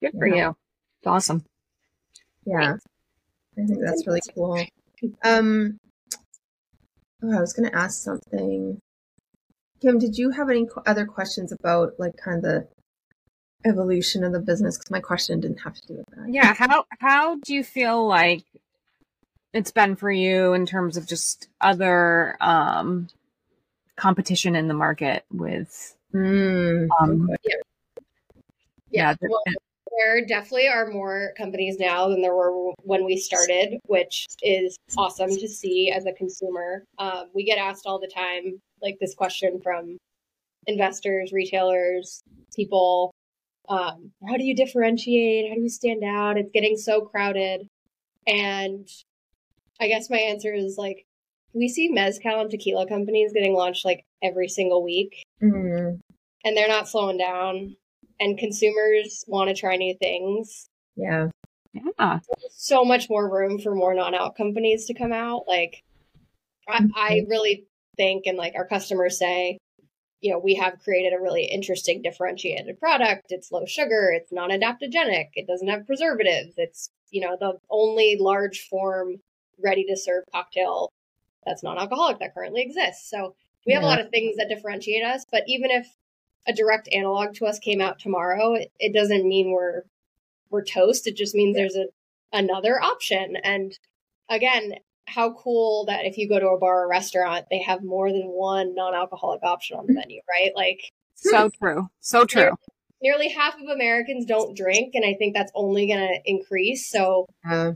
Good 0.01 0.13
for 0.19 0.27
yeah. 0.27 0.49
you. 0.49 0.57
It's 1.01 1.07
awesome. 1.07 1.45
Yeah. 2.45 2.71
Thanks. 2.71 2.85
I 3.59 3.65
think 3.67 3.81
that's 3.83 4.07
really 4.07 4.21
cool. 4.35 4.65
Um, 5.25 5.79
oh, 7.23 7.37
I 7.37 7.41
was 7.41 7.53
going 7.53 7.71
to 7.71 7.77
ask 7.77 8.03
something. 8.03 8.79
Kim, 9.81 9.99
did 9.99 10.17
you 10.17 10.31
have 10.31 10.49
any 10.51 10.67
other 10.87 11.07
questions 11.07 11.53
about 11.53 11.93
like 11.99 12.17
kind 12.17 12.39
of 12.39 12.43
the 12.43 12.69
evolution 13.65 14.23
of 14.25 14.33
the 14.33 14.41
business 14.41 14.77
because 14.79 14.91
my 14.91 15.01
question 15.01 15.41
didn't 15.41 15.59
have 15.61 15.75
to 15.75 15.87
do 15.89 15.95
with 15.95 16.07
that. 16.15 16.33
Yeah. 16.33 16.55
How 16.55 16.85
how 17.01 17.37
do 17.37 17.53
you 17.55 17.65
feel 17.65 18.07
like 18.07 18.43
it's 19.53 19.73
been 19.73 19.97
for 19.97 20.11
you 20.11 20.53
in 20.53 20.67
terms 20.67 20.97
of 20.97 21.07
just 21.07 21.49
other 21.61 22.37
um 22.41 23.09
competition 23.97 24.55
in 24.55 24.69
the 24.69 24.75
market 24.75 25.25
with 25.33 25.95
Mm. 26.15 26.87
um 27.01 27.29
Yeah. 27.43 27.55
yeah, 28.91 29.15
the- 29.21 29.29
Well, 29.29 29.43
there 29.99 30.25
definitely 30.25 30.69
are 30.69 30.91
more 30.91 31.33
companies 31.37 31.79
now 31.79 32.09
than 32.09 32.23
there 32.23 32.35
were 32.35 32.73
when 32.83 33.05
we 33.05 33.17
started, 33.17 33.79
which 33.87 34.27
is 34.43 34.77
awesome 34.97 35.31
to 35.31 35.49
see 35.49 35.91
as 35.91 36.07
a 36.07 36.13
consumer. 36.13 36.85
Um, 36.99 37.27
we 37.35 37.45
get 37.45 37.59
asked 37.59 37.87
all 37.87 37.99
the 37.99 38.11
time, 38.15 38.61
like 38.83 38.99
this 39.01 39.15
question 39.15 39.61
from 39.63 39.97
investors, 40.67 41.33
retailers, 41.33 42.21
people. 42.55 43.13
Um, 43.69 44.13
how 44.29 44.37
do 44.37 44.45
you 44.45 44.55
differentiate? 44.55 45.49
How 45.49 45.55
do 45.55 45.61
you 45.63 45.69
stand 45.69 46.05
out? 46.05 46.39
It's 46.39 46.53
getting 46.53 46.77
so 46.77 47.01
crowded. 47.03 47.67
And 48.27 48.89
I 49.81 49.89
guess 49.89 50.11
my 50.11 50.19
answer 50.19 50.53
is 50.53 50.77
like, 50.79 51.05
we 51.53 51.69
see 51.69 51.89
mezcal 51.89 52.41
and 52.41 52.51
tequila 52.51 52.87
companies 52.87 53.33
getting 53.33 53.55
launched 53.55 53.85
like 53.85 54.05
every 54.23 54.49
single 54.49 54.83
week 54.83 55.23
Mm. 55.43 56.01
and 56.45 56.57
they're 56.57 56.69
not 56.69 56.89
slowing 56.89 57.19
down 57.19 57.77
and 58.21 58.39
consumers 58.39 59.25
want 59.27 59.49
to 59.49 59.55
try 59.55 59.77
new 59.77 59.95
things. 59.95 60.69
Yeah. 60.97 61.29
yeah. 61.73 62.21
so 62.51 62.85
much 62.85 63.09
more 63.11 63.31
room 63.31 63.59
for 63.59 63.75
more 63.75 63.95
non-alc 63.95 64.37
companies 64.37 64.87
to 64.87 64.95
come 64.95 65.13
out. 65.13 65.45
Like 65.47 65.83
I, 66.69 66.77
I 66.97 67.11
mm-hmm. 67.13 67.31
really 67.31 67.67
think 67.97 68.27
and 68.27 68.37
like 68.37 68.55
our 68.55 68.67
customers 68.67 69.19
say 69.19 69.59
you 70.21 70.31
know 70.31 70.39
we 70.39 70.55
have 70.55 70.79
created 70.81 71.15
a 71.15 71.21
really 71.21 71.45
interesting 71.45 72.03
differentiated 72.03 72.79
product. 72.79 73.27
It's 73.31 73.53
low 73.53 73.67
sugar. 73.67 74.11
It's 74.13 74.33
non-adaptogenic 74.33 75.29
it 75.35 75.47
doesn't 75.47 75.69
have 75.69 75.87
preservatives. 75.87 76.55
It's 76.57 76.91
you 77.11 77.21
know 77.21 77.37
the 77.39 77.59
only 77.71 78.17
large 78.19 78.67
form 78.69 79.17
ready 79.63 79.85
to 79.85 79.97
serve 79.97 80.25
cocktail 80.33 80.93
that's 81.45 81.63
non-alcoholic 81.63 82.19
that 82.19 82.35
currently 82.35 82.63
exists. 82.63 83.09
So 83.09 83.35
we 83.67 83.73
have 83.73 83.83
a 83.83 83.87
lot 83.87 84.01
of 84.01 84.11
things 84.11 84.37
that 84.37 84.49
differentiate 84.49 85.03
us 85.05 85.27
but 85.31 85.43
even 85.49 85.71
if 85.71 85.87
a 86.47 86.53
direct 86.53 86.89
analog 86.93 87.35
to 87.35 87.47
us 87.47 87.59
came 87.59 87.81
out 87.81 87.99
tomorrow. 87.99 88.55
It, 88.55 88.71
it 88.79 88.95
doesn't 88.95 89.27
mean 89.27 89.51
we're 89.51 89.83
we're 90.51 90.65
toast. 90.65 91.07
It 91.07 91.17
just 91.17 91.35
means 91.35 91.57
there's 91.57 91.77
a 91.77 91.87
another 92.33 92.81
option. 92.81 93.37
And 93.43 93.79
again 94.29 94.75
how 95.09 95.33
cool 95.35 95.85
that 95.87 96.05
if 96.05 96.19
you 96.19 96.29
go 96.29 96.41
to 96.41 96.49
a 96.49 96.59
bar 96.59 96.85
or 96.85 96.89
restaurant 96.89 97.47
they 97.51 97.63
have 97.63 97.85
more 97.85 98.11
than 98.11 98.25
one 98.25 98.75
non-alcoholic 98.75 99.41
option 99.45 99.77
on 99.77 99.87
the 99.87 99.93
mm-hmm. 99.93 100.01
menu 100.01 100.21
right? 100.29 100.51
Like 100.55 100.81
So 101.15 101.49
true. 101.63 101.89
So 102.01 102.25
true. 102.25 102.53
nearly 103.01 103.29
half 103.29 103.55
of 103.55 103.69
americans 103.69 104.25
don't 104.27 104.57
drink 104.57 104.95
and 104.95 105.05
i 105.05 105.15
think 105.15 105.35
that's 105.35 105.53
only 105.55 105.87
going 105.87 106.01
to 106.01 106.19
increase. 106.25 106.91
So 106.91 107.27
Yeah. 107.45 107.73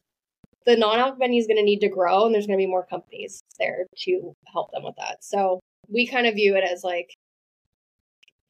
the 0.67 0.77
non-alc 0.77 1.19
menu 1.19 1.41
is 1.41 1.47
going 1.47 1.59
to 1.59 1.63
need 1.63 1.81
to 1.81 1.89
grow 1.89 2.27
and 2.27 2.35
there's 2.35 2.47
going 2.47 2.59
to 2.59 2.63
be 2.63 2.71
more 2.71 2.87
companies 2.87 3.41
there 3.59 3.87
to 4.05 4.35
help 4.53 4.73
them 4.73 4.83
with 4.83 4.97
that. 4.97 5.23
So 5.23 5.61
we 5.89 6.07
kind 6.07 6.27
of 6.27 6.35
view 6.35 6.57
it 6.57 6.65
as 6.65 6.83
like 6.83 7.15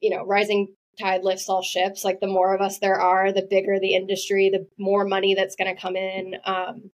you 0.01 0.09
know 0.09 0.25
rising 0.25 0.67
tide 0.99 1.23
lifts 1.23 1.47
all 1.47 1.61
ships 1.61 2.03
like 2.03 2.19
the 2.19 2.27
more 2.27 2.53
of 2.53 2.61
us 2.61 2.79
there 2.79 2.99
are 2.99 3.31
the 3.31 3.41
bigger 3.41 3.79
the 3.79 3.95
industry 3.95 4.49
the 4.49 4.67
more 4.77 5.05
money 5.05 5.33
that's 5.33 5.55
going 5.55 5.73
to 5.73 5.81
come 5.81 5.95
in 5.95 6.35
um, 6.45 6.91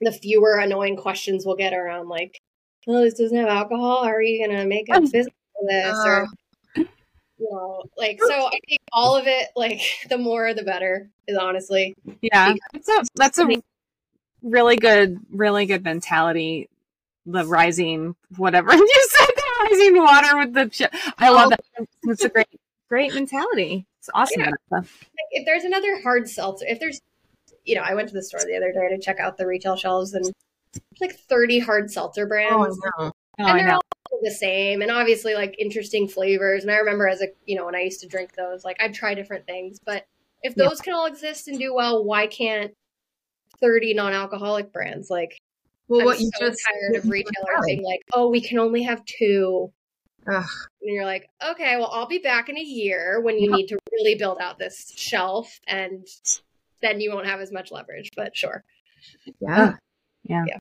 the 0.00 0.12
fewer 0.12 0.58
annoying 0.58 0.96
questions 0.96 1.44
we'll 1.46 1.56
get 1.56 1.72
around 1.72 2.08
like 2.08 2.40
oh 2.86 3.02
this 3.02 3.14
doesn't 3.14 3.38
have 3.38 3.48
alcohol 3.48 4.04
how 4.04 4.10
are 4.10 4.22
you 4.22 4.46
going 4.46 4.56
to 4.56 4.66
make 4.66 4.88
a 4.90 5.00
business 5.00 5.26
of 5.26 5.68
this 5.68 5.96
or 6.04 6.26
you 6.76 7.48
know 7.50 7.82
like 7.96 8.18
so 8.20 8.46
i 8.46 8.58
think 8.68 8.80
all 8.92 9.16
of 9.16 9.26
it 9.26 9.48
like 9.56 9.80
the 10.10 10.18
more 10.18 10.52
the 10.52 10.62
better 10.62 11.08
is 11.26 11.36
honestly 11.36 11.94
Yeah. 12.20 12.54
That's 12.72 12.88
a 12.88 13.04
that's 13.14 13.38
a 13.38 13.46
really 14.44 14.76
good, 14.76 15.18
really 15.30 15.66
good 15.66 15.82
mentality. 15.82 16.68
The 17.26 17.44
rising 17.46 18.14
whatever 18.36 18.72
you 18.74 19.08
said, 19.10 19.34
the 19.70 20.00
water 20.00 20.38
with 20.38 20.54
the 20.54 20.70
ship. 20.72 20.94
I 21.18 21.30
love 21.30 21.50
that. 21.50 21.64
Oh, 21.78 21.86
it's 22.04 22.24
a 22.24 22.28
great, 22.28 22.48
great 22.88 23.14
mentality. 23.14 23.86
It's 23.98 24.10
awesome. 24.14 24.42
Yeah. 24.42 24.80
If 25.30 25.46
there's 25.46 25.64
another 25.64 26.00
hard 26.02 26.28
seltzer, 26.28 26.66
if 26.68 26.80
there's, 26.80 27.00
you 27.64 27.74
know, 27.74 27.82
I 27.82 27.94
went 27.94 28.08
to 28.08 28.14
the 28.14 28.22
store 28.22 28.40
the 28.44 28.56
other 28.56 28.72
day 28.72 28.94
to 28.94 29.00
check 29.00 29.18
out 29.18 29.36
the 29.36 29.46
retail 29.46 29.76
shelves 29.76 30.12
and 30.14 30.24
there's 30.24 31.00
like 31.00 31.18
30 31.18 31.60
hard 31.60 31.90
seltzer 31.90 32.24
Oh, 32.24 32.28
brands. 32.28 32.78
I 32.98 33.02
know. 33.02 33.12
Oh, 33.40 33.46
and 33.46 33.60
they're 33.60 33.74
all 33.74 33.82
the 34.22 34.30
same 34.30 34.80
and 34.82 34.90
obviously 34.90 35.34
like 35.34 35.56
interesting 35.58 36.06
flavors. 36.06 36.62
And 36.62 36.70
I 36.70 36.76
remember 36.76 37.08
as 37.08 37.20
a, 37.20 37.28
you 37.46 37.56
know, 37.56 37.64
when 37.66 37.74
I 37.74 37.80
used 37.80 38.00
to 38.00 38.08
drink 38.08 38.34
those, 38.34 38.64
like 38.64 38.76
I'd 38.80 38.94
try 38.94 39.14
different 39.14 39.46
things. 39.46 39.78
But 39.84 40.06
if 40.42 40.54
Yeah. 40.56 40.68
those 40.68 40.80
can 40.80 40.94
all 40.94 41.06
exist 41.06 41.48
and 41.48 41.58
do 41.58 41.74
well, 41.74 42.04
why 42.04 42.26
can't 42.26 42.72
30 43.60 43.94
non 43.94 44.12
alcoholic 44.12 44.72
brands? 44.72 45.10
Like, 45.10 45.38
Well, 45.88 46.00
I'm 46.00 46.06
what 46.06 46.20
you 46.20 46.30
so 46.34 46.48
just 46.48 46.62
tired 46.64 46.96
of 46.96 47.04
you 47.04 47.10
retailers 47.10 47.66
being 47.66 47.82
like, 47.82 48.00
oh, 48.12 48.28
we 48.28 48.40
can 48.40 48.58
only 48.58 48.82
have 48.82 49.04
two. 49.04 49.72
Ugh. 50.26 50.44
And 50.82 50.94
you're 50.94 51.04
like, 51.04 51.28
okay, 51.46 51.76
well, 51.76 51.90
I'll 51.92 52.06
be 52.06 52.18
back 52.18 52.48
in 52.48 52.56
a 52.56 52.62
year 52.62 53.20
when 53.20 53.38
you 53.38 53.50
need 53.50 53.66
to 53.68 53.78
really 53.92 54.14
build 54.14 54.38
out 54.40 54.58
this 54.58 54.92
shelf, 54.96 55.60
and 55.66 56.06
then 56.80 57.00
you 57.00 57.12
won't 57.12 57.26
have 57.26 57.40
as 57.40 57.52
much 57.52 57.70
leverage. 57.70 58.10
But 58.16 58.36
sure, 58.36 58.64
Yeah. 59.40 59.74
Yeah. 60.24 60.44
Yeah. 60.46 60.58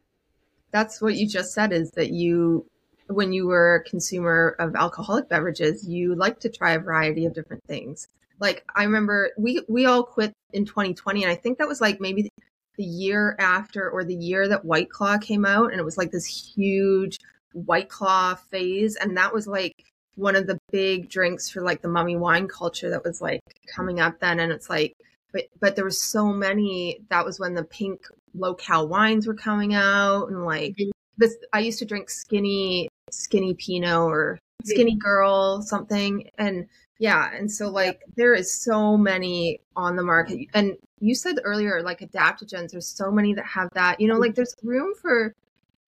That's 0.72 1.02
what 1.02 1.16
you 1.16 1.28
just 1.28 1.54
said 1.54 1.72
is 1.72 1.92
that 1.92 2.12
you, 2.12 2.66
when 3.08 3.32
you 3.32 3.48
were 3.48 3.76
a 3.76 3.90
consumer 3.90 4.56
of 4.60 4.76
alcoholic 4.76 5.30
beverages, 5.30 5.88
you 5.88 6.16
like 6.16 6.40
to 6.42 6.50
try 6.50 6.72
a 6.72 6.80
variety 6.80 7.26
of 7.26 7.34
different 7.34 7.64
things. 7.66 8.08
Like 8.40 8.66
I 8.76 8.84
remember 8.84 9.32
we, 9.38 9.62
we 9.70 9.86
all 9.86 10.04
quit 10.04 10.34
in 10.52 10.66
2020 10.66 11.24
and 11.24 11.32
I 11.32 11.36
think 11.36 11.60
that 11.60 11.68
was 11.68 11.80
like 11.80 12.02
maybe 12.02 12.30
the 12.78 12.84
year 12.84 13.36
after 13.40 13.90
or 13.90 14.04
the 14.04 14.16
year 14.16 14.48
that 14.48 14.66
White 14.66 14.90
Claw 14.90 15.18
came 15.18 15.46
out 15.46 15.72
and 15.72 15.80
it 15.80 15.86
was 15.86 15.98
like 15.98 16.12
this 16.12 16.26
huge 16.26 17.18
White 17.54 17.90
Claw 17.90 18.36
phase. 18.36 18.96
And 18.96 19.16
that 19.18 19.34
was 19.34 19.48
like 19.48 19.74
one 20.16 20.36
of 20.36 20.48
the 20.48 20.60
big 20.72 21.10
drinks 21.10 21.50
for 21.50 21.62
like 21.62 21.82
the 21.82 21.88
mummy 21.88 22.16
wine 22.16 22.48
culture 22.48 22.90
that 22.90 23.04
was 23.04 23.22
like 23.22 23.42
coming 23.76 24.00
up 24.00 24.20
then. 24.20 24.40
And 24.40 24.52
it's 24.52 24.70
like, 24.70 24.94
but, 25.32 25.44
but 25.60 25.76
there 25.76 25.86
was 25.86 26.02
so 26.02 26.28
many, 26.34 27.00
that 27.10 27.26
was 27.26 27.40
when 27.40 27.54
the 27.54 27.64
pink 27.64 28.02
low 28.36 28.56
cal 28.56 28.88
wines 28.88 29.28
were 29.28 29.36
coming 29.36 29.76
out 29.76 30.28
and 30.30 30.44
like 30.44 30.76
Mhm. 30.76 30.90
this 31.18 31.38
i 31.54 31.60
used 31.60 31.78
to 31.78 31.86
drink 31.86 32.10
skinny 32.10 32.90
skinny 33.12 33.54
pinot 33.54 33.94
or 33.94 34.40
skinny 34.66 34.96
girl 34.96 35.62
something 35.62 36.28
and 36.40 36.66
yeah 36.98 37.30
and 37.36 37.52
so 37.52 37.70
like 37.70 38.02
there 38.16 38.34
is 38.34 38.52
so 38.52 38.98
many 38.98 39.60
on 39.76 39.96
the 39.96 40.02
market 40.02 40.48
and 40.56 40.76
you 41.04 41.14
said 41.16 41.36
earlier 41.44 41.82
like 41.84 42.00
adaptogens 42.00 42.70
there's 42.72 42.88
so 42.88 43.12
many 43.12 43.34
that 43.34 43.46
have 43.46 43.70
that 43.74 44.00
you 44.00 44.08
know 44.08 44.18
like 44.18 44.36
there's 44.36 44.56
room 44.64 44.94
for 45.02 45.34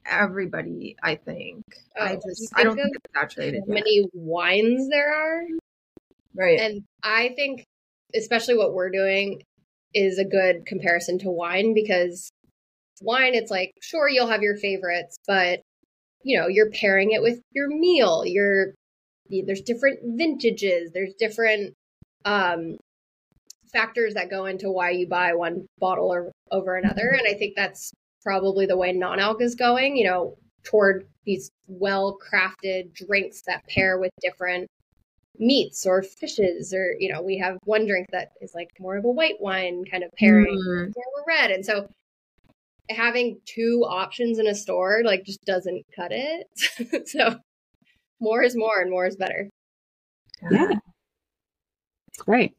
everybody 0.07 0.97
i 1.03 1.15
think 1.15 1.63
i 1.99 2.15
Oh, 2.15 2.21
just 2.27 2.43
you 2.43 2.49
i 2.57 2.65
don't 2.65 2.77
think 2.77 2.97
it's 2.97 3.15
saturated 3.15 3.63
how 3.67 3.75
yet. 3.75 3.85
many 3.85 4.09
wines 4.13 4.89
there 4.91 5.15
are, 5.15 5.43
right 6.35 6.59
and 6.61 6.83
I 7.03 7.33
think 7.37 7.65
especially 8.15 8.57
what 8.57 8.73
we're 8.73 8.91
doing 8.91 9.43
is 9.93 10.19
a 10.19 10.25
good 10.25 10.67
comparison 10.67 11.19
to 11.21 11.31
wine 11.31 11.75
because 11.75 12.31
wine, 13.01 13.35
it's 13.35 13.51
like 13.51 13.73
sure 13.81 14.09
you'll 14.09 14.29
have 14.29 14.43
your 14.43 14.57
favorites, 14.57 15.17
but 15.27 15.61
you 16.23 16.39
know 16.39 16.49
you're 16.49 16.71
pairing 16.71 17.13
it 17.13 17.23
with 17.23 17.41
your 17.53 17.69
meal. 17.69 18.25
You're 18.27 18.75
there's 19.47 19.63
different 19.63 20.01
vintages. 20.17 20.91
There's 20.93 21.15
different 21.19 21.75
um, 22.25 22.77
factors 23.75 24.15
that 24.15 24.31
go 24.31 24.47
into 24.47 24.71
why 24.71 24.91
you 24.91 25.07
buy 25.07 25.35
one 25.35 25.67
bottle 25.79 26.11
or 26.11 26.33
over 26.51 26.77
another. 26.77 27.11
And 27.11 27.29
I 27.29 27.35
think 27.35 27.55
that's 27.57 27.93
probably 28.23 28.65
the 28.65 28.77
way 28.79 28.93
non-alc 28.93 29.43
is 29.43 29.55
going. 29.55 29.97
You 29.97 30.05
know, 30.07 30.39
toward 30.65 31.07
these 31.27 31.51
well-crafted 31.67 32.95
drinks 32.95 33.43
that 33.47 33.63
pair 33.69 33.99
with 33.99 34.11
different 34.23 34.67
meats 35.39 35.85
or 35.85 36.03
fishes 36.03 36.73
or 36.73 36.95
you 37.01 37.13
know 37.13 37.21
we 37.21 37.37
have 37.37 37.57
one 37.65 37.87
drink 37.87 38.07
that 38.13 38.29
is 38.41 38.53
like 38.55 38.69
more 38.79 38.97
of 38.97 39.05
a 39.05 39.11
white 39.11 39.35
wine 39.41 39.85
kind 39.91 40.05
of 40.05 40.11
pairing 40.17 40.47
Mm, 40.47 40.93
more 40.95 41.25
red 41.27 41.51
and 41.51 41.67
so 41.67 41.89
having 42.89 43.41
two 43.45 43.85
options 43.89 44.39
in 44.39 44.47
a 44.47 44.55
store 44.55 45.03
like 45.05 45.25
just 45.25 45.45
doesn't 45.45 45.83
cut 45.97 46.13
it 46.13 46.47
so 47.09 47.37
more 48.21 48.43
is 48.45 48.55
more 48.57 48.81
and 48.81 48.91
more 48.91 49.07
is 49.07 49.17
better 49.17 49.49
Yeah. 50.51 50.79
It's 52.09 52.19
great. 52.19 52.55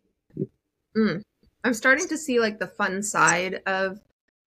I'm 1.63 1.73
starting 1.73 2.07
to 2.09 2.17
see 2.17 2.39
like 2.39 2.59
the 2.59 2.67
fun 2.67 3.03
side 3.03 3.61
of 3.65 3.99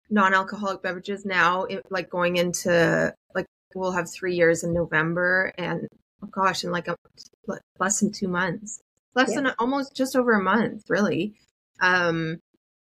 non-alcoholic 0.09 0.81
beverages 0.81 1.25
now. 1.25 1.65
It, 1.65 1.85
like 1.89 2.09
going 2.09 2.37
into 2.37 3.13
like 3.35 3.45
we'll 3.75 3.91
have 3.91 4.09
three 4.09 4.35
years 4.35 4.63
in 4.63 4.73
November, 4.73 5.53
and 5.57 5.87
oh 6.23 6.27
gosh, 6.27 6.63
in 6.63 6.71
like 6.71 6.87
a 6.87 6.95
less 7.79 7.99
than 7.99 8.11
two 8.11 8.27
months, 8.27 8.79
less 9.15 9.29
Yeah. 9.29 9.41
than 9.41 9.51
almost 9.59 9.95
just 9.95 10.15
over 10.15 10.33
a 10.33 10.41
month, 10.41 10.89
really. 10.89 11.33
Um, 11.81 12.39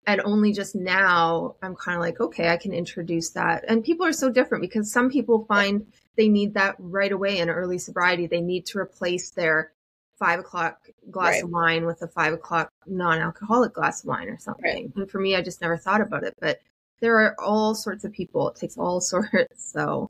and 0.06 0.22
only 0.22 0.54
just 0.54 0.74
now, 0.74 1.56
I'm 1.62 1.76
kind 1.76 1.98
of 1.98 2.02
like, 2.02 2.20
okay, 2.22 2.50
I 2.50 2.58
can 2.58 2.74
introduce 2.74 3.32
that. 3.32 3.66
And 3.68 3.84
people 3.84 4.06
are 4.06 4.14
so 4.14 4.30
different 4.30 4.62
because 4.62 4.92
some 4.92 5.10
people 5.10 5.46
find 5.46 5.86
they 6.16 6.30
need 6.30 6.54
that 6.54 6.76
right 6.80 7.12
away 7.12 7.40
in 7.40 7.50
early 7.50 7.78
sobriety. 7.78 8.26
They 8.26 8.42
need 8.42 8.66
to 8.68 8.80
replace 8.80 9.32
their 9.32 9.72
five 10.20 10.40
o'clock 10.40 10.88
glass 11.12 11.36
Right. 11.36 11.44
of 11.44 11.50
wine 11.50 11.86
with 11.86 12.02
a 12.02 12.08
five 12.08 12.34
o'clock 12.34 12.72
non-alcoholic 12.86 13.74
glass 13.74 14.02
of 14.04 14.08
wine 14.08 14.30
or 14.30 14.38
something. 14.40 14.92
And 14.96 15.10
for 15.10 15.20
me, 15.20 15.36
I 15.36 15.42
just 15.42 15.62
never 15.62 15.78
thought 15.78 16.02
about 16.02 16.24
it. 16.24 16.34
But 16.40 16.60
there 17.00 17.20
are 17.20 17.36
all 17.40 17.76
sorts 17.76 18.04
of 18.04 18.12
people. 18.12 18.50
It 18.50 18.56
takes 18.56 18.78
all 18.78 19.00
sorts. 19.14 19.72
So 19.72 20.10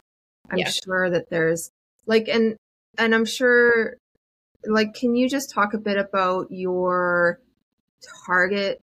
I'm 0.49 0.59
Yeah. 0.59 0.69
sure 0.83 1.09
that 1.09 1.29
there's 1.29 1.71
like 2.05 2.27
and 2.29 2.55
and 2.97 3.13
I'm 3.13 3.25
sure 3.25 3.97
like 4.63 4.93
can 4.93 5.15
you 5.15 5.29
just 5.29 5.49
talk 5.51 5.73
a 5.73 5.77
bit 5.77 5.97
about 5.97 6.47
your 6.51 7.39
target 8.25 8.81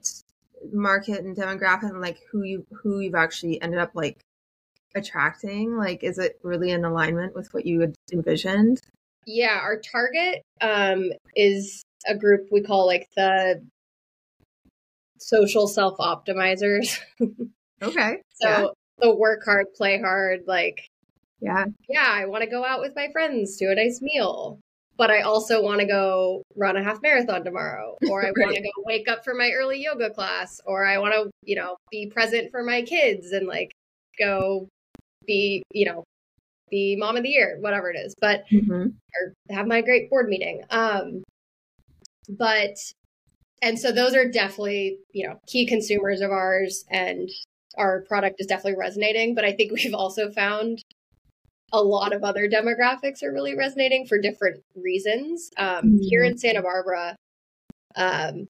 market 0.71 1.23
and 1.23 1.35
demographic 1.35 1.89
and 1.89 2.01
like 2.01 2.19
who 2.31 2.43
you 2.43 2.65
who 2.71 2.99
you've 2.99 3.15
actually 3.15 3.61
ended 3.61 3.79
up 3.79 3.91
like 3.93 4.19
attracting? 4.95 5.77
Like 5.77 6.03
is 6.03 6.17
it 6.17 6.39
really 6.43 6.71
in 6.71 6.83
alignment 6.85 7.33
with 7.35 7.53
what 7.53 7.65
you 7.65 7.79
had 7.81 7.95
envisioned? 8.11 8.81
Yeah, 9.25 9.59
our 9.61 9.79
target 9.79 10.41
um, 10.61 11.11
is 11.35 11.83
a 12.07 12.15
group 12.15 12.47
we 12.51 12.61
call 12.61 12.85
like 12.85 13.07
the 13.15 13.63
social 15.19 15.67
self 15.67 15.97
optimizers. 15.97 16.99
Okay. 17.81 18.21
so 18.35 18.47
Yeah. 18.47 18.67
the 18.99 19.15
work 19.15 19.43
hard, 19.43 19.67
play 19.75 19.99
hard, 19.99 20.41
like, 20.47 20.87
Yeah. 21.41 21.65
yeah, 21.89 22.07
I 22.07 22.25
want 22.27 22.43
to 22.43 22.49
go 22.49 22.63
out 22.63 22.79
with 22.79 22.95
my 22.95 23.09
friends 23.11 23.57
to 23.57 23.65
a 23.65 23.75
nice 23.75 24.01
meal, 24.01 24.59
but 24.95 25.11
I 25.11 25.21
also 25.21 25.61
want 25.61 25.81
to 25.81 25.85
go 25.87 26.43
run 26.55 26.77
a 26.77 26.83
half 26.83 27.01
marathon 27.01 27.43
tomorrow, 27.43 27.97
or 28.09 28.23
I 28.23 28.31
want 28.31 28.37
Right. 28.47 28.55
to 28.55 28.61
go 28.61 28.83
wake 28.85 29.09
up 29.09 29.25
for 29.25 29.33
my 29.33 29.51
early 29.51 29.83
yoga 29.83 30.11
class, 30.11 30.61
or 30.65 30.85
I 30.85 30.97
want 30.99 31.13
to, 31.13 31.29
you 31.43 31.55
know, 31.57 31.75
be 31.91 32.07
present 32.09 32.51
for 32.51 32.63
my 32.63 32.83
kids 32.83 33.31
and 33.33 33.47
like 33.47 33.71
go 34.17 34.69
be, 35.25 35.63
you 35.71 35.85
know, 35.85 36.03
be 36.73 36.95
mom 36.97 37.15
of 37.15 37.23
the 37.23 37.29
year, 37.29 37.57
whatever 37.59 37.91
it 37.91 37.97
is. 37.97 38.15
But 38.19 38.45
hmm 38.49 38.87
or 39.15 39.35
have 39.55 39.67
my 39.67 39.81
great 39.81 40.09
board 40.09 40.27
meeting. 40.27 40.63
Um, 40.71 41.23
but 42.27 42.75
and 43.61 43.77
so 43.77 43.91
those 43.91 44.15
are 44.15 44.29
definitely 44.29 44.97
you 45.11 45.27
know 45.27 45.39
key 45.47 45.65
consumers 45.67 46.21
of 46.21 46.31
ours, 46.31 46.83
and 46.89 47.29
our 47.77 48.01
product 48.07 48.37
is 48.39 48.47
definitely 48.47 48.79
resonating. 48.79 49.35
But 49.35 49.45
I 49.45 49.53
think 49.53 49.71
we've 49.83 49.93
also 49.93 50.31
found 50.31 50.83
a 51.71 51.81
lot 51.81 52.13
of 52.13 52.23
other 52.23 52.47
demographics 52.47 53.23
are 53.23 53.31
really 53.31 53.55
resonating 53.55 54.05
for 54.05 54.19
different 54.19 54.63
reasons. 54.75 55.49
Um, 55.57 55.99
Here 56.01 56.23
in 56.23 56.37
Santa 56.37 56.61
Barbara, 56.61 57.15
um, 57.95 58.47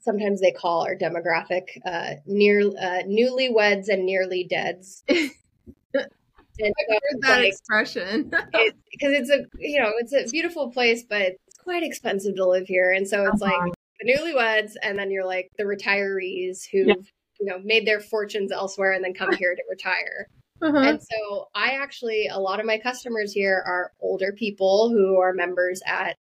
sometimes 0.00 0.40
they 0.40 0.50
call 0.50 0.84
our 0.84 0.96
demographic 0.96 1.68
uh, 1.86 2.14
near 2.26 2.60
uh, 2.60 3.02
newlyweds 3.06 3.88
and 3.88 4.04
nearly 4.04 4.44
deads. 4.44 5.04
And 6.58 6.72
so, 6.88 6.94
Heard 7.10 7.22
that 7.22 7.38
like, 7.38 7.48
expression. 7.48 8.24
because 8.52 9.12
it's 9.12 9.30
a 9.30 9.44
you 9.58 9.80
know 9.80 9.92
it's 9.98 10.12
a 10.12 10.30
beautiful 10.30 10.70
place 10.70 11.02
but 11.08 11.22
it's 11.22 11.58
quite 11.58 11.82
expensive 11.82 12.36
to 12.36 12.46
live 12.46 12.66
here 12.66 12.92
and 12.92 13.06
so 13.08 13.26
it's 13.26 13.40
Uh-huh. 13.42 13.58
like 13.64 13.72
the 14.00 14.12
newlyweds 14.12 14.72
and 14.82 14.98
then 14.98 15.10
you're 15.10 15.24
like 15.26 15.48
the 15.58 15.64
retirees 15.64 16.58
who've 16.70 16.86
Yeah. 16.88 16.94
you 17.40 17.46
know 17.46 17.58
made 17.64 17.86
their 17.86 18.00
fortunes 18.00 18.52
elsewhere 18.52 18.92
and 18.92 19.02
then 19.04 19.14
come 19.14 19.32
here 19.36 19.54
to 19.54 19.62
retire 19.70 20.26
Uh-huh. 20.60 20.76
and 20.76 21.00
so 21.02 21.46
i 21.54 21.70
actually 21.70 22.26
a 22.28 22.38
lot 22.38 22.60
of 22.60 22.66
my 22.66 22.78
customers 22.78 23.32
here 23.32 23.62
are 23.66 23.92
older 24.00 24.32
people 24.36 24.90
who 24.90 25.18
are 25.20 25.32
members 25.32 25.80
at 25.86 26.16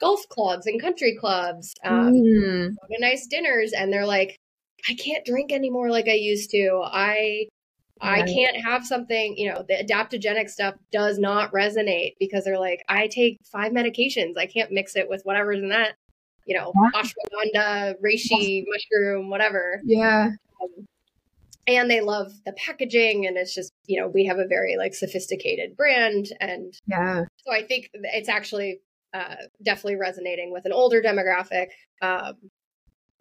golf 0.00 0.20
clubs 0.28 0.66
and 0.66 0.80
country 0.80 1.16
clubs 1.20 1.72
um, 1.84 2.12
Mm. 2.12 2.68
go 2.70 2.86
to 2.88 3.00
nice 3.00 3.26
dinners 3.26 3.72
and 3.72 3.92
they're 3.92 4.06
like 4.06 4.36
i 4.88 4.94
can't 4.94 5.24
drink 5.24 5.52
anymore 5.52 5.90
like 5.90 6.08
i 6.08 6.12
used 6.14 6.50
to 6.50 6.80
i 6.84 7.46
i 8.04 8.22
can't 8.22 8.56
have 8.56 8.86
something 8.86 9.36
you 9.36 9.52
know 9.52 9.64
the 9.68 9.74
adaptogenic 9.74 10.48
stuff 10.48 10.74
does 10.92 11.18
not 11.18 11.52
resonate 11.52 12.14
because 12.20 12.44
they're 12.44 12.58
like 12.58 12.82
i 12.88 13.06
take 13.06 13.38
five 13.44 13.72
medications 13.72 14.36
i 14.38 14.46
can't 14.46 14.70
mix 14.72 14.96
it 14.96 15.08
with 15.08 15.22
whatever's 15.24 15.58
in 15.58 15.68
that 15.70 15.94
you 16.46 16.56
know 16.56 16.72
Wow. 16.74 16.90
ashwagandha 16.94 17.94
reishi 18.04 18.64
mushroom 18.66 19.30
whatever 19.30 19.80
Yeah. 19.84 20.30
and 21.66 21.90
they 21.90 22.00
love 22.00 22.32
the 22.44 22.52
packaging 22.52 23.26
and 23.26 23.36
it's 23.36 23.54
just 23.54 23.72
you 23.86 24.00
know 24.00 24.08
we 24.08 24.26
have 24.26 24.38
a 24.38 24.46
very 24.46 24.76
like 24.76 24.94
sophisticated 24.94 25.76
brand 25.76 26.26
and 26.40 26.74
Yeah. 26.86 27.24
so 27.36 27.52
I 27.52 27.62
think 27.62 27.90
it's 27.94 28.28
actually 28.28 28.80
uh, 29.14 29.36
definitely 29.62 29.96
resonating 29.96 30.52
with 30.52 30.64
an 30.64 30.72
older 30.72 31.00
demographic. 31.00 31.68
Um, 32.02 32.34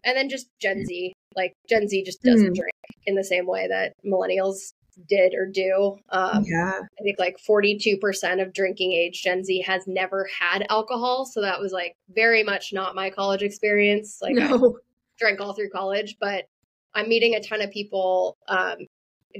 and 0.03 0.17
then 0.17 0.27
just 0.27 0.47
Gen 0.59 0.83
Z. 0.85 1.13
Like 1.35 1.53
Gen 1.69 1.87
Z 1.87 2.03
just 2.03 2.21
doesn't 2.23 2.51
Mm. 2.51 2.55
drink 2.55 2.72
in 3.05 3.15
the 3.15 3.23
same 3.23 3.47
way 3.47 3.67
that 3.67 3.93
millennials 4.05 4.73
did 5.07 5.33
or 5.33 5.47
do. 5.47 5.97
Um, 6.09 6.43
yeah. 6.45 6.79
I 6.81 7.03
think 7.03 7.17
like 7.19 7.37
42% 7.37 8.41
of 8.41 8.53
drinking 8.53 8.93
age 8.93 9.23
Gen 9.23 9.43
Z 9.43 9.61
has 9.61 9.83
never 9.87 10.27
had 10.39 10.65
alcohol. 10.69 11.25
So 11.25 11.41
that 11.41 11.59
was 11.59 11.71
like 11.71 11.95
very 12.09 12.43
much 12.43 12.73
not 12.73 12.95
my 12.95 13.09
college 13.09 13.41
experience. 13.41 14.19
Like 14.21 14.37
I 14.39 14.47
no. 14.47 14.77
drank 15.19 15.41
all 15.41 15.53
through 15.53 15.69
college, 15.69 16.17
but 16.19 16.45
I'm 16.93 17.09
meeting 17.09 17.35
a 17.35 17.41
ton 17.41 17.61
of 17.61 17.71
people 17.71 18.37
um, 18.47 18.77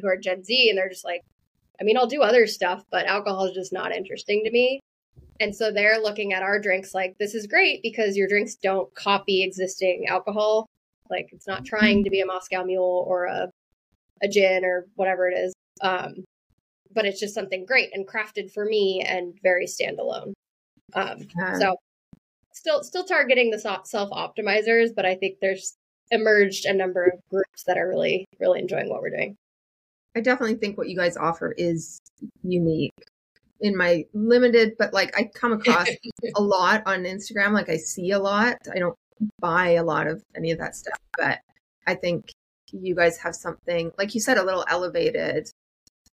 who 0.02 0.08
are 0.08 0.18
Gen 0.18 0.44
Z 0.44 0.70
and 0.70 0.78
they're 0.78 0.90
just 0.90 1.06
like, 1.06 1.22
I 1.80 1.84
mean, 1.84 1.98
I'll 1.98 2.08
do 2.08 2.22
other 2.22 2.48
stuff, 2.48 2.84
but 2.92 3.06
alcohol 3.06 3.46
is 3.46 3.54
just 3.54 3.74
not 3.74 3.96
interesting 3.96 4.44
to 4.46 4.52
me. 4.52 4.80
And 5.40 5.56
so 5.56 5.72
they're 5.72 6.00
looking 6.00 6.34
at 6.34 6.44
our 6.44 6.60
drinks 6.60 6.94
like, 6.94 7.18
this 7.18 7.34
is 7.34 7.48
great 7.48 7.82
because 7.82 8.16
your 8.16 8.28
drinks 8.28 8.56
don't 8.56 8.94
copy 8.96 9.44
existing 9.44 10.06
alcohol. 10.08 10.68
Like, 11.10 11.30
it's 11.32 11.48
not 11.48 11.66
trying 11.66 12.04
to 12.04 12.10
be 12.10 12.22
a 12.22 12.26
Moscow 12.26 12.64
Mule 12.64 13.06
or 13.08 13.26
a, 13.26 13.50
a 14.22 14.28
gin 14.28 14.64
or 14.66 14.86
whatever 14.96 15.28
it 15.28 15.38
is. 15.38 15.54
Um, 15.82 16.24
but 16.94 17.06
it's 17.06 17.20
just 17.20 17.34
something 17.34 17.66
great 17.66 17.90
and 17.94 18.08
crafted 18.08 18.52
for 18.52 18.66
me 18.66 19.04
and 19.08 19.34
very 19.42 19.66
standalone. 19.66 20.34
Um, 20.94 21.28
Yeah. 21.38 21.58
so 21.60 21.76
still 22.54 22.84
still 22.84 23.04
targeting 23.04 23.50
the 23.52 23.60
self 23.60 24.12
optimizers, 24.12 24.90
but 24.96 25.06
I 25.06 25.16
think 25.16 25.38
there's 25.42 25.76
emerged 26.12 26.66
a 26.66 26.74
number 26.74 27.06
of 27.06 27.20
groups 27.32 27.64
that 27.66 27.78
are 27.78 27.88
really 27.88 28.26
really 28.40 28.60
enjoying 28.60 28.90
what 28.90 29.02
we're 29.02 29.10
doing. 29.10 29.36
I 30.16 30.22
definitely 30.22 30.56
think 30.56 30.78
what 30.78 30.90
you 30.90 30.96
guys 30.96 31.18
offer 31.18 31.54
is 31.58 32.00
unique 32.44 32.94
in 33.62 33.76
my 33.76 34.06
limited, 34.14 34.74
but 34.78 34.94
like 34.94 35.18
I 35.18 35.30
come 35.34 35.54
across 35.54 35.88
a 36.36 36.42
lot 36.42 36.84
on 36.86 37.04
Instagram. 37.04 37.54
Like 37.54 37.70
I 37.70 37.78
see 37.78 38.12
a 38.12 38.20
lot. 38.20 38.58
I 38.72 38.78
don't 38.78 38.96
buy 39.40 39.72
a 39.72 39.84
lot 39.84 40.08
of 40.08 40.24
any 40.36 40.52
of 40.52 40.60
that 40.60 40.76
stuff, 40.76 40.98
but 41.18 41.40
I 41.88 41.96
think 41.96 42.32
you 42.72 42.96
guys 42.96 43.18
have 43.18 43.36
something, 43.36 43.92
like 43.98 44.16
you 44.16 44.22
said, 44.22 44.38
a 44.38 44.44
little 44.44 44.66
elevated 44.68 45.50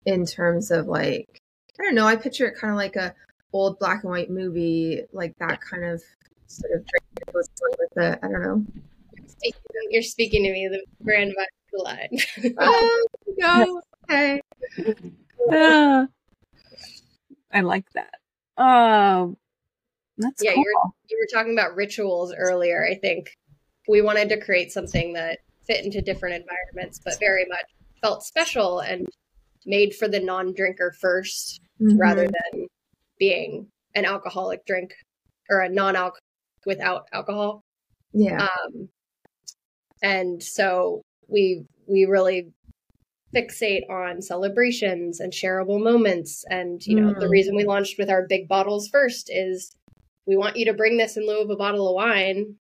in 0.07 0.27
terms 0.27 0.71
of 0.71 0.87
like, 0.87 1.39
I 1.79 1.85
don't 1.85 1.95
know. 1.95 2.07
I 2.07 2.17
picture 2.17 2.47
it 2.47 2.57
kind 2.57 2.73
of 2.73 2.77
like 2.77 2.97
a 2.97 3.15
old 3.53 3.79
black 3.79 4.03
and 4.03 4.11
white 4.11 4.31
movie, 4.31 5.03
like 5.13 5.35
that 5.39 5.61
kind 5.61 5.85
of 5.85 6.03
sort 6.47 6.73
of 6.73 6.87
drink 6.87 7.05
that 7.15 7.33
goes 7.33 7.49
along 7.61 7.75
with 7.79 7.91
the, 7.95 8.25
I 8.25 8.29
don't 8.29 8.43
know. 8.43 8.67
You're 9.91 10.03
speaking 10.03 10.43
to 10.45 10.53
me 10.53 10.69
the 10.69 10.85
brand 11.05 11.33
vibe 11.39 11.85
line. 11.85 12.19
Oh, 12.59 13.07
no. 13.37 13.83
Okay. 14.05 14.41
Ah, 15.51 16.09
I 17.53 17.61
like 17.61 17.87
that. 17.93 18.15
Um, 18.63 19.39
that's 20.19 20.43
Yeah, 20.43 20.55
cool. 20.55 20.65
you 21.09 21.19
were 21.19 21.27
talking 21.39 21.53
about 21.53 21.75
rituals 21.77 22.35
earlier. 22.37 22.85
I 22.87 22.95
think 22.95 23.31
we 23.89 24.03
wanted 24.03 24.29
to 24.31 24.41
create 24.41 24.71
something 24.73 25.13
that 25.15 25.39
fit 25.67 25.85
into 25.85 26.01
different 26.03 26.43
environments, 26.43 27.01
but 27.05 27.19
very 27.21 27.45
much 27.47 27.65
felt 28.03 28.23
special 28.23 28.81
and 28.81 29.07
made 29.67 29.95
for 29.95 30.09
the 30.09 30.21
non-drinker 30.21 30.93
1st 31.01 31.61
rather 31.81 32.27
Mhm. 32.27 32.33
than 32.53 32.67
being 33.19 33.69
an 33.95 34.05
alcoholic 34.05 34.65
drink 34.67 34.93
or 35.51 35.61
a 35.61 35.69
non-alc 35.69 36.19
without 36.67 37.07
alcohol. 37.13 37.63
Yeah. 38.13 38.47
Um, 38.67 38.89
and 40.03 40.43
so 40.43 41.03
we 41.29 41.65
we 41.87 42.05
really 42.05 42.53
fixate 43.35 43.89
on 43.91 44.23
celebrations 44.23 45.21
and 45.21 45.33
shareable 45.33 45.83
moments. 45.83 46.45
And 46.51 46.85
you 46.87 46.97
know, 47.01 47.13
the 47.19 47.27
Mm. 47.27 47.31
reason 47.31 47.57
we 47.57 47.65
launched 47.65 47.99
with 47.99 48.11
our 48.11 48.27
big 48.27 48.49
bottles 48.49 48.89
first 48.89 49.31
is 49.31 49.71
we 50.29 50.37
want 50.37 50.57
you 50.57 50.67
to 50.67 50.75
bring 50.75 50.99
this 50.99 51.17
in 51.17 51.27
lieu 51.27 51.41
of 51.41 51.51
a 51.51 51.57
bottle 51.57 51.89
of 51.89 51.95
wine 51.95 52.57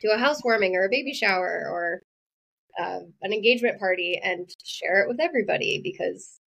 to 0.00 0.12
a 0.12 0.18
housewarming 0.18 0.76
or 0.76 0.84
a 0.84 0.90
baby 0.90 1.14
shower 1.14 1.66
or 1.68 2.02
uh, 2.78 3.00
an 3.22 3.32
engagement 3.32 3.80
party 3.80 4.20
and 4.22 4.48
share 4.62 5.02
it 5.02 5.08
with 5.08 5.18
everybody 5.18 5.80
because 5.82 6.38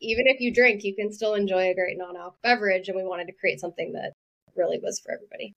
even 0.00 0.26
if 0.26 0.40
you 0.40 0.52
drink, 0.52 0.82
you 0.84 0.94
can 0.94 1.12
still 1.12 1.34
enjoy 1.34 1.68
a 1.68 1.74
great 1.74 1.98
non-alc 1.98 2.36
beverage. 2.42 2.88
And 2.88 2.96
we 2.96 3.04
wanted 3.04 3.26
to 3.26 3.32
create 3.32 3.60
something 3.60 3.92
that 3.92 4.12
really 4.56 4.78
was 4.82 5.00
for 5.00 5.12
everybody. 5.12 5.54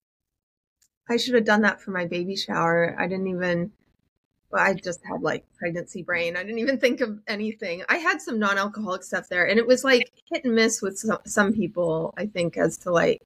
I 1.10 1.18
should 1.18 1.36
have 1.36 1.46
done 1.46 1.62
that 1.62 1.82
for 1.82 1.92
my 1.92 2.06
baby 2.06 2.36
shower. 2.36 2.96
I 3.00 3.08
didn't 3.08 3.28
even. 3.28 3.72
Well, 4.52 4.64
I 4.64 4.74
just 4.74 5.00
had 5.10 5.22
like 5.22 5.46
pregnancy 5.58 6.04
brain. 6.04 6.36
I 6.36 6.44
didn't 6.44 6.60
even 6.60 6.78
think 6.78 7.00
of 7.00 7.20
anything. 7.26 7.84
I 7.88 7.98
had 7.98 8.22
some 8.22 8.38
non-alcoholic 8.38 9.04
stuff 9.04 9.30
there, 9.30 9.48
and 9.48 9.58
it 9.58 9.66
was 9.66 9.84
like 9.84 10.12
hit 10.30 10.44
and 10.44 10.54
miss 10.54 10.82
with 10.82 10.98
some, 10.98 11.20
some 11.26 11.54
people. 11.54 12.14
I 12.18 12.26
think 12.26 12.58
as 12.58 12.78
to 12.80 12.92
like 12.92 13.22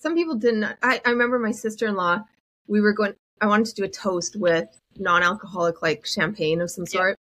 some 0.00 0.14
people 0.14 0.34
didn't. 0.34 0.64
I, 0.82 1.00
I 1.04 1.10
remember 1.10 1.38
my 1.38 1.52
sister-in-law. 1.52 2.24
We 2.66 2.80
were 2.80 2.92
going. 2.92 3.14
I 3.40 3.46
wanted 3.46 3.66
to 3.66 3.74
do 3.74 3.84
a 3.84 3.88
toast 3.88 4.36
with 4.36 4.68
non-alcoholic 4.98 5.82
like 5.82 6.04
champagne 6.06 6.60
of 6.60 6.70
some 6.70 6.84
Yeah. 6.90 6.98
sort, 6.98 7.18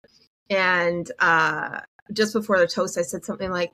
and 0.49 1.11
uh, 1.19 1.81
just 2.13 2.33
before 2.33 2.59
the 2.59 2.67
toast, 2.67 2.97
I 2.97 3.01
said 3.01 3.23
something 3.25 3.51
like, 3.51 3.71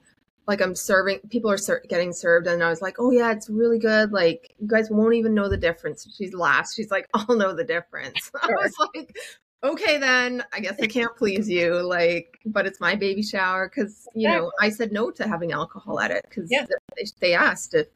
like 0.47 0.61
I'm 0.61 0.75
serving, 0.75 1.19
people 1.29 1.49
are 1.51 1.57
ser- 1.57 1.83
getting 1.87 2.11
served, 2.11 2.47
and 2.47 2.63
I 2.63 2.69
was 2.69 2.81
like, 2.81 2.95
"Oh 2.99 3.11
yeah, 3.11 3.31
it's 3.31 3.49
really 3.49 3.79
good. 3.79 4.11
Like 4.11 4.53
you 4.59 4.67
guys 4.67 4.89
won't 4.89 5.13
even 5.13 5.33
know 5.33 5.47
the 5.49 5.57
difference." 5.57 6.07
She 6.17 6.29
last. 6.31 6.75
She's 6.75 6.91
like, 6.91 7.07
"I'll 7.13 7.35
know 7.35 7.53
the 7.53 7.63
difference." 7.63 8.31
I 8.41 8.47
was 8.47 8.73
like, 8.95 9.15
"Okay, 9.63 9.97
then 9.97 10.43
I 10.53 10.59
guess 10.59 10.79
I 10.81 10.87
can't 10.87 11.15
please 11.15 11.49
you." 11.49 11.81
Like, 11.81 12.39
but 12.45 12.65
it's 12.65 12.79
my 12.81 12.95
baby 12.95 13.23
shower 13.23 13.69
because 13.69 14.07
you 14.15 14.27
know 14.27 14.51
I 14.59 14.69
said 14.69 14.91
no 14.91 15.11
to 15.11 15.27
having 15.27 15.51
alcohol 15.53 15.99
at 15.99 16.11
it 16.11 16.25
because 16.29 16.49
Yeah. 16.51 16.65
they, 16.97 17.05
they 17.21 17.33
asked 17.33 17.73
if 17.73 17.87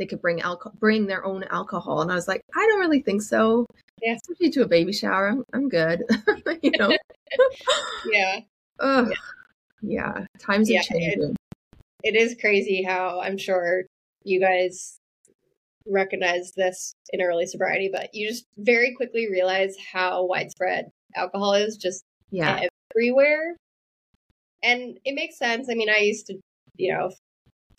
they 0.00 0.06
could 0.06 0.22
bring 0.22 0.40
alcohol, 0.40 0.74
bring 0.80 1.06
their 1.06 1.24
own 1.24 1.44
alcohol, 1.50 2.00
and 2.00 2.10
I 2.10 2.14
was 2.14 2.26
like, 2.26 2.40
"I 2.56 2.66
don't 2.66 2.80
really 2.80 3.02
think 3.02 3.22
so." 3.22 3.66
Yeah. 4.02 4.14
especially 4.14 4.50
to 4.52 4.62
a 4.62 4.66
baby 4.66 4.94
shower, 4.94 5.28
I'm, 5.28 5.44
I'm 5.52 5.68
good. 5.68 6.02
you 6.62 6.72
know. 6.76 6.96
Yeah. 8.10 8.40
Ugh. 8.80 9.12
Yeah, 9.82 10.24
times 10.38 10.68
Yeah, 10.70 10.80
are 10.80 10.82
changing. 10.82 11.36
It 12.02 12.16
is 12.16 12.34
crazy 12.40 12.82
how 12.82 13.20
I'm 13.20 13.36
sure 13.36 13.84
you 14.24 14.40
guys 14.40 14.98
recognize 15.86 16.52
this 16.56 16.94
in 17.12 17.20
early 17.22 17.46
sobriety, 17.46 17.90
but 17.92 18.08
you 18.14 18.26
just 18.26 18.46
very 18.56 18.94
quickly 18.96 19.30
realize 19.30 19.76
how 19.92 20.24
widespread 20.24 20.90
alcohol 21.14 21.54
is 21.54 21.76
just 21.76 22.02
Yeah, 22.30 22.62
everywhere. 22.96 23.56
And 24.62 24.98
it 25.04 25.14
makes 25.14 25.38
sense. 25.38 25.68
I 25.70 25.74
mean, 25.74 25.90
I 25.90 25.98
used 25.98 26.26
to, 26.26 26.38
you 26.76 26.94
know, 26.94 27.10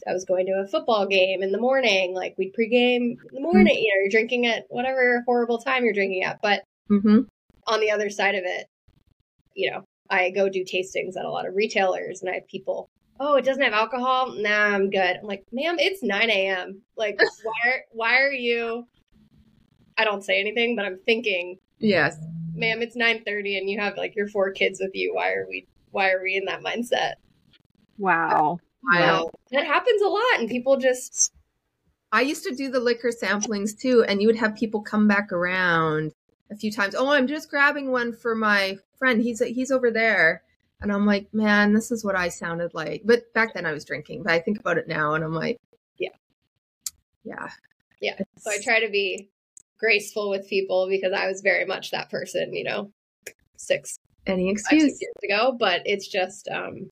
I 0.08 0.14
was 0.14 0.26
going 0.26 0.46
to 0.48 0.64
a 0.64 0.68
football 0.68 1.08
game 1.08 1.44
in 1.44 1.52
the 1.52 1.60
morning, 1.60 2.14
like 2.14 2.36
we'd 2.38 2.54
pregame 2.54 3.18
in 3.18 3.34
the 3.34 3.42
morning, 3.42 3.76
you 3.76 3.94
know, 3.94 4.02
you're 4.02 4.10
drinking 4.10 4.46
at 4.48 4.66
whatever 4.70 5.24
horrible 5.26 5.60
time 5.60 5.84
you're 5.84 5.94
drinking 5.94 6.24
at. 6.24 6.40
But 6.42 6.64
hmm 6.88 7.22
on 7.68 7.80
the 7.80 7.92
other 7.92 8.10
side 8.10 8.36
of 8.36 8.44
it, 8.44 8.66
you 9.56 9.72
know, 9.72 9.84
I 10.10 10.32
go 10.32 10.50
do 10.50 10.64
tastings 10.64 11.16
at 11.18 11.26
a 11.26 11.30
lot 11.30 11.48
of 11.48 11.56
retailers 11.56 12.22
and 12.22 12.30
I 12.30 12.36
have 12.36 12.48
people, 12.48 12.90
oh, 13.20 13.36
it 13.36 13.46
doesn't 13.46 13.64
have 13.64 13.74
alcohol? 13.74 14.34
Nah, 14.36 14.76
I'm 14.76 14.90
good. 14.90 15.18
I'm 15.18 15.28
like, 15.28 15.46
ma'am, 15.52 15.78
it's 15.80 16.04
9 16.04 16.30
a.m. 16.30 16.82
Like, 16.98 17.20
why 17.44 17.70
are, 17.70 17.82
why 17.92 18.20
are 18.20 18.32
you, 18.32 18.88
I 19.98 20.04
don't 20.04 20.24
say 20.24 20.40
anything, 20.40 20.76
but 20.76 20.86
I'm 20.86 21.00
thinking, 21.06 21.60
yes. 21.80 22.18
ma'am, 22.56 22.82
it's 22.82 22.98
9.30 22.98 23.60
and 23.60 23.70
you 23.70 23.80
have 23.80 23.96
like 23.96 24.16
your 24.16 24.28
four 24.28 24.52
kids 24.52 24.80
with 24.82 24.92
you. 24.94 25.14
Why 25.14 25.32
are 25.34 25.46
we, 25.48 25.68
why 25.92 26.12
are 26.12 26.22
we 26.24 26.36
in 26.36 26.46
that 26.46 26.64
mindset? 26.64 27.14
Wow. 27.98 28.60
Know. 28.84 29.30
That 29.52 29.66
happens 29.66 30.02
a 30.02 30.08
lot 30.08 30.40
and 30.40 30.50
people 30.50 30.78
just, 30.78 31.32
I 32.12 32.22
used 32.22 32.44
to 32.46 32.56
do 32.56 32.70
the 32.70 32.80
liquor 32.80 33.10
samplings 33.10 33.80
too, 33.80 34.04
and 34.04 34.22
you 34.22 34.28
would 34.28 34.36
have 34.38 34.56
people 34.56 34.82
come 34.82 35.08
back 35.08 35.32
around 35.32 36.12
a 36.52 36.56
few 36.56 36.72
times. 36.72 36.94
Oh, 36.96 37.10
I'm 37.10 37.28
just 37.28 37.50
grabbing 37.50 37.92
one 37.92 38.12
for 38.14 38.36
my 38.36 38.78
friend. 38.98 39.22
He's 39.22 39.40
he's 39.40 39.72
over 39.72 39.90
there, 39.92 40.44
and 40.82 40.92
I'm 40.92 41.06
like, 41.06 41.34
man, 41.34 41.74
this 41.74 41.90
is 41.90 42.04
what 42.04 42.16
I 42.18 42.28
sounded 42.28 42.74
like. 42.74 43.04
But 43.06 43.34
back 43.34 43.54
then 43.54 43.66
I 43.66 43.72
was 43.72 43.86
drinking. 43.86 44.24
But 44.24 44.34
I 44.34 44.40
think 44.40 44.60
about 44.60 44.78
it 44.78 44.90
now, 44.90 45.14
and 45.14 45.24
I'm 45.24 45.34
like, 45.34 45.58
Yeah. 45.98 46.10
yeah, 47.24 47.50
Yeah. 48.02 48.20
so 48.38 48.52
I 48.52 48.58
try 48.62 48.82
to 48.82 48.90
be 48.90 49.30
graceful 49.80 50.30
with 50.30 50.50
people 50.50 50.88
because 50.90 51.14
I 51.14 51.28
was 51.28 51.40
very 51.42 51.66
much 51.66 51.92
that 51.92 52.10
person, 52.10 52.54
you 52.54 52.66
know, 52.66 52.92
six 53.56 53.98
Any 54.28 54.48
five, 54.48 54.52
excuse? 54.52 54.84
six 54.84 55.02
years 55.02 55.14
ago, 55.24 55.56
but 55.58 55.82
it's 55.86 56.10
just 56.10 56.50
um 56.50 56.91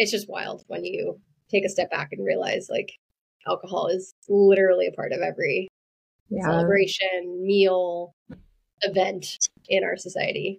it's 0.00 0.10
just 0.10 0.30
wild 0.30 0.64
when 0.66 0.82
you 0.82 1.20
take 1.50 1.62
a 1.64 1.68
step 1.68 1.90
back 1.90 2.08
and 2.12 2.24
realize 2.24 2.68
like 2.70 2.90
alcohol 3.46 3.86
is 3.88 4.14
literally 4.30 4.86
a 4.86 4.92
part 4.92 5.12
of 5.12 5.20
every 5.20 5.68
Yeah. 6.30 6.44
celebration, 6.44 7.44
meal, 7.44 8.14
event 8.80 9.50
in 9.68 9.84
our 9.84 9.98
society. 9.98 10.58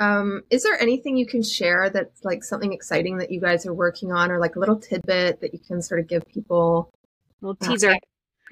Um, 0.00 0.42
is 0.48 0.62
there 0.62 0.80
anything 0.80 1.18
you 1.18 1.26
can 1.26 1.42
share 1.42 1.90
that's 1.90 2.24
like 2.24 2.42
something 2.42 2.72
exciting 2.72 3.18
that 3.18 3.30
you 3.30 3.40
guys 3.40 3.66
are 3.66 3.74
working 3.74 4.10
on, 4.10 4.30
or 4.30 4.38
like 4.38 4.56
a 4.56 4.58
little 4.58 4.78
tidbit 4.80 5.40
that 5.40 5.52
you 5.52 5.58
can 5.60 5.82
sort 5.82 6.00
of 6.00 6.08
give 6.08 6.26
people? 6.26 6.90
A 7.42 7.46
Little 7.46 7.58
Yeah. 7.60 7.68
teaser. 7.68 7.94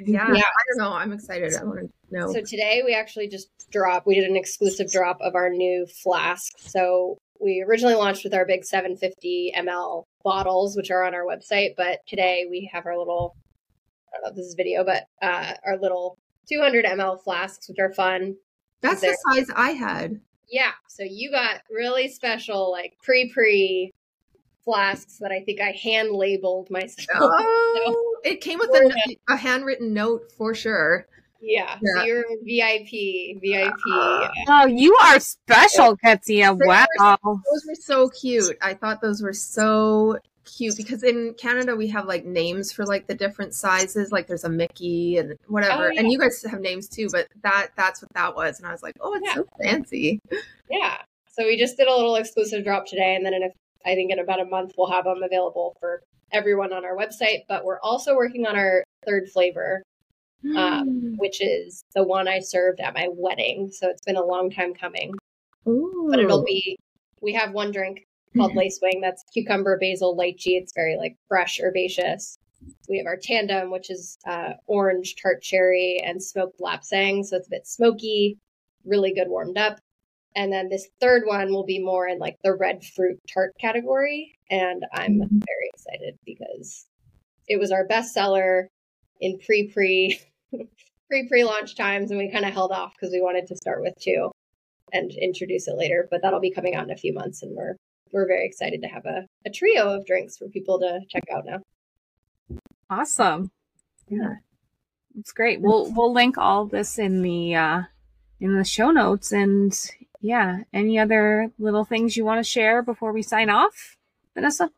Yeah, 0.00 0.32
Yeah. 0.32 0.40
I 0.40 0.62
don't 0.68 0.78
know. 0.78 0.92
I'm 0.92 1.12
excited. 1.12 1.52
I 1.54 1.64
want 1.64 1.80
to 1.80 1.90
know. 2.10 2.32
So 2.32 2.40
today 2.40 2.82
we 2.84 2.94
actually 2.94 3.28
just 3.28 3.48
dropped 3.70 4.06
we 4.06 4.14
did 4.14 4.28
an 4.28 4.36
exclusive 4.36 4.90
drop 4.90 5.18
of 5.20 5.34
our 5.34 5.50
new 5.50 5.86
flask. 5.86 6.52
So 6.58 7.18
we 7.40 7.64
originally 7.66 7.94
launched 7.94 8.24
with 8.24 8.34
our 8.34 8.46
big 8.46 8.64
750 8.64 9.52
ml 9.58 10.04
bottles, 10.24 10.76
which 10.76 10.90
are 10.90 11.04
on 11.04 11.14
our 11.14 11.24
website, 11.24 11.70
but 11.76 12.00
today 12.06 12.46
we 12.48 12.70
have 12.72 12.86
our 12.86 12.96
little 12.96 13.36
I 14.12 14.16
don't 14.16 14.24
know 14.24 14.30
if 14.30 14.36
this 14.36 14.46
is 14.46 14.54
video, 14.54 14.84
but 14.84 15.04
uh, 15.22 15.54
our 15.66 15.78
little 15.78 16.18
200 16.48 16.84
ml 16.84 17.22
flasks, 17.22 17.68
which 17.68 17.78
are 17.78 17.92
fun. 17.92 18.36
That's 18.80 19.00
the 19.00 19.16
size 19.30 19.46
I 19.54 19.70
had. 19.70 20.20
Yeah. 20.50 20.72
So 20.88 21.02
you 21.02 21.30
got 21.30 21.62
really 21.70 22.08
special, 22.08 22.70
like 22.70 22.94
pre 23.02 23.32
pre 23.32 23.90
flasks 24.64 25.18
that 25.18 25.32
I 25.32 25.40
think 25.40 25.60
I 25.60 25.70
hand 25.70 26.10
labeled 26.12 26.68
myself. 26.70 27.08
Oh, 27.74 28.11
it 28.24 28.40
came 28.40 28.58
with 28.58 28.70
a, 28.70 29.16
a 29.28 29.36
handwritten 29.36 29.92
note 29.94 30.32
for 30.36 30.54
sure. 30.54 31.06
yeah. 31.40 31.78
Yeah. 31.82 32.00
So 32.00 32.02
you're 32.04 32.24
VIP, 32.44 33.40
VIP. 33.40 33.72
Oh, 34.48 34.66
you 34.66 34.94
are 35.02 35.18
special, 35.20 35.96
Kezia. 35.96 36.54
They 36.54 36.66
were 36.66 36.84
Wow. 36.98 37.18
Those 37.24 37.64
were 37.68 37.74
so 37.74 38.08
cute. 38.08 38.56
I 38.62 38.74
thought 38.74 39.00
those 39.00 39.22
were 39.22 39.32
so 39.32 40.18
cute 40.44 40.76
because 40.76 41.02
in 41.04 41.34
Canada 41.38 41.76
we 41.76 41.88
have 41.88 42.06
like 42.06 42.24
names 42.24 42.72
for 42.72 42.84
like 42.84 43.06
the 43.06 43.14
different 43.14 43.54
sizes. 43.54 44.10
Like 44.12 44.26
there's 44.26 44.44
a 44.44 44.48
Mickey 44.48 45.16
and 45.18 45.34
whatever, 45.48 45.86
Oh, 45.86 45.90
yeah. 45.92 46.00
and 46.00 46.10
you 46.12 46.18
guys 46.18 46.44
have 46.50 46.60
names 46.60 46.88
too. 46.88 47.08
But 47.10 47.28
that 47.42 47.68
that's 47.76 48.02
what 48.02 48.12
that 48.14 48.34
was, 48.36 48.58
and 48.58 48.66
I 48.68 48.72
was 48.72 48.82
like, 48.82 48.94
oh, 49.00 49.14
it's 49.14 49.26
Yeah. 49.26 49.34
so 49.34 49.46
fancy. 49.60 50.20
Yeah. 50.70 50.96
So 51.30 51.44
we 51.46 51.56
just 51.58 51.76
did 51.78 51.88
a 51.88 51.94
little 51.94 52.16
exclusive 52.16 52.62
drop 52.64 52.86
today, 52.86 53.14
and 53.16 53.24
then 53.24 53.32
in 53.34 53.42
a, 53.44 53.48
I 53.84 53.94
think 53.94 54.12
in 54.12 54.18
about 54.18 54.40
a 54.40 54.44
month 54.44 54.74
we'll 54.76 54.90
have 54.90 55.04
them 55.04 55.22
available 55.22 55.76
for 55.80 56.02
everyone 56.32 56.72
on 56.72 56.84
our 56.84 56.96
website. 56.96 57.40
But 57.48 57.64
we're 57.64 57.80
also 57.80 58.14
working 58.14 58.46
on 58.46 58.56
our 58.56 58.84
third 59.06 59.28
flavor, 59.28 59.82
um, 60.56 61.14
which 61.18 61.40
is 61.40 61.84
the 61.94 62.02
one 62.02 62.28
I 62.28 62.40
served 62.40 62.80
at 62.80 62.94
my 62.94 63.08
wedding. 63.10 63.70
So 63.72 63.88
it's 63.88 64.02
been 64.02 64.16
a 64.16 64.24
long 64.24 64.50
time 64.50 64.74
coming, 64.74 65.14
Ooh. 65.68 66.08
but 66.10 66.18
it'll 66.18 66.44
be. 66.44 66.78
We 67.20 67.32
have 67.34 67.52
one 67.52 67.70
drink 67.70 68.04
called 68.36 68.56
Lace 68.56 68.80
Wing 68.82 69.00
that's 69.00 69.24
cucumber, 69.32 69.78
basil, 69.78 70.16
lychee. 70.16 70.58
It's 70.60 70.72
very 70.74 70.96
like 70.96 71.16
fresh, 71.28 71.60
herbaceous. 71.60 72.38
We 72.88 72.98
have 72.98 73.06
our 73.06 73.16
tandem, 73.16 73.70
which 73.70 73.90
is 73.90 74.18
uh, 74.26 74.52
orange, 74.66 75.16
tart 75.20 75.42
cherry, 75.42 76.00
and 76.04 76.22
smoked 76.22 76.60
lapsang. 76.60 77.24
So 77.24 77.36
it's 77.36 77.48
a 77.48 77.50
bit 77.50 77.66
smoky, 77.66 78.38
really 78.84 79.12
good 79.12 79.28
warmed 79.28 79.58
up. 79.58 79.78
And 80.34 80.52
then 80.52 80.68
this 80.68 80.88
third 81.00 81.24
one 81.26 81.52
will 81.52 81.64
be 81.64 81.78
more 81.78 82.08
in 82.08 82.18
like 82.18 82.36
the 82.42 82.54
red 82.54 82.84
fruit 82.84 83.18
tart 83.32 83.52
category. 83.60 84.34
And 84.50 84.84
I'm 84.92 85.18
Mhm. 85.20 85.28
very 85.46 85.70
excited 85.74 86.18
because 86.24 86.86
it 87.48 87.58
was 87.58 87.70
our 87.72 87.84
best 87.86 88.14
seller 88.14 88.68
in 89.20 89.38
pre 89.38 89.68
pre 89.68 90.18
pre 91.10 91.28
pre 91.28 91.44
launch 91.44 91.76
times. 91.76 92.10
And 92.10 92.18
we 92.18 92.30
kind 92.30 92.44
of 92.46 92.52
held 92.52 92.72
off 92.72 92.94
because 92.94 93.12
we 93.12 93.20
wanted 93.20 93.46
to 93.48 93.56
start 93.56 93.82
with 93.82 93.94
two 94.00 94.30
and 94.92 95.10
introduce 95.12 95.68
it 95.68 95.76
later. 95.76 96.08
But 96.10 96.22
that'll 96.22 96.40
be 96.40 96.50
coming 96.50 96.74
out 96.74 96.84
in 96.84 96.90
a 96.92 96.96
few 96.96 97.12
months. 97.12 97.42
And 97.42 97.54
we're, 97.56 97.76
we're 98.12 98.26
very 98.26 98.46
excited 98.46 98.80
to 98.82 98.88
have 98.88 99.04
a, 99.06 99.26
a 99.46 99.50
trio 99.50 99.94
of 99.94 100.06
drinks 100.06 100.36
for 100.38 100.48
people 100.48 100.78
to 100.80 101.00
check 101.08 101.24
out 101.34 101.44
now. 101.46 101.60
Awesome. 102.90 103.50
Yeah. 104.08 104.36
It's 105.18 105.32
great. 105.32 105.60
We'll 105.60 105.92
we'll 105.92 106.12
link 106.12 106.38
all 106.38 106.64
this 106.66 106.98
in 106.98 107.22
the 107.22 107.54
uh 107.54 107.82
in 108.40 108.56
the 108.56 108.64
show 108.64 108.90
notes 108.90 109.30
and 109.32 109.72
yeah, 110.22 110.60
any 110.72 110.98
other 110.98 111.50
little 111.58 111.84
things 111.84 112.16
you 112.16 112.24
want 112.24 112.38
to 112.38 112.48
share 112.48 112.82
before 112.82 113.12
we 113.12 113.22
sign 113.22 113.50
off, 113.50 113.96
Vanessa? 114.34 114.70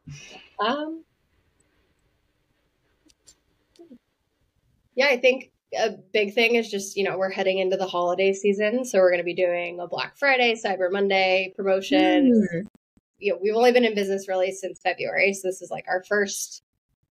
Um, 0.59 1.05
yeah, 4.95 5.07
I 5.07 5.19
think 5.19 5.53
a 5.77 5.91
big 6.13 6.35
thing 6.35 6.55
is 6.55 6.71
just, 6.71 6.97
you 6.97 7.05
know, 7.05 7.19
we're 7.19 7.31
heading 7.31 7.59
into 7.59 7.77
the 7.77 7.87
holiday 7.87 8.33
season. 8.33 8.85
So 8.85 8.99
we're 8.99 9.11
going 9.11 9.19
to 9.19 9.25
be 9.25 9.35
doing 9.35 9.81
a 9.81 9.87
Black 9.87 10.17
Friday, 10.17 10.55
Cyber 10.55 10.91
Monday 10.91 11.53
promotion. 11.57 12.33
Mm. 12.33 12.67
You 13.19 13.33
know, 13.33 13.39
we've 13.43 13.55
only 13.55 13.73
been 13.73 13.85
in 13.85 13.95
business 13.95 14.29
really 14.29 14.53
since 14.53 14.81
February. 14.81 15.35
So 15.35 15.49
this 15.49 15.63
is 15.63 15.71
like 15.71 15.85
our 15.89 16.03
first. 16.09 16.63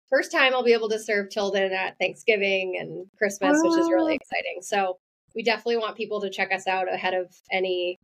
First 0.10 0.32
time 0.32 0.54
I'll 0.54 0.64
be 0.64 0.72
able 0.72 0.88
to 0.90 1.00
serve 1.00 1.30
Tilden 1.30 1.74
at 1.74 1.98
Thanksgiving 2.00 2.78
and 2.80 3.08
Christmas, 3.18 3.60
which 3.62 3.78
is 3.78 3.90
really 3.90 4.14
Oh. 4.14 4.16
exciting. 4.22 4.62
So 4.62 5.00
we 5.36 5.44
definitely 5.44 5.78
want 5.78 5.98
people 5.98 6.22
to 6.22 6.30
check 6.30 6.54
us 6.54 6.66
out 6.66 6.92
ahead 6.92 7.14
of 7.14 7.28
any 7.52 8.00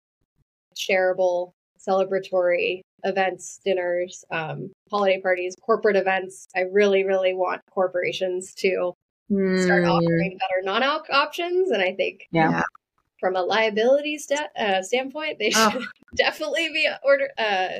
shareable 0.75 1.51
celebratory 1.79 2.81
events, 3.03 3.59
dinners, 3.65 4.23
um, 4.31 4.71
holiday 4.89 5.19
parties, 5.21 5.55
corporate 5.61 5.95
events. 5.97 6.47
I 6.55 6.61
really, 6.61 7.03
really 7.03 7.33
want 7.33 7.61
corporations 7.71 8.53
to 8.55 8.93
start 9.29 9.83
Mm. 9.83 9.89
offering 9.91 10.37
better 10.37 10.61
non-alc 10.63 11.09
options, 11.09 11.71
and 11.71 11.81
I 11.81 11.93
think 11.93 12.27
Yeah. 12.31 12.49
Yeah. 12.51 12.63
from 13.19 13.35
a 13.35 13.41
liability 13.41 14.17
sta- 14.17 14.49
uh, 14.55 14.81
standpoint, 14.81 15.39
they 15.39 15.51
Oh. 15.55 15.69
should 15.71 15.81
definitely 16.15 16.69
be 16.69 16.87
order 17.03 17.29
uh, 17.37 17.79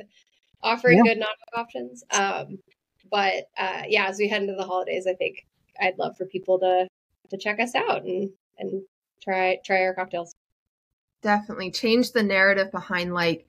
offering 0.62 0.98
Yeah. 1.00 1.14
good 1.14 1.20
non-alc 1.20 1.38
options. 1.54 2.04
Um, 2.12 2.60
but 3.12 3.50
uh, 3.58 3.84
yeah, 3.88 4.08
as 4.08 4.18
we 4.18 4.28
head 4.28 4.42
into 4.42 4.56
the 4.56 4.64
holidays, 4.66 5.06
I 5.08 5.14
think 5.14 5.46
I'd 5.80 5.98
love 5.98 6.18
for 6.18 6.26
people 6.26 6.60
to 6.60 6.88
to 7.30 7.38
check 7.38 7.60
us 7.60 7.76
out 7.76 8.04
and 8.04 8.32
and 8.58 8.84
try 9.22 9.58
try 9.64 9.84
our 9.84 9.94
cocktails. 9.94 10.34
Definitely 11.24 11.72
change 11.72 12.12
the 12.12 12.22
narrative 12.24 12.72
behind 12.72 13.14
like 13.14 13.48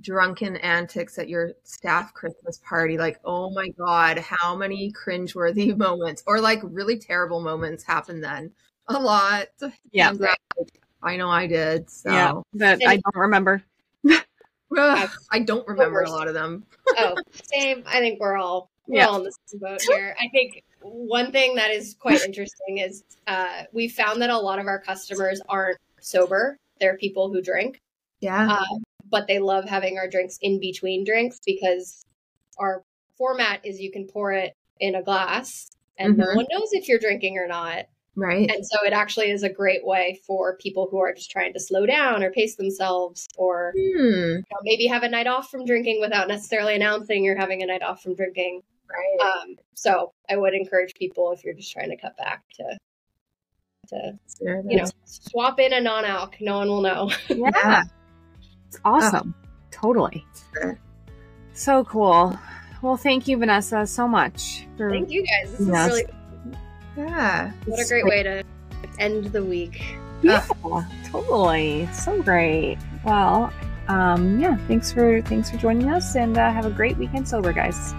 drunken 0.00 0.56
antics 0.56 1.18
at 1.18 1.28
your 1.28 1.52
staff 1.64 2.12
Christmas 2.12 2.60
party. 2.68 2.98
Like, 2.98 3.18
oh 3.24 3.50
my 3.50 3.68
God, 3.70 4.18
how 4.18 4.54
many 4.54 4.92
cringeworthy 4.92 5.76
moments 5.78 6.22
or 6.26 6.40
like 6.40 6.60
really 6.62 6.98
terrible 6.98 7.40
moments 7.40 7.82
happen 7.82 8.20
then? 8.20 8.52
A 8.88 8.98
lot. 8.98 9.46
Yeah. 9.90 10.10
And, 10.10 10.20
like, 10.20 10.38
I 11.02 11.16
know 11.16 11.28
I 11.30 11.46
did. 11.46 11.90
So 11.90 12.10
Yeah, 12.10 12.32
that 12.54 12.80
I 12.86 12.96
don't 12.96 13.16
remember. 13.16 13.62
I 14.78 15.38
don't 15.44 15.66
remember 15.66 16.00
a 16.00 16.10
lot 16.10 16.28
of 16.28 16.34
them. 16.34 16.64
oh, 16.98 17.14
same. 17.52 17.82
I 17.86 18.00
think 18.00 18.20
we're 18.20 18.36
all 18.36 18.70
we're 18.86 18.98
Yeah. 18.98 19.06
all 19.06 19.16
in 19.16 19.24
the 19.24 19.32
same 19.46 19.60
boat 19.60 19.82
here. 19.82 20.14
I 20.20 20.28
think 20.28 20.62
one 20.82 21.32
thing 21.32 21.54
that 21.56 21.70
is 21.70 21.96
quite 21.98 22.22
interesting 22.22 22.78
is 22.78 23.02
uh, 23.26 23.62
we 23.72 23.88
found 23.88 24.22
that 24.22 24.30
a 24.30 24.38
lot 24.38 24.58
of 24.58 24.66
our 24.66 24.78
customers 24.80 25.40
aren't 25.48 25.78
sober. 26.00 26.58
They're 26.80 26.96
people 26.96 27.32
who 27.32 27.40
drink, 27.42 27.80
Yeah. 28.20 28.48
uh, 28.52 28.78
but 29.10 29.26
they 29.26 29.38
love 29.38 29.64
having 29.64 29.98
our 29.98 30.08
drinks 30.08 30.38
in 30.42 30.60
between 30.60 31.04
drinks 31.04 31.38
because 31.44 32.04
our 32.58 32.82
format 33.16 33.64
is 33.64 33.80
you 33.80 33.90
can 33.90 34.06
pour 34.06 34.32
it 34.32 34.52
in 34.80 34.94
a 34.94 35.02
glass 35.02 35.70
and 35.98 36.16
no 36.18 36.24
Mhm. 36.26 36.36
one 36.36 36.46
knows 36.50 36.72
if 36.72 36.88
you're 36.88 36.98
drinking 36.98 37.38
or 37.38 37.46
not. 37.48 37.86
right. 38.18 38.50
And 38.50 38.66
so 38.66 38.78
it 38.86 38.94
actually 38.94 39.30
is 39.30 39.42
a 39.42 39.48
great 39.50 39.84
way 39.84 40.18
for 40.26 40.56
people 40.56 40.88
who 40.90 40.96
are 40.98 41.12
just 41.12 41.30
trying 41.30 41.52
to 41.52 41.60
slow 41.60 41.84
down 41.84 42.22
or 42.22 42.30
pace 42.32 42.56
themselves 42.56 43.26
or 43.36 43.72
Hmm. 43.76 43.80
you 44.36 44.36
know, 44.50 44.58
maybe 44.62 44.86
have 44.86 45.02
a 45.02 45.08
night 45.08 45.26
off 45.26 45.50
from 45.50 45.66
drinking 45.66 46.00
without 46.00 46.26
necessarily 46.26 46.74
announcing 46.74 47.22
you're 47.24 47.36
having 47.36 47.62
a 47.62 47.66
night 47.66 47.82
off 47.82 48.02
from 48.02 48.14
drinking. 48.14 48.62
Right. 48.88 49.20
Um, 49.20 49.56
so 49.74 50.12
I 50.30 50.36
would 50.38 50.54
encourage 50.54 50.94
people 50.94 51.30
if 51.32 51.44
you're 51.44 51.52
just 51.52 51.70
trying 51.72 51.90
to 51.90 51.96
cut 51.98 52.16
back 52.16 52.42
to 52.54 52.78
to 53.88 54.18
you 54.68 54.76
know 54.78 54.84
swap 55.04 55.58
in 55.60 55.72
a 55.72 55.80
non-alc. 55.80 56.36
No 56.40 56.58
one 56.58 56.68
will 56.68 56.82
know. 56.82 57.10
Yeah, 57.28 57.50
Yeah. 57.54 57.82
it's 58.68 58.78
awesome. 58.84 59.34
totally. 59.70 60.24
Sure. 60.54 60.78
So 61.52 61.84
cool. 61.84 62.38
Well, 62.82 62.96
thank 62.96 63.26
you, 63.26 63.38
Vanessa, 63.38 63.86
so 63.86 64.06
much. 64.06 64.66
For, 64.76 64.90
Thank 64.90 65.10
you 65.10 65.24
guys. 65.24 65.52
This 65.58 65.66
Yes. 65.68 65.86
is 65.86 65.92
really 65.92 66.04
Yeah. 67.08 67.52
what 67.64 67.80
a 67.80 67.88
great 67.88 68.04
way 68.04 68.22
to 68.22 68.44
end 68.98 69.26
the 69.26 69.42
week. 69.44 69.82
Yeah, 70.22 70.44
totally. 71.10 71.88
So 71.92 72.20
great. 72.22 72.78
Well, 73.04 73.52
um, 73.88 74.40
yeah. 74.40 74.56
Thanks 74.68 74.92
for 74.92 75.20
thanks 75.22 75.50
for 75.50 75.56
joining 75.58 75.90
us, 75.90 76.16
and 76.16 76.36
uh, 76.38 76.50
have 76.52 76.64
a 76.66 76.70
great 76.70 76.96
weekend 76.96 77.28
sober, 77.28 77.52
guys. 77.52 77.92